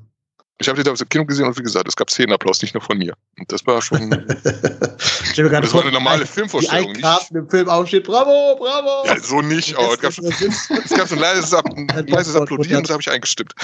[0.60, 2.82] Ich habe den damals im Kino gesehen und wie gesagt, es gab Szenenapplaus, nicht nur
[2.82, 3.14] von mir.
[3.38, 6.94] Und das war schon, das vor, war eine normale die Filmvorstellung.
[6.94, 9.06] Nicht, Carsten im Film aufsteht, bravo, bravo.
[9.06, 12.36] ja, so nicht, aber es gab, schon, es gab so ein leises, App- ein leises
[12.36, 13.54] Applaudieren und da habe ich eingestimmt.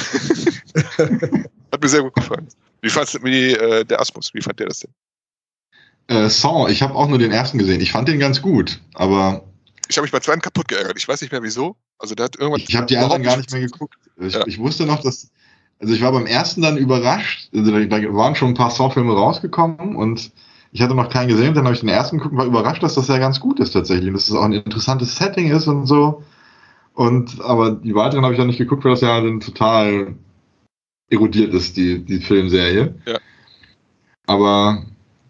[1.71, 2.47] Hat mir sehr gut gefallen.
[2.81, 4.31] Wie fandst du wie, äh, der Asmus?
[4.33, 4.93] Wie fand der das denn?
[6.07, 7.81] Äh, Saw, ich habe auch nur den ersten gesehen.
[7.81, 9.43] Ich fand den ganz gut, aber
[9.87, 10.97] Ich habe mich bei zweiten kaputt geärgert.
[10.97, 11.75] Ich weiß nicht mehr wieso.
[11.97, 12.63] Also der hat irgendwas.
[12.67, 13.95] ich habe die anderen gar nicht mehr geguckt.
[14.19, 14.45] Ich, Ja.
[14.45, 15.29] ich wusste noch, dass.
[15.83, 17.49] Also ich war beim ersten dann überrascht.
[17.53, 20.31] Also da, da waren schon ein paar Saw-Filme rausgekommen und
[20.71, 21.53] ich hatte noch keinen gesehen.
[21.53, 23.71] Dann habe ich den ersten geguckt und war überrascht, dass das ja ganz gut ist
[23.71, 24.07] tatsächlich.
[24.07, 26.23] Und dass es auch ein interessantes Setting ist und so.
[26.93, 30.15] Und aber die weiteren habe ich dann nicht geguckt, weil das ja dann total
[31.09, 32.95] erodiert ist, die, die Filmserie.
[33.05, 33.19] Ja.
[34.25, 34.85] Aber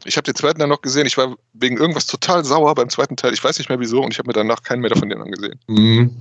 [0.05, 1.07] Ich habe den zweiten dann noch gesehen.
[1.07, 3.33] Ich war wegen irgendwas total sauer beim zweiten Teil.
[3.33, 5.59] Ich weiß nicht mehr wieso und ich habe mir danach keinen mehr davon den angesehen.
[5.67, 6.11] Mhm.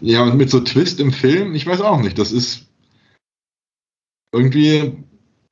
[0.00, 2.18] Ja, und mit so Twist im Film, ich weiß auch nicht.
[2.18, 2.66] Das ist
[4.32, 4.92] irgendwie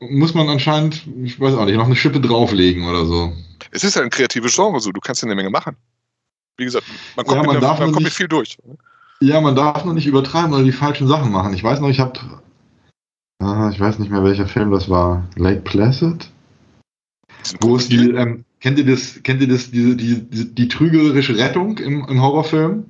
[0.01, 3.33] muss man anscheinend, ich weiß auch nicht, noch eine Schippe drauflegen oder so.
[3.71, 4.91] Es ist ja ein kreatives Genre so.
[4.93, 5.77] Du kannst ja eine Menge machen.
[6.57, 8.57] Wie gesagt, man kommt, Ja, mit, man einer- darf man kommt mit nicht- viel durch.
[9.21, 11.53] Ja, man darf nur nicht übertreiben oder die falschen Sachen machen.
[11.53, 12.19] Ich weiß noch, ich habe,
[13.43, 15.29] ah, ich weiß nicht mehr, welcher Film das war.
[15.37, 16.31] Lake Placid?
[17.61, 21.37] Wo ist die, ähm, kennt ihr das, kennt ihr das, diese, die, die, die trügerische
[21.37, 22.87] Rettung im, im Horrorfilm?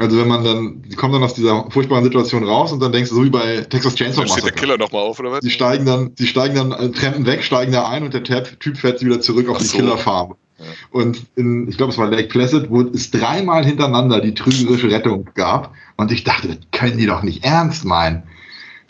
[0.00, 3.10] Also wenn man dann, die kommen dann aus dieser furchtbaren Situation raus und dann denkst
[3.10, 4.58] du, so wie bei Texas Chainsaw steht der Massacre.
[4.58, 5.40] Killer nochmal auf, oder was?
[5.40, 8.76] Die steigen dann, die steigen dann, äh, trampen weg, steigen da ein und der Typ
[8.78, 9.76] fährt sie wieder zurück auf Ach die so.
[9.76, 10.34] Killerfarm.
[10.58, 10.64] Ja.
[10.90, 15.28] Und in, ich glaube, es war Lake Placid, wo es dreimal hintereinander die trügerische Rettung
[15.34, 15.74] gab.
[15.96, 18.22] Und ich dachte, das können die doch nicht ernst meinen.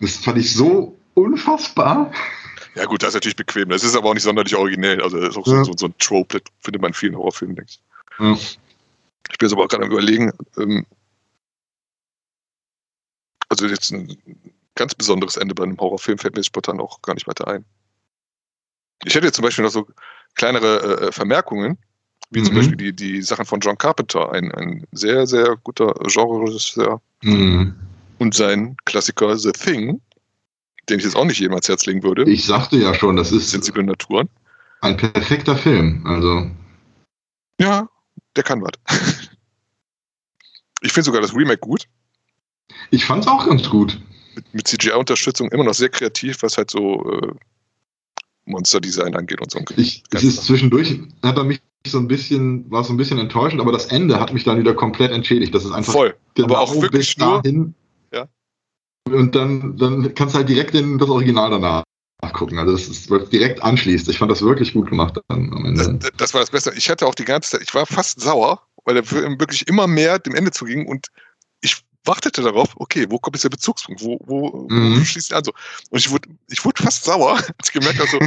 [0.00, 2.12] Das fand ich so unfassbar.
[2.76, 3.68] Ja gut, das ist natürlich bequem.
[3.68, 5.02] Das ist aber auch nicht sonderlich originell.
[5.02, 5.64] Also das ist auch Ja.
[5.64, 7.80] so, so, so ein Trope, das findet man in vielen Horrorfilmen, denke ich.
[8.20, 8.32] Ja.
[9.32, 10.86] Ich bin jetzt aber auch gerade am überlegen, ähm,
[13.50, 14.16] also jetzt ein
[14.74, 17.64] ganz besonderes Ende bei einem Horrorfilm fällt mir jetzt spontan auch gar nicht weiter ein.
[19.04, 19.86] Ich hätte jetzt zum Beispiel noch so
[20.34, 21.76] kleinere äh, Vermerkungen,
[22.30, 22.58] wie zum Mhm.
[22.58, 27.74] Beispiel die, die Sachen von John Carpenter, ein, ein sehr, sehr guter Genre-Regisseur Hm.
[28.18, 30.00] und sein Klassiker The Thing,
[30.88, 33.32] den ich jetzt auch nicht jedem ans Herz legen würde, Ich sagte ja schon, das
[33.32, 34.28] ist sensible Naturen.
[34.82, 36.06] ein perfekter Film.
[36.06, 36.50] Also,
[37.60, 37.88] Ja,
[38.36, 38.72] der kann was.
[40.82, 41.84] Ich finde sogar das Remake gut.
[42.90, 44.00] Ich fand's auch ganz gut.
[44.34, 47.32] Mit, mit CGI-Unterstützung immer noch sehr kreativ, was halt so äh,
[48.46, 49.60] Monster-Design angeht und so.
[49.76, 53.60] Ich, es ist zwischendurch, hat er mich so ein bisschen, war so ein bisschen enttäuschend,
[53.60, 55.54] aber das Ende hat mich dann wieder komplett entschädigt.
[55.54, 56.14] Das ist einfach Voll.
[56.34, 57.74] genau aber auch wirklich nur- dahin.
[58.12, 58.28] Ja.
[59.08, 61.84] Und dann, dann kannst du halt direkt in das Original danach
[62.22, 62.58] nachgucken.
[62.58, 64.08] Also das ist direkt anschließt.
[64.08, 65.98] Ich fand das wirklich gut gemacht dann am Ende.
[65.98, 66.72] Das, das war das Beste.
[66.76, 70.18] Ich hatte auch die ganze Zeit, ich war fast sauer, weil Film wirklich immer mehr
[70.18, 71.06] dem Ende zuging und
[71.62, 74.02] ich wartete darauf, okay, wo kommt jetzt der Bezugspunkt?
[74.02, 75.00] Wo, wo, Mhm.
[75.00, 75.44] wo schließt er an?
[75.44, 75.52] So.
[75.90, 78.18] Und ich wurde, ich wurde fast sauer, als ich gemerkt habe, so,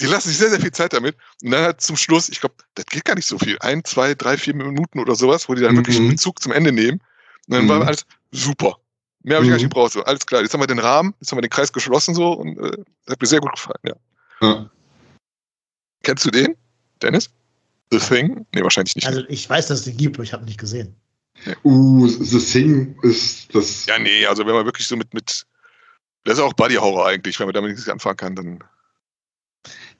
[0.00, 1.16] die lassen sich sehr, sehr viel Zeit damit.
[1.42, 3.58] Und dann halt zum Schluss, ich glaube, das geht gar nicht so viel.
[3.60, 6.04] Ein, zwei, drei, vier Minuten oder sowas, wo die dann wirklich Mhm.
[6.06, 7.00] einen Bezug zum Ende nehmen.
[7.48, 7.68] Und dann Mhm.
[7.68, 8.76] war alles super.
[9.22, 9.70] Mehr habe ich gar nicht Mhm.
[9.70, 9.92] gebraucht.
[9.92, 12.32] So, alles klar, jetzt haben wir den Rahmen, jetzt haben wir den Kreis geschlossen so
[12.32, 12.70] und äh,
[13.04, 13.94] das hat mir sehr gut gefallen, ja.
[14.40, 14.70] Ja.
[16.02, 16.56] Kennst du den,
[17.02, 17.28] Dennis?
[17.90, 18.46] The Thing?
[18.54, 19.06] Nee, wahrscheinlich nicht.
[19.06, 20.96] Also ich weiß, dass es den gibt, aber ich habe ihn nicht gesehen.
[21.64, 23.86] Uh, The Thing ist das.
[23.86, 25.46] ja, nee, also wenn man wirklich so mit, mit
[26.24, 28.64] das ist auch Body Horror eigentlich, wenn man damit nichts anfangen kann, dann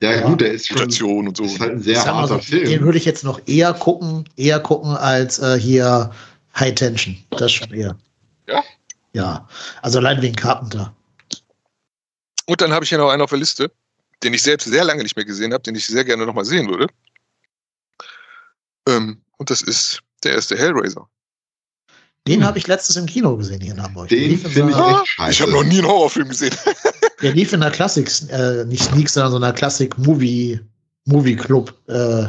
[0.02, 0.26] Ja, Ja.
[0.28, 0.76] gut, der ist schon.
[0.76, 1.44] Mutation und so.
[1.44, 2.82] ist halt ein sehr harter so, Den Film.
[2.82, 6.10] würde ich jetzt noch eher gucken, eher gucken als äh, hier
[6.58, 7.16] High Tension.
[7.30, 7.96] Das schon eher.
[8.46, 8.62] Ja?
[9.14, 9.48] Ja.
[9.82, 10.94] Also allein wegen Carpenter.
[12.46, 13.70] Und dann habe ich hier noch einen auf der Liste,
[14.22, 16.68] den ich selbst sehr lange nicht mehr gesehen habe, den ich sehr gerne nochmal sehen
[16.68, 16.86] würde.
[18.88, 21.08] Ähm, und das ist der erste Hellraiser.
[22.28, 22.46] Den Hm.
[22.46, 24.08] habe ich letztens im Kino gesehen hier in Hamburg.
[24.08, 25.30] Der Den finde ich echt scheiße.
[25.32, 26.54] Ich habe noch nie einen Horrorfilm gesehen.
[27.22, 30.60] Der lief in einer Klassik, äh, nicht Sneak, sondern so einer Klassik-Movie,
[31.06, 32.26] Movie-Club äh,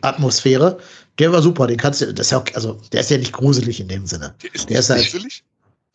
[0.00, 0.78] Atmosphäre.
[1.18, 3.32] Der war super, den kannst du, das ist ja auch, also der ist ja nicht
[3.32, 4.34] gruselig in dem Sinne.
[4.42, 5.44] Der ist Der ist halt- gruselig.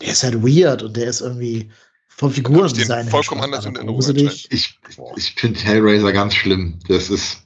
[0.02, 1.70] Der ist halt weird und der ist irgendwie
[2.08, 4.48] vom Figurendesign her vollkommen anders in gruselig.
[4.50, 4.80] Ich,
[5.16, 6.80] ich finde Hellraiser ganz schlimm.
[6.88, 7.38] Das ist,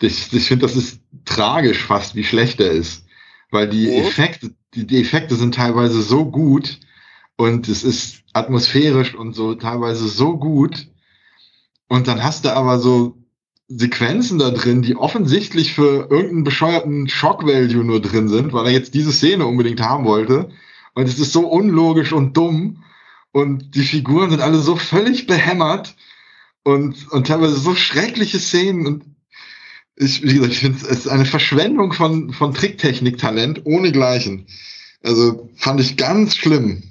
[0.00, 3.04] ich, ich finde, das ist tragisch fast, wie schlecht er ist.
[3.52, 4.00] Weil die Wo?
[4.00, 6.80] Effekte, die, die Effekte sind teilweise so gut
[7.36, 10.88] und es ist atmosphärisch und so teilweise so gut.
[11.88, 13.18] Und dann hast du aber so
[13.68, 18.94] Sequenzen da drin, die offensichtlich für irgendeinen bescheuerten Shock-Value nur drin sind, weil er jetzt
[18.94, 20.50] diese Szene unbedingt haben wollte.
[20.94, 22.84] Und es ist so unlogisch und dumm.
[23.32, 25.96] Und die Figuren sind alle so völlig behämmert
[26.64, 28.86] und, und teilweise so schreckliche Szenen.
[28.86, 29.04] Und
[29.96, 34.46] ich, wie gesagt, ich finde es ist eine Verschwendung von, von Tricktechnik-Talent ohnegleichen.
[35.02, 36.82] Also fand ich ganz schlimm.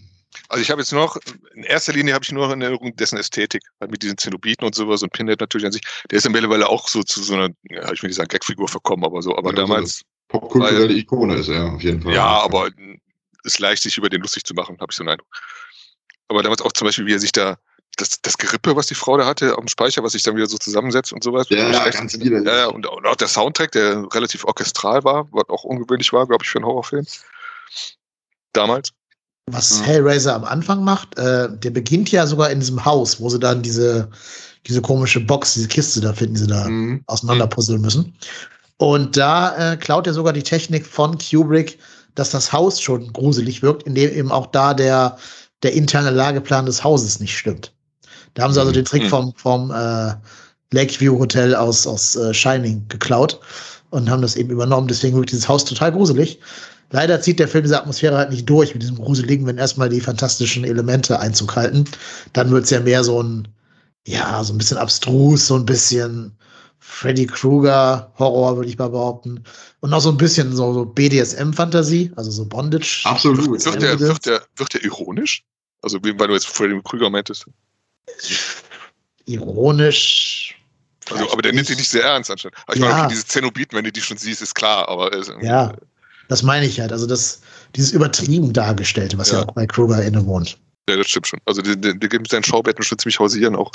[0.49, 1.17] Also ich habe jetzt noch,
[1.53, 4.65] in erster Linie habe ich nur noch in Erinnerung dessen Ästhetik, halt mit diesen Zenobiten
[4.65, 5.81] und sowas und Pinhead natürlich an sich.
[6.09, 8.67] Der ist ja mittlerweile auch so zu so einer, ja, ich will nicht sagen Gagfigur
[8.67, 12.13] verkommen, aber so, aber Ja, damals, Popkulturelle Ikone ist er auf jeden Fall.
[12.13, 12.69] ja, aber
[13.43, 15.27] ist leicht, sich über den lustig zu machen, habe ich so einen Eindruck.
[16.27, 17.57] Aber damals auch zum Beispiel, wie er sich da,
[17.97, 20.57] das, das Gerippe, was die Frau da hatte, am Speicher, was sich dann wieder so
[20.57, 21.47] zusammensetzt und sowas.
[21.49, 22.47] Ja, Was ja, ganz widerlich.
[22.47, 26.25] ja, ja, und, und auch der Soundtrack, der relativ orchestral war, was auch ungewöhnlich war,
[26.27, 27.05] glaube ich, für einen Horrorfilm.
[28.53, 28.91] Damals.
[29.47, 29.85] Was Ja.
[29.85, 33.61] Hellraiser am Anfang macht, äh, der beginnt ja sogar in diesem Haus, wo sie dann
[33.61, 34.09] diese,
[34.67, 37.03] diese komische Box, diese Kiste da finden, die sie da Mhm.
[37.07, 38.13] auseinanderpuzzeln müssen.
[38.77, 41.79] Und da äh, klaut er sogar die Technik von Kubrick,
[42.15, 45.17] dass das Haus schon gruselig wirkt, indem eben auch da der,
[45.63, 47.73] der interne Lageplan des Hauses nicht stimmt.
[48.33, 49.09] Da haben sie also den Trick Mhm.
[49.09, 50.13] vom, vom äh,
[50.73, 53.39] Lakeview Hotel aus, aus äh, Shining geklaut
[53.89, 54.87] und haben das eben übernommen.
[54.87, 56.39] Deswegen wirkt dieses Haus total gruselig.
[56.91, 60.01] Leider zieht der Film diese Atmosphäre halt nicht durch mit diesem Gruseligen, wenn erstmal die
[60.01, 61.85] fantastischen Elemente Einzug halten.
[62.33, 63.47] Dann wird es ja mehr so ein,
[64.07, 66.33] ja, so ein bisschen abstrus, so ein bisschen
[66.79, 69.43] Freddy Krueger Horror, würde ich mal behaupten.
[69.79, 73.03] Und auch so ein bisschen so, so BDSM-Fantasie, also so Bondage.
[73.05, 73.63] Absolut.
[73.65, 75.43] Wird der, wird der, wird der ironisch?
[75.81, 77.45] Also, weil du jetzt Freddy Krüger meintest.
[79.25, 80.55] Ironisch.
[81.09, 82.57] Also, aber der nimmt sich nicht sehr ernst anscheinend.
[82.65, 82.87] Aber ich Ja.
[82.89, 85.73] meine, okay, diese Zenobiten, wenn du die schon siehst, ist klar, aber es, Ja,
[86.29, 86.91] das meine ich halt.
[86.91, 87.41] Also das,
[87.75, 89.45] dieses übertrieben Dargestellte, was ja, Ja.
[89.47, 90.57] auch bei Krueger innewohnt.
[90.89, 91.39] Ja, das stimmt schon.
[91.45, 93.71] Also der, der, der gibt mit seinen Schaubetten schon ziemlich hausieren auch.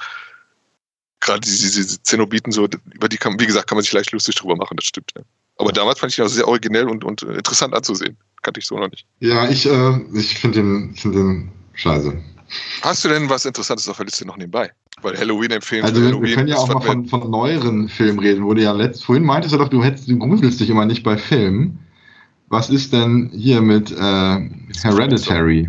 [1.21, 4.35] Gerade diese, diese Zenobiten, so, über die kann, wie gesagt, kann man sich leicht lustig
[4.37, 5.13] drüber machen, das stimmt.
[5.17, 5.23] Ja.
[5.59, 5.73] Aber Ja.
[5.75, 8.17] damals fand ich ihn auch sehr originell und, und äh, interessant anzusehen.
[8.43, 9.07] Kannte ich so noch nicht.
[9.21, 12.23] Ja, ich, äh, ich finde den, find den scheiße.
[12.83, 14.71] Hast du denn was Interessantes auf der Liste noch nebenbei?
[15.03, 18.19] Weil Halloween empfehlen Also wir, Halloween wir können ja auch mal von, von neueren Filmen
[18.19, 20.87] reden, wo du ja letzt, vorhin meintest du doch, du hättest, du gruselst dich immer
[20.87, 21.79] nicht bei Filmen.
[22.49, 24.51] Was ist denn hier mit äh,
[24.83, 25.69] Hereditary?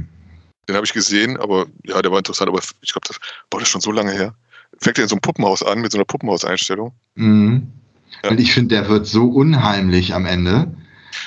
[0.67, 3.17] Den habe ich gesehen, aber ja, der war interessant, aber ich glaube, das
[3.51, 4.33] war das schon so lange her.
[4.79, 6.93] Fängt ja in so einem Puppenhaus an, mit so einer Puppenhauseinstellung.
[7.15, 7.67] Mhm.
[8.23, 8.29] Ja.
[8.29, 10.71] Und ich finde, der wird so unheimlich am Ende.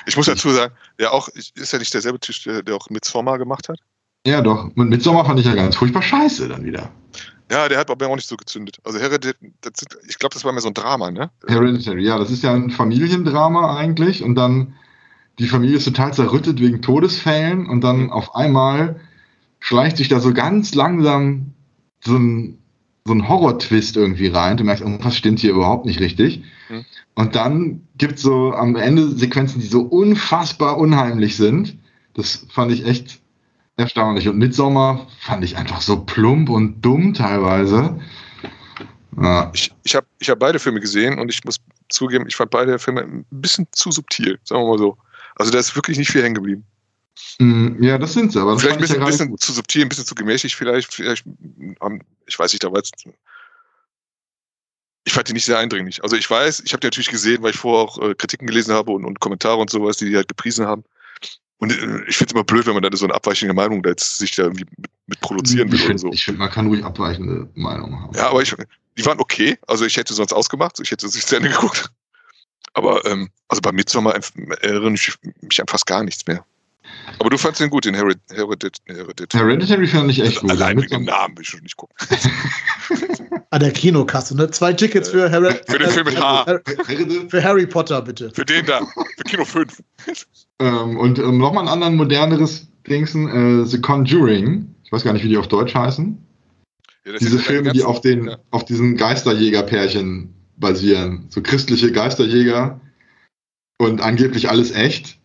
[0.07, 3.39] Ich muss dazu sagen, der auch, ist ja nicht derselbe Tisch, der, der auch Midsommar
[3.39, 3.79] gemacht hat.
[4.27, 4.71] Ja, doch.
[4.77, 6.91] Und Midsommar fand ich ja ganz furchtbar scheiße dann wieder.
[7.51, 8.79] Ja, der hat bei mir auch nicht so gezündet.
[8.85, 11.31] Also Heredit, das sind, ich glaube, das war mehr so ein Drama, ne?
[11.49, 14.75] Hereditary, ja, das ist ja ein Familiendrama eigentlich und dann
[15.39, 18.13] die Familie ist total zerrüttet wegen Todesfällen und dann Mhm.
[18.13, 19.01] auf einmal
[19.59, 21.55] schleicht sich da so ganz langsam
[22.05, 22.59] so ein,
[23.07, 24.57] so ein Horror-Twist irgendwie rein.
[24.57, 26.45] Du merkst, irgendwas stimmt hier überhaupt nicht richtig.
[26.69, 26.85] Mhm.
[27.15, 31.79] Und dann gibt es so am Ende Sequenzen, die so unfassbar unheimlich sind.
[32.15, 33.20] Das fand ich echt
[33.81, 34.29] erstaunlich.
[34.29, 37.99] Und Midsommar fand ich einfach so plump und dumm teilweise.
[39.21, 39.51] Ja.
[39.55, 41.57] Ich, ich habe ich hab beide Filme gesehen und ich muss
[41.89, 44.97] zugeben, ich fand beide Filme ein bisschen zu subtil, sagen wir mal so.
[45.37, 46.65] Also da ist wirklich nicht viel hängen geblieben.
[47.39, 50.07] Mm, Ja, das sind sie, aber Vielleicht ein bisschen, ja bisschen zu subtil, ein bisschen
[50.07, 50.93] zu gemächlich vielleicht.
[50.93, 51.25] vielleicht
[52.27, 52.95] ich weiß nicht, da war jetzt.
[55.05, 56.03] Ich fand die nicht sehr eindringlich.
[56.03, 58.75] Also ich weiß, ich habe die natürlich gesehen, weil ich vorher auch äh, Kritiken gelesen
[58.75, 60.85] habe und, und Kommentare und sowas, die die halt gepriesen haben.
[61.61, 63.91] Und äh, ich finde es immer blöd, wenn man dann so eine abweichende Meinung da
[63.91, 66.25] jetzt sich da irgendwie mit, mit produzieren will ich oder finde, so.
[66.25, 68.17] find, man kann ruhig abweichende Meinungen haben.
[68.17, 68.55] Ja, aber ich,
[68.97, 69.59] die waren okay.
[69.67, 71.91] Also ich hätte sonst ausgemacht, ich hätte sich zu Ende geguckt.
[72.73, 74.19] Aber ähm, also bei Midsommar
[74.63, 76.45] erinnere ich mich an fast gar nichts mehr.
[77.19, 78.21] Aber du fandst den gut, den Heredit.
[78.33, 79.35] Heredit, Heredit.
[79.35, 80.51] Hereditary fand ich echt gut.
[80.51, 81.95] Allein wegen dem Namen will ich schon nicht gucken.
[83.51, 84.51] An der Kinokasse, ne?
[84.51, 86.61] Zwei Tickets für Harry, Für den Film mit H.
[87.29, 88.31] Für Harry Potter, bitte.
[88.33, 88.81] Für den da,
[89.17, 89.83] für Kino 5.
[90.61, 94.75] ähm, und ähm, nochmal ein anderen moderneres Dingsen, äh, The Conjuring.
[94.85, 96.19] Ich weiß gar nicht, wie die auf Deutsch heißen.
[97.05, 98.39] Ja, Diese Filme, die auf, den, Ja.
[98.51, 101.27] auf diesen Geisterjäger-Pärchen basieren.
[101.29, 102.81] So christliche Geisterjäger
[103.79, 105.20] und angeblich alles echt.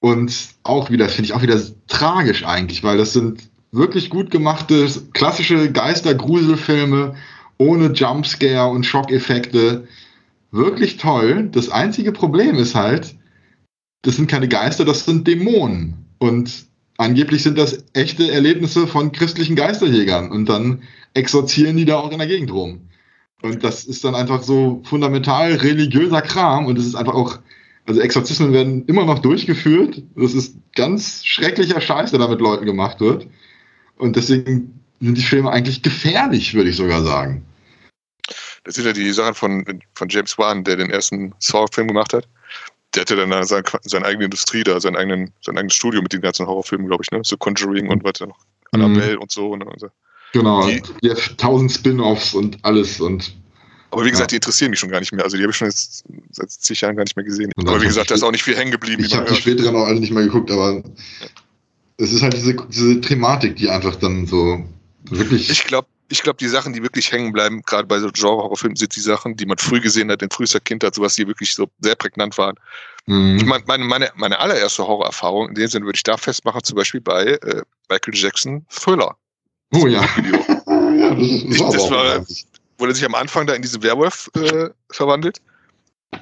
[0.00, 4.88] Und auch wieder, finde ich auch wieder tragisch eigentlich, weil das sind wirklich gut gemachte,
[5.12, 7.14] klassische Geister-Gruselfilme
[7.58, 9.86] ohne Jumpscare und Schockeffekte.
[10.50, 11.48] Wirklich toll.
[11.50, 13.16] Das einzige Problem ist halt,
[14.02, 16.06] das sind keine Geister, das sind Dämonen.
[16.18, 16.66] Und
[16.96, 20.30] angeblich sind das echte Erlebnisse von christlichen Geisterjägern.
[20.30, 20.82] Und dann
[21.14, 22.88] exorzieren die da auch in der Gegend rum.
[23.42, 26.66] Und das ist dann einfach so fundamental religiöser Kram.
[26.66, 27.38] Und es ist einfach auch,
[27.86, 30.02] also Exorzismen werden immer noch durchgeführt.
[30.16, 33.26] Das ist ganz schrecklicher Scheiß, der da mit Leuten gemacht wird.
[33.96, 37.44] Und deswegen sind die Filme eigentlich gefährlich, würde ich sogar sagen.
[38.64, 42.28] Das sind ja die Sachen von, von James Wan, der den ersten Saw-Film gemacht hat.
[42.94, 46.20] Der hatte dann seine, seine eigene Industrie da, sein, eigenen, sein eigenes Studio mit den
[46.22, 47.20] ganzen Horrorfilmen, glaube ich, ne?
[47.22, 48.38] So Conjuring und was da noch.
[48.72, 49.54] Annabelle und so.
[49.54, 49.66] Ne?
[50.32, 50.66] Genau.
[50.66, 53.36] Die- Die, tausend Spin-offs und alles und
[53.90, 54.34] Aber wie gesagt, Ja.
[54.34, 55.24] die interessieren mich schon gar nicht mehr.
[55.24, 57.50] Also die habe ich schon jetzt seit zig Jahren gar nicht mehr gesehen.
[57.56, 59.04] Aber wie dann gesagt, da ist auch nicht viel hängen geblieben.
[59.04, 60.82] Ich habe die späteren auch alle nicht mehr geguckt, aber
[61.98, 64.64] es ist halt diese, diese Thematik, die einfach dann so
[65.04, 65.48] wirklich.
[65.50, 68.94] Ich glaube, ich glaub, die Sachen, die wirklich hängen bleiben, gerade bei so Genre-Horrorfilmen, sind
[68.94, 71.96] die Sachen, die man früh gesehen hat, in frühester Kindheit, sowas, die wirklich so sehr
[71.96, 72.54] prägnant waren.
[73.06, 73.36] Mhm.
[73.38, 76.76] Ich meine, meine, meine, meine allererste Horrorerfahrung, in dem Sinne würde ich da festmachen, zum
[76.76, 79.16] Beispiel bei äh, Michael Jackson Thriller.
[79.74, 80.04] oh ja.
[80.96, 82.24] Ja das, ist- Ich- das war-.
[82.78, 85.40] Wo er sich am Anfang da in diesen Werwolf äh, verwandelt.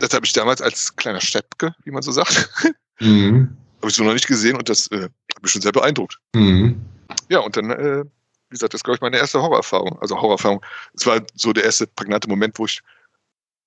[0.00, 2.48] Das habe ich damals als kleiner Steppke, wie man so sagt,
[3.00, 3.57] Mhm.
[3.78, 6.18] habe ich so noch nicht gesehen und das äh, hat mich schon sehr beeindruckt.
[6.34, 6.80] Mhm.
[7.28, 9.98] Ja, und dann, äh, wie gesagt, das ist, glaube ich, meine erste Horrorerfahrung.
[10.00, 10.64] Also Horrorerfahrung.
[10.94, 12.80] Es war so der erste prägnante Moment, wo ich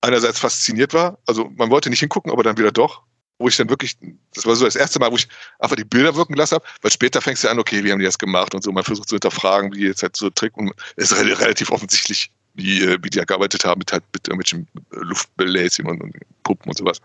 [0.01, 1.17] einerseits fasziniert war.
[1.25, 3.03] Also man wollte nicht hingucken, aber dann wieder doch.
[3.39, 3.97] Wo ich dann wirklich,
[4.33, 5.27] das war so das erste Mal, wo ich
[5.59, 8.05] einfach die Bilder wirken lassen habe, weil später fängst du an, okay, wie haben die
[8.05, 8.71] das gemacht und so.
[8.71, 12.31] Man versucht zu hinterfragen, wie jetzt halt so Trick und es ist re- relativ offensichtlich,
[12.57, 16.15] wie, äh, wie die da gearbeitet haben mit halt mit irgendwelchen äh, Luftbläschen und, und
[16.43, 16.99] Puppen und sowas.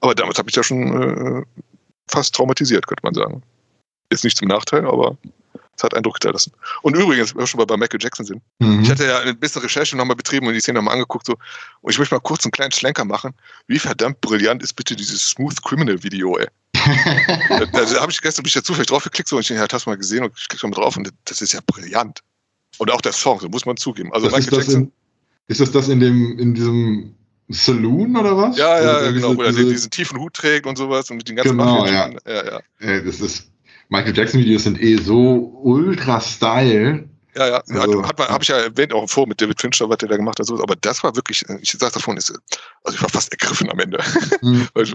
[0.00, 1.42] Aber damals habe ich da schon äh,
[2.08, 3.42] fast traumatisiert, könnte man sagen.
[4.10, 5.16] Ist nicht zum Nachteil, aber
[5.76, 6.52] es hat Eindruck hinterlassen.
[6.82, 8.82] Und übrigens, wenn wir schon mal bei Michael Jackson sind, Mhm.
[8.82, 11.26] ich hatte ja eine bisschen Recherche nochmal betrieben und die Szene nochmal angeguckt.
[11.26, 11.36] So.
[11.80, 13.34] Und ich möchte mal kurz einen kleinen Schlenker machen.
[13.66, 16.48] Wie verdammt brillant ist bitte dieses Smooth Criminal Video, ey.
[16.74, 19.62] da da habe ich gestern bin ich ja zufällig drauf geklickt so, und ich denke,
[19.62, 22.20] ja, hast du mal gesehen und ich klicke mal drauf und das ist ja brillant.
[22.78, 24.12] Und auch der Song, so muss man zugeben.
[24.12, 24.92] Also das ist, das in,
[25.48, 27.14] ist das das in dem in diesem
[27.48, 28.56] Saloon oder was?
[28.56, 29.28] ja, ja, Also genau.
[29.28, 32.16] diese- Oder diese- diesen tiefen Hut trägt und sowas und mit den ganzen Genau, Mafia-
[32.26, 32.60] ja, ja.
[32.80, 33.50] Ey, das ist
[33.90, 37.08] Michael Jackson Videos sind eh so ultra Style.
[37.36, 39.98] Ja, ja, Also- hat, man, habe ich ja erwähnt, auch vor mit David Fincher, was
[39.98, 42.30] der da gemacht hat, so, aber das war wirklich, ich sag davon, ist,
[42.82, 44.02] also ich war fast ergriffen am Ende.
[44.40, 44.66] Mhm.
[44.74, 44.94] Also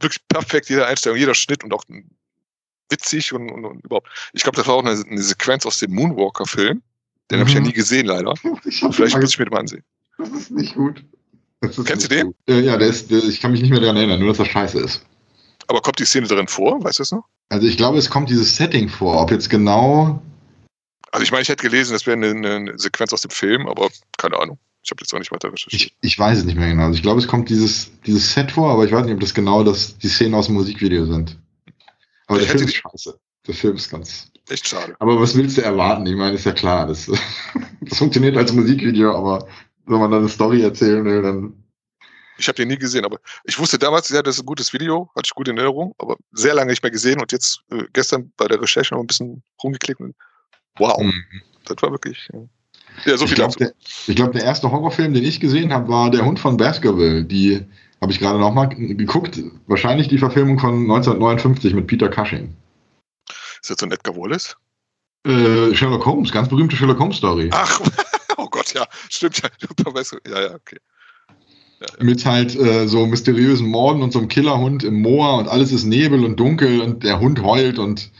[0.00, 1.84] wirklich perfekt, jede Einstellung, jeder Schnitt und auch
[2.90, 4.08] witzig und, und, und überhaupt.
[4.32, 6.82] Ich glaube, das war auch eine, eine Sequenz aus dem Moonwalker-Film.
[7.30, 7.66] Den habe ich ja Mhm.
[7.68, 8.34] nie gesehen, leider.
[8.62, 9.82] Vielleicht muss ich mir den mal ansehen.
[10.18, 11.04] Das ist nicht gut.
[11.60, 12.26] Das ist Kennst nicht du den?
[12.26, 12.36] Gut.
[12.48, 14.44] Äh, ja, der ist, der, ich kann mich nicht mehr daran erinnern, nur dass er
[14.46, 15.04] scheiße ist.
[15.66, 16.82] Aber kommt die Szene darin vor?
[16.84, 17.24] Weißt du das noch?
[17.48, 19.20] Also ich glaube, es kommt dieses Setting vor.
[19.20, 20.22] Ob jetzt genau.
[21.12, 23.88] Also ich meine, ich hätte gelesen, das wäre eine, eine Sequenz aus dem Film, aber
[24.18, 24.58] keine Ahnung.
[24.82, 25.82] Ich habe jetzt auch nicht weiter recherchiert.
[25.82, 26.84] Ich, ich weiß es nicht mehr genau.
[26.84, 29.34] Also ich glaube, es kommt dieses, dieses Set vor, aber ich weiß nicht, ob das
[29.34, 31.36] genau das, die Szenen aus dem Musikvideo sind.
[32.28, 33.18] Aber Ich der Film ist scheiße.
[33.48, 34.30] Der Film ist ganz.
[34.48, 34.94] Echt schade.
[34.98, 36.06] Aber was willst du erwarten?
[36.06, 36.86] Ich meine, ist ja klar.
[36.86, 37.06] Das,
[37.80, 39.46] das funktioniert als Musikvideo, aber
[39.86, 41.62] wenn man dann eine Story erzählen will, dann.
[42.38, 45.08] Ich habe den nie gesehen, aber ich wusste damals, ja, das ist ein gutes Video,
[45.16, 48.30] hatte ich gut in Erinnerung, aber sehr lange nicht mehr gesehen und jetzt äh, gestern
[48.36, 50.14] bei der Recherche noch ein bisschen rumgeklickt und
[50.78, 51.24] wow, Mhm.
[51.64, 52.28] das war wirklich.
[52.32, 52.40] Ja,
[53.06, 53.72] ja so ich viel glaube, der,
[54.06, 57.24] ich glaub, der erste Horrorfilm, den ich gesehen habe, war Der Hund von Baskerville.
[57.24, 57.64] Die
[58.02, 59.40] habe ich gerade nochmal geguckt.
[59.66, 62.54] Wahrscheinlich die Verfilmung von 1959 mit Peter Cushing.
[63.66, 64.56] Ist das so ein Edgar Wallace?
[65.26, 67.50] Äh, Sherlock Holmes, ganz berühmte Sherlock Holmes Story.
[67.50, 67.80] Ach,
[68.36, 69.48] oh Gott, ja, stimmt ja.
[70.28, 70.78] Ja, ja, okay.
[71.80, 72.04] Ja, ja.
[72.04, 75.82] Mit halt äh, so mysteriösen Morden und so einem Killerhund im Moor und alles ist
[75.82, 78.12] Nebel und dunkel und der Hund heult und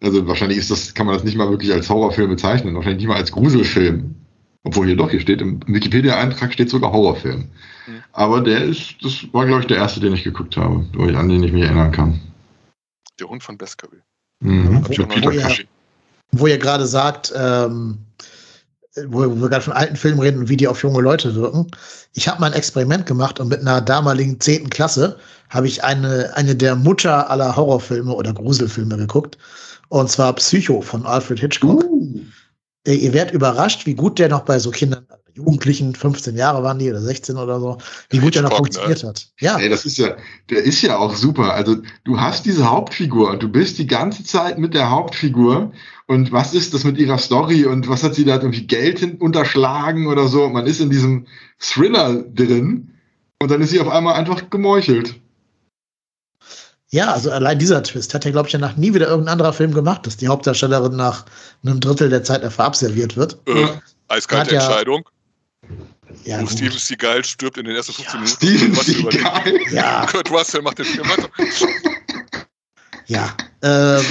[0.00, 3.08] also wahrscheinlich ist das, kann man das nicht mal wirklich als Horrorfilm bezeichnen, wahrscheinlich nicht
[3.08, 4.14] mal als Gruselfilm.
[4.62, 7.48] Obwohl hier doch, hier steht im Wikipedia-Eintrag steht sogar Horrorfilm.
[7.88, 8.02] Mhm.
[8.12, 11.42] Aber der ist, das war glaube ich der erste, den ich geguckt habe, an den
[11.42, 12.20] ich mich erinnern kann.
[13.18, 14.02] Der Hund von Baskerville.
[14.40, 14.84] Mhm.
[14.86, 15.56] Wo- wo ihr-.
[16.32, 17.98] Wo ihr gerade sagt, ähm,
[19.08, 21.66] wo wir gerade von alten Filmen reden und wie die auf junge Leute wirken.
[22.14, 24.70] Ich habe mal ein Experiment gemacht und mit einer damaligen 10.
[24.70, 25.18] Klasse
[25.50, 29.38] habe ich eine, eine der Mutter aller Horrorfilme oder Gruselfilme geguckt.
[29.88, 31.84] Und zwar Psycho von Alfred Hitchcock.
[31.84, 32.20] Uh.
[32.86, 36.78] Äh, Ihr werdet überrascht, wie gut der noch bei so Kindern, Jugendlichen, 15 Jahre waren
[36.78, 37.76] die oder 16 oder so,
[38.08, 38.72] wie gut der noch Hitchcock, ne?
[38.72, 39.28] funktioniert hat.
[39.38, 40.16] Ja, Ey, das ist ja,
[40.48, 41.52] der ist ja auch super.
[41.52, 45.72] Also du hast diese Hauptfigur und du bist die ganze Zeit mit der Hauptfigur.
[46.06, 50.06] Und was ist das mit ihrer Story und was hat sie da irgendwie Geld unterschlagen
[50.06, 50.48] oder so?
[50.48, 51.26] Man ist in diesem
[51.58, 52.94] Thriller drin
[53.42, 55.16] und dann ist sie auf einmal einfach gemeuchelt.
[56.90, 59.74] Ja, also allein dieser Twist hat ja, glaube ich, danach nie wieder irgendein anderer Film
[59.74, 61.24] gemacht, dass die Hauptdarstellerin nach
[61.64, 63.36] einem Drittel der Zeit verabserviert wird.
[63.46, 63.82] Äh, Ja.
[64.08, 65.08] eiskalte ja- Entscheidung.
[66.24, 66.52] Ja, Wo gut.
[66.52, 68.20] Steven Seagal stirbt in den ersten 15
[68.52, 68.76] Minuten.
[68.76, 69.10] Steven.
[69.10, 69.42] Seagal.
[69.72, 71.28] ja, Kurt Russell macht den Film weiter.
[73.06, 73.28] Ja.
[73.62, 74.02] Ähm.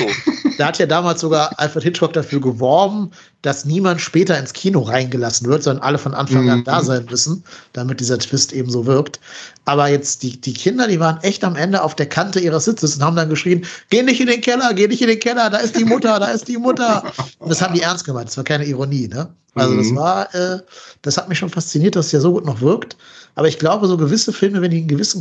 [0.57, 3.11] Da hat ja damals sogar Alfred Hitchcock dafür geworben,
[3.41, 6.63] dass niemand später ins Kino reingelassen wird, sondern alle von Anfang an Mhm.
[6.63, 7.43] da sein müssen,
[7.73, 9.19] damit dieser Twist eben so wirkt.
[9.65, 12.95] Aber jetzt die, die Kinder, die waren echt am Ende auf der Kante ihres Sitzes
[12.95, 15.57] und haben dann geschrien, geh nicht in den Keller, geh nicht in den Keller, da
[15.57, 17.03] ist die Mutter, da ist die Mutter.
[17.39, 19.27] Und das haben die ernst gemeint, das war keine Ironie, ne?
[19.55, 19.95] Also das Mhm.
[19.97, 20.59] war, äh,
[21.01, 22.95] das hat mich schon fasziniert, dass es ja so gut noch wirkt.
[23.35, 25.19] Aber ich glaube, so gewisse Filme, wenn die einen gewissen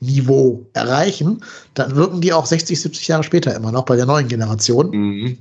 [0.00, 1.42] Qualitätsniveau erreichen,
[1.74, 4.90] dann wirken die auch 60, 70 Jahre später immer noch bei der neuen Generation.
[4.90, 5.38] Mhm.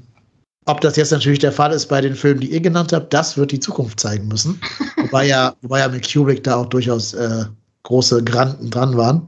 [0.65, 3.37] Ob das jetzt natürlich der Fall ist bei den Filmen, die ihr genannt habt, das
[3.37, 4.59] wird die Zukunft zeigen müssen.
[4.97, 7.45] wobei, ja, wobei ja mit Kubrick da auch durchaus äh,
[7.83, 9.27] große Granden dran waren.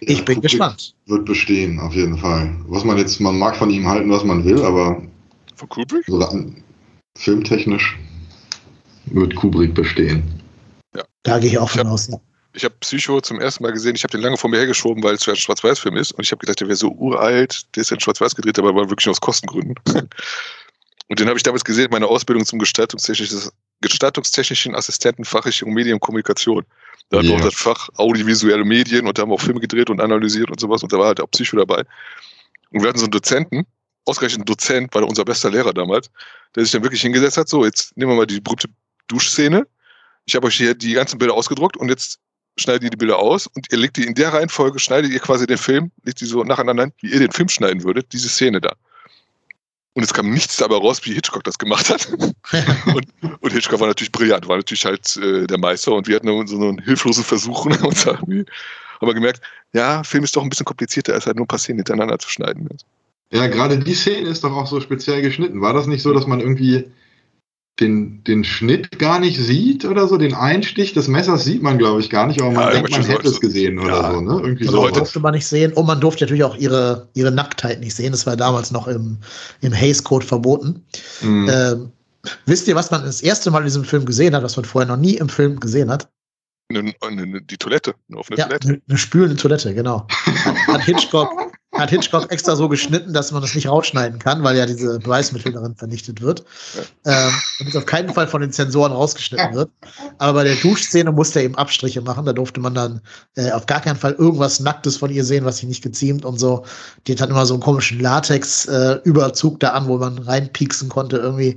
[0.00, 0.94] Ich Ja, bin Kubrick gespannt.
[1.06, 2.56] Wird bestehen, auf jeden Fall.
[2.66, 5.00] Was man jetzt, man mag von ihm halten, was man will, aber
[5.54, 6.04] Von Kubrick?
[6.06, 6.56] so rein
[7.18, 7.98] filmtechnisch
[9.06, 10.22] wird Kubrick bestehen.
[11.22, 12.08] Da gehe ich auch Ich von hab- aus.
[12.08, 12.18] Ja.
[12.52, 13.94] Ich habe Psycho zum ersten Mal gesehen.
[13.94, 16.12] Ich habe den lange vor mir hergeschoben, weil es ja ein Schwarz-Weiß-Film ist.
[16.12, 17.64] Und ich habe gedacht, der wäre so uralt.
[17.76, 19.76] Der ist ja in Schwarz-Weiß gedreht, aber war wirklich aus Kostengründen.
[21.08, 26.64] Und den habe ich damals gesehen, meine Ausbildung zum gestaltungstechnischen, Assistenten Fachrichtung Medien Kommunikation.
[27.08, 29.90] Da hatten wir auch das Fach audiovisuelle Medien und da haben wir auch Filme gedreht
[29.90, 30.84] und analysiert und sowas.
[30.84, 31.82] Und da war halt auch Psycho dabei.
[32.70, 33.66] Und wir hatten so einen Dozenten,
[34.04, 36.12] ausgerechnet ein Dozent, war unser bester Lehrer damals,
[36.54, 38.68] der sich dann wirklich hingesetzt hat, so, jetzt nehmen wir mal die berühmte
[39.08, 39.66] Duschszene.
[40.26, 42.20] Ich habe euch hier die ganzen Bilder ausgedruckt und jetzt
[42.60, 45.46] schneidet ihr die Bilder aus und ihr legt die in der Reihenfolge, schneidet ihr quasi
[45.46, 48.74] den Film, legt die so nacheinander, wie ihr den Film schneiden würdet, diese Szene da.
[49.94, 52.08] Und es kam nichts dabei raus, wie Hitchcock das gemacht hat.
[52.94, 53.06] und,
[53.40, 56.56] und Hitchcock war natürlich brillant, war natürlich halt äh, der Meister und wir hatten so
[56.56, 58.44] einen hilflosen Versuch und uns irgendwie,
[59.00, 59.40] haben wir gemerkt,
[59.72, 62.28] ja, Film ist doch ein bisschen komplizierter, als halt nur ein paar Szenen hintereinander zu
[62.28, 62.68] schneiden.
[63.32, 65.60] Ja, gerade die Szene ist doch auch so speziell geschnitten.
[65.60, 66.90] War das nicht so, dass man irgendwie
[67.78, 70.18] den, den Schnitt gar nicht sieht oder so?
[70.18, 73.02] Den Einstich des Messers sieht man, glaube ich, gar nicht, aber man Ja, denkt, man
[73.04, 74.12] hätte es gesehen oder Ja.
[74.12, 74.40] so, ne?
[74.42, 75.72] Irgendwie Das Also durfte man nicht sehen.
[75.72, 78.12] Und man durfte natürlich auch ihre, ihre Nacktheit nicht sehen.
[78.12, 79.18] Das war damals noch im,
[79.60, 80.84] im Hays Code verboten.
[81.22, 81.48] Mhm.
[81.50, 81.92] Ähm,
[82.44, 84.88] wisst ihr, was man das erste Mal in diesem Film gesehen hat, was man vorher
[84.88, 86.10] noch nie im Film gesehen hat?
[86.72, 88.68] Eine, eine, die Toilette, eine offene Ja, Toilette.
[88.68, 90.06] eine, eine spülende Toilette, genau.
[90.44, 91.30] Hat, hat, Hitchcock,
[91.80, 95.52] hat Hitchcock extra so geschnitten, dass man das nicht rausschneiden kann, weil ja diese Beweismittel
[95.52, 96.44] darin vernichtet wird.
[97.04, 99.70] Ähm, und es auf keinen Fall von den Sensoren rausgeschnitten wird.
[100.18, 102.26] Aber bei der Duschszene musste er eben Abstriche machen.
[102.26, 103.00] Da durfte man dann
[103.36, 106.38] äh, auf gar keinen Fall irgendwas Nacktes von ihr sehen, was sich nicht geziemt und
[106.38, 106.64] so.
[107.06, 111.56] Die hat dann immer so einen komischen Latex-Überzug da an, wo man reinpieksen konnte irgendwie.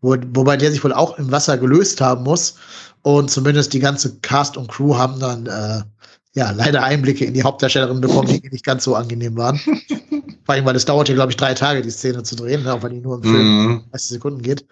[0.00, 2.54] Wo, wobei der sich wohl auch im Wasser gelöst haben muss.
[3.02, 5.82] Und zumindest die ganze Cast und Crew haben dann äh,
[6.34, 9.58] ja leider Einblicke in die Hauptdarstellerin bekommen, die nicht ganz so angenehm waren.
[10.44, 12.74] Vor allem, weil es dauert ja, glaube ich, drei Tage, die Szene zu drehen, ne,
[12.74, 13.84] auch wenn die nur im Film Mhm.
[13.92, 14.66] 30 Sekunden geht.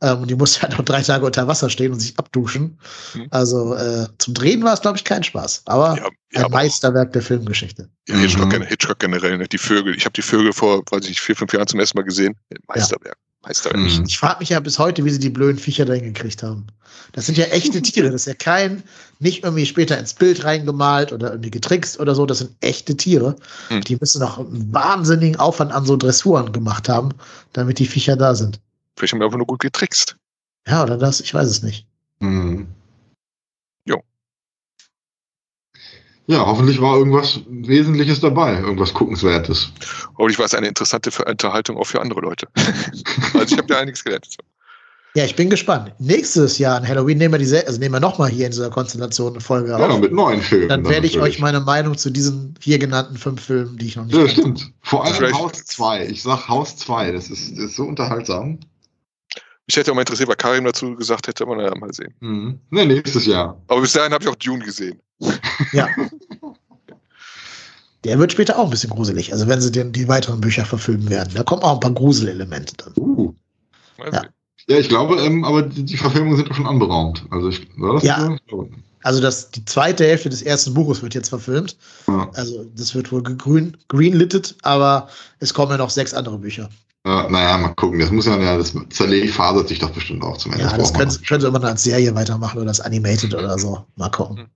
[0.00, 2.78] Ähm, und die musste halt noch drei Tage unter Wasser stehen und sich abduschen.
[3.14, 3.26] Mhm.
[3.30, 5.62] Also äh, zum Drehen war es, glaube ich, kein Spaß.
[5.64, 6.08] Aber Ja, ja,
[6.40, 7.88] ein aber Meisterwerk der Filmgeschichte.
[8.08, 8.62] Ja, Hitchcock, Mhm.
[8.62, 9.48] Hitchcock generell, ne?
[9.48, 9.96] die Vögel.
[9.96, 12.36] Ich habe die Vögel vor, weiß ich nicht, vier, fünf Jahren zum ersten Mal gesehen.
[12.68, 13.16] Meisterwerk.
[13.42, 13.82] Meisterwerk.
[13.82, 14.04] Mhm.
[14.06, 16.66] Ich frage mich ja bis heute, wie sie die blöden Viecher da hingekriegt haben.
[17.12, 18.10] Das sind ja echte Tiere.
[18.10, 18.82] Das ist ja kein,
[19.18, 22.26] nicht irgendwie später ins Bild reingemalt oder irgendwie getrickst oder so.
[22.26, 23.36] Das sind echte Tiere.
[23.68, 23.82] Hm.
[23.82, 27.10] Die müssen noch einen wahnsinnigen Aufwand an so Dressuren gemacht haben,
[27.52, 28.60] damit die Viecher da sind.
[28.96, 30.16] Vielleicht haben wir einfach nur gut getrickst.
[30.66, 31.20] Ja, oder das?
[31.20, 31.86] Ich weiß es nicht.
[32.20, 32.66] Mhm.
[36.30, 39.72] Ja, hoffentlich war irgendwas Wesentliches dabei, irgendwas Guckenswertes.
[40.18, 42.46] Hoffentlich war es eine interessante Unterhaltung auch für andere Leute.
[43.34, 44.28] also ich habe da einiges gelernt.
[45.14, 45.94] Ja, ich bin gespannt.
[45.98, 49.32] Nächstes Jahr an Halloween nehmen wir diese, also nehmen wir nochmal hier in dieser Konstellation
[49.32, 50.00] eine Folge Ja, auf.
[50.00, 50.68] mit neuen Filmen.
[50.68, 51.36] Dann werde ich natürlich.
[51.36, 54.32] euch meine Meinung zu diesen hier genannten fünf Filmen, die ich noch nicht Ja, kannte.
[54.34, 54.72] stimmt.
[54.82, 56.06] Vor allem Vielleicht- Haus 2.
[56.08, 57.10] Ich sag Haus 2.
[57.12, 58.60] Das ist, das ist so unterhaltsam.
[59.66, 62.14] Mich hätte auch mal interessiert, was Karim dazu gesagt hätte, aber naja, mal sehen.
[62.20, 62.60] Mhm.
[62.70, 63.60] Ne, nächstes Jahr.
[63.66, 65.00] Aber bis dahin habe ich auch Dune gesehen.
[65.72, 65.88] Ja,
[68.04, 69.32] Der wird später auch ein bisschen gruselig.
[69.32, 71.32] Also wenn sie den, die weiteren Bücher verfilmen werden.
[71.34, 72.92] Da kommen auch ein paar Gruselelemente dann.
[72.96, 73.34] Uh.
[73.98, 74.12] Ich.
[74.68, 77.24] Ja, ich glaube, ähm, aber die, die Verfilmungen sind doch schon anberaumt.
[77.30, 78.36] Also ich, war das Ja.
[78.50, 78.68] so?
[79.02, 81.76] Also das, die zweite Hälfte des ersten Buches wird jetzt verfilmt.
[82.06, 82.30] Ja.
[82.34, 85.08] Also das wird wohl green, greenlittet, aber
[85.38, 86.68] es kommen ja noch sechs andere Bücher.
[87.06, 88.00] Ja, naja, mal gucken.
[88.00, 90.64] Das muss ja, ja das zerfasert sich doch bestimmt auch zum Ende.
[90.64, 93.58] Ja, das man können, können sie immer noch als Serie weitermachen oder als Animated oder
[93.58, 93.84] so.
[93.96, 94.48] Mal gucken.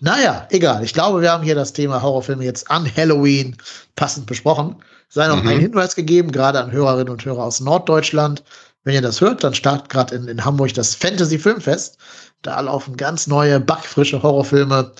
[0.00, 0.82] Naja, egal.
[0.84, 3.56] Ich glaube, wir haben hier das Thema Horrorfilme jetzt an Halloween
[3.96, 4.76] passend besprochen.
[5.08, 5.48] Sei noch Mhm.
[5.48, 8.42] ein Hinweis gegeben, gerade an Hörerinnen und Hörer aus Norddeutschland.
[8.84, 11.98] Wenn ihr das hört, dann startet gerade in, in Hamburg das Fantasy Filmfest.
[12.42, 14.92] Da laufen ganz neue, backfrische Horrorfilme.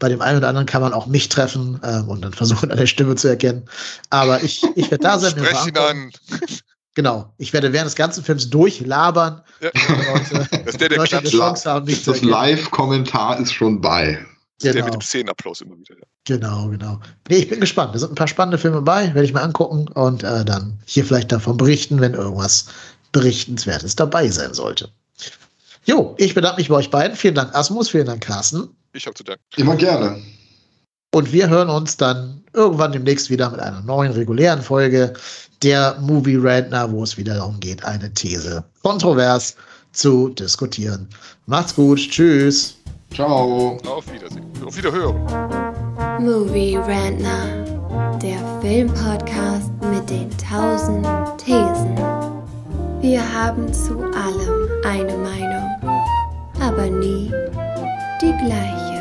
[0.00, 2.78] Bei dem einen oder anderen kann man auch mich treffen ähm, und dann versuchen, an
[2.78, 3.66] der Stimme zu erkennen.
[4.10, 5.30] Aber ich, ich werde da sein.
[5.30, 6.10] Sprech ihn an.
[6.94, 7.32] Genau.
[7.38, 9.42] Ich werde während des ganzen Films durchlabern.
[9.60, 9.70] Ja.
[10.12, 11.38] Leute, Das ist der, der Leute eine klatscht.
[11.38, 12.22] Chance haben, mich zu Das.
[12.22, 14.24] Live-Kommentar ist schon bei.
[14.62, 14.84] Der Genau.
[14.84, 15.94] mit dem Szenenapplaus immer wieder.
[15.96, 16.04] Ja.
[16.24, 17.00] Genau, genau.
[17.28, 17.94] Nee, ich bin gespannt.
[17.94, 21.04] Da sind ein paar spannende Filme bei, werde ich mir angucken und äh, dann hier
[21.04, 22.66] vielleicht davon berichten, wenn irgendwas
[23.10, 24.88] Berichtenswertes dabei sein sollte.
[25.84, 27.16] Jo, ich bedanke mich bei euch beiden.
[27.16, 28.68] Vielen Dank, Asmus, vielen Dank, Carsten.
[28.92, 29.42] Ich habe zu danken.
[29.56, 30.22] Immer gerne.
[31.12, 35.12] Und wir hören uns dann irgendwann demnächst wieder mit einer neuen regulären Folge
[35.62, 39.54] der Movie Rantner, wo es wieder darum geht, eine These kontrovers
[39.92, 41.08] zu diskutieren.
[41.46, 41.98] Macht's gut.
[41.98, 42.76] Tschüss.
[43.14, 43.78] Ciao.
[43.86, 44.46] Auf Wiedersehen.
[44.64, 45.16] Auf Wiederhören.
[46.18, 51.06] Movie Rantner, der Filmpodcast mit den tausend
[51.38, 51.96] Thesen.
[53.00, 55.68] Wir haben zu allem eine Meinung,
[56.60, 57.30] aber nie
[58.22, 58.91] die gleiche.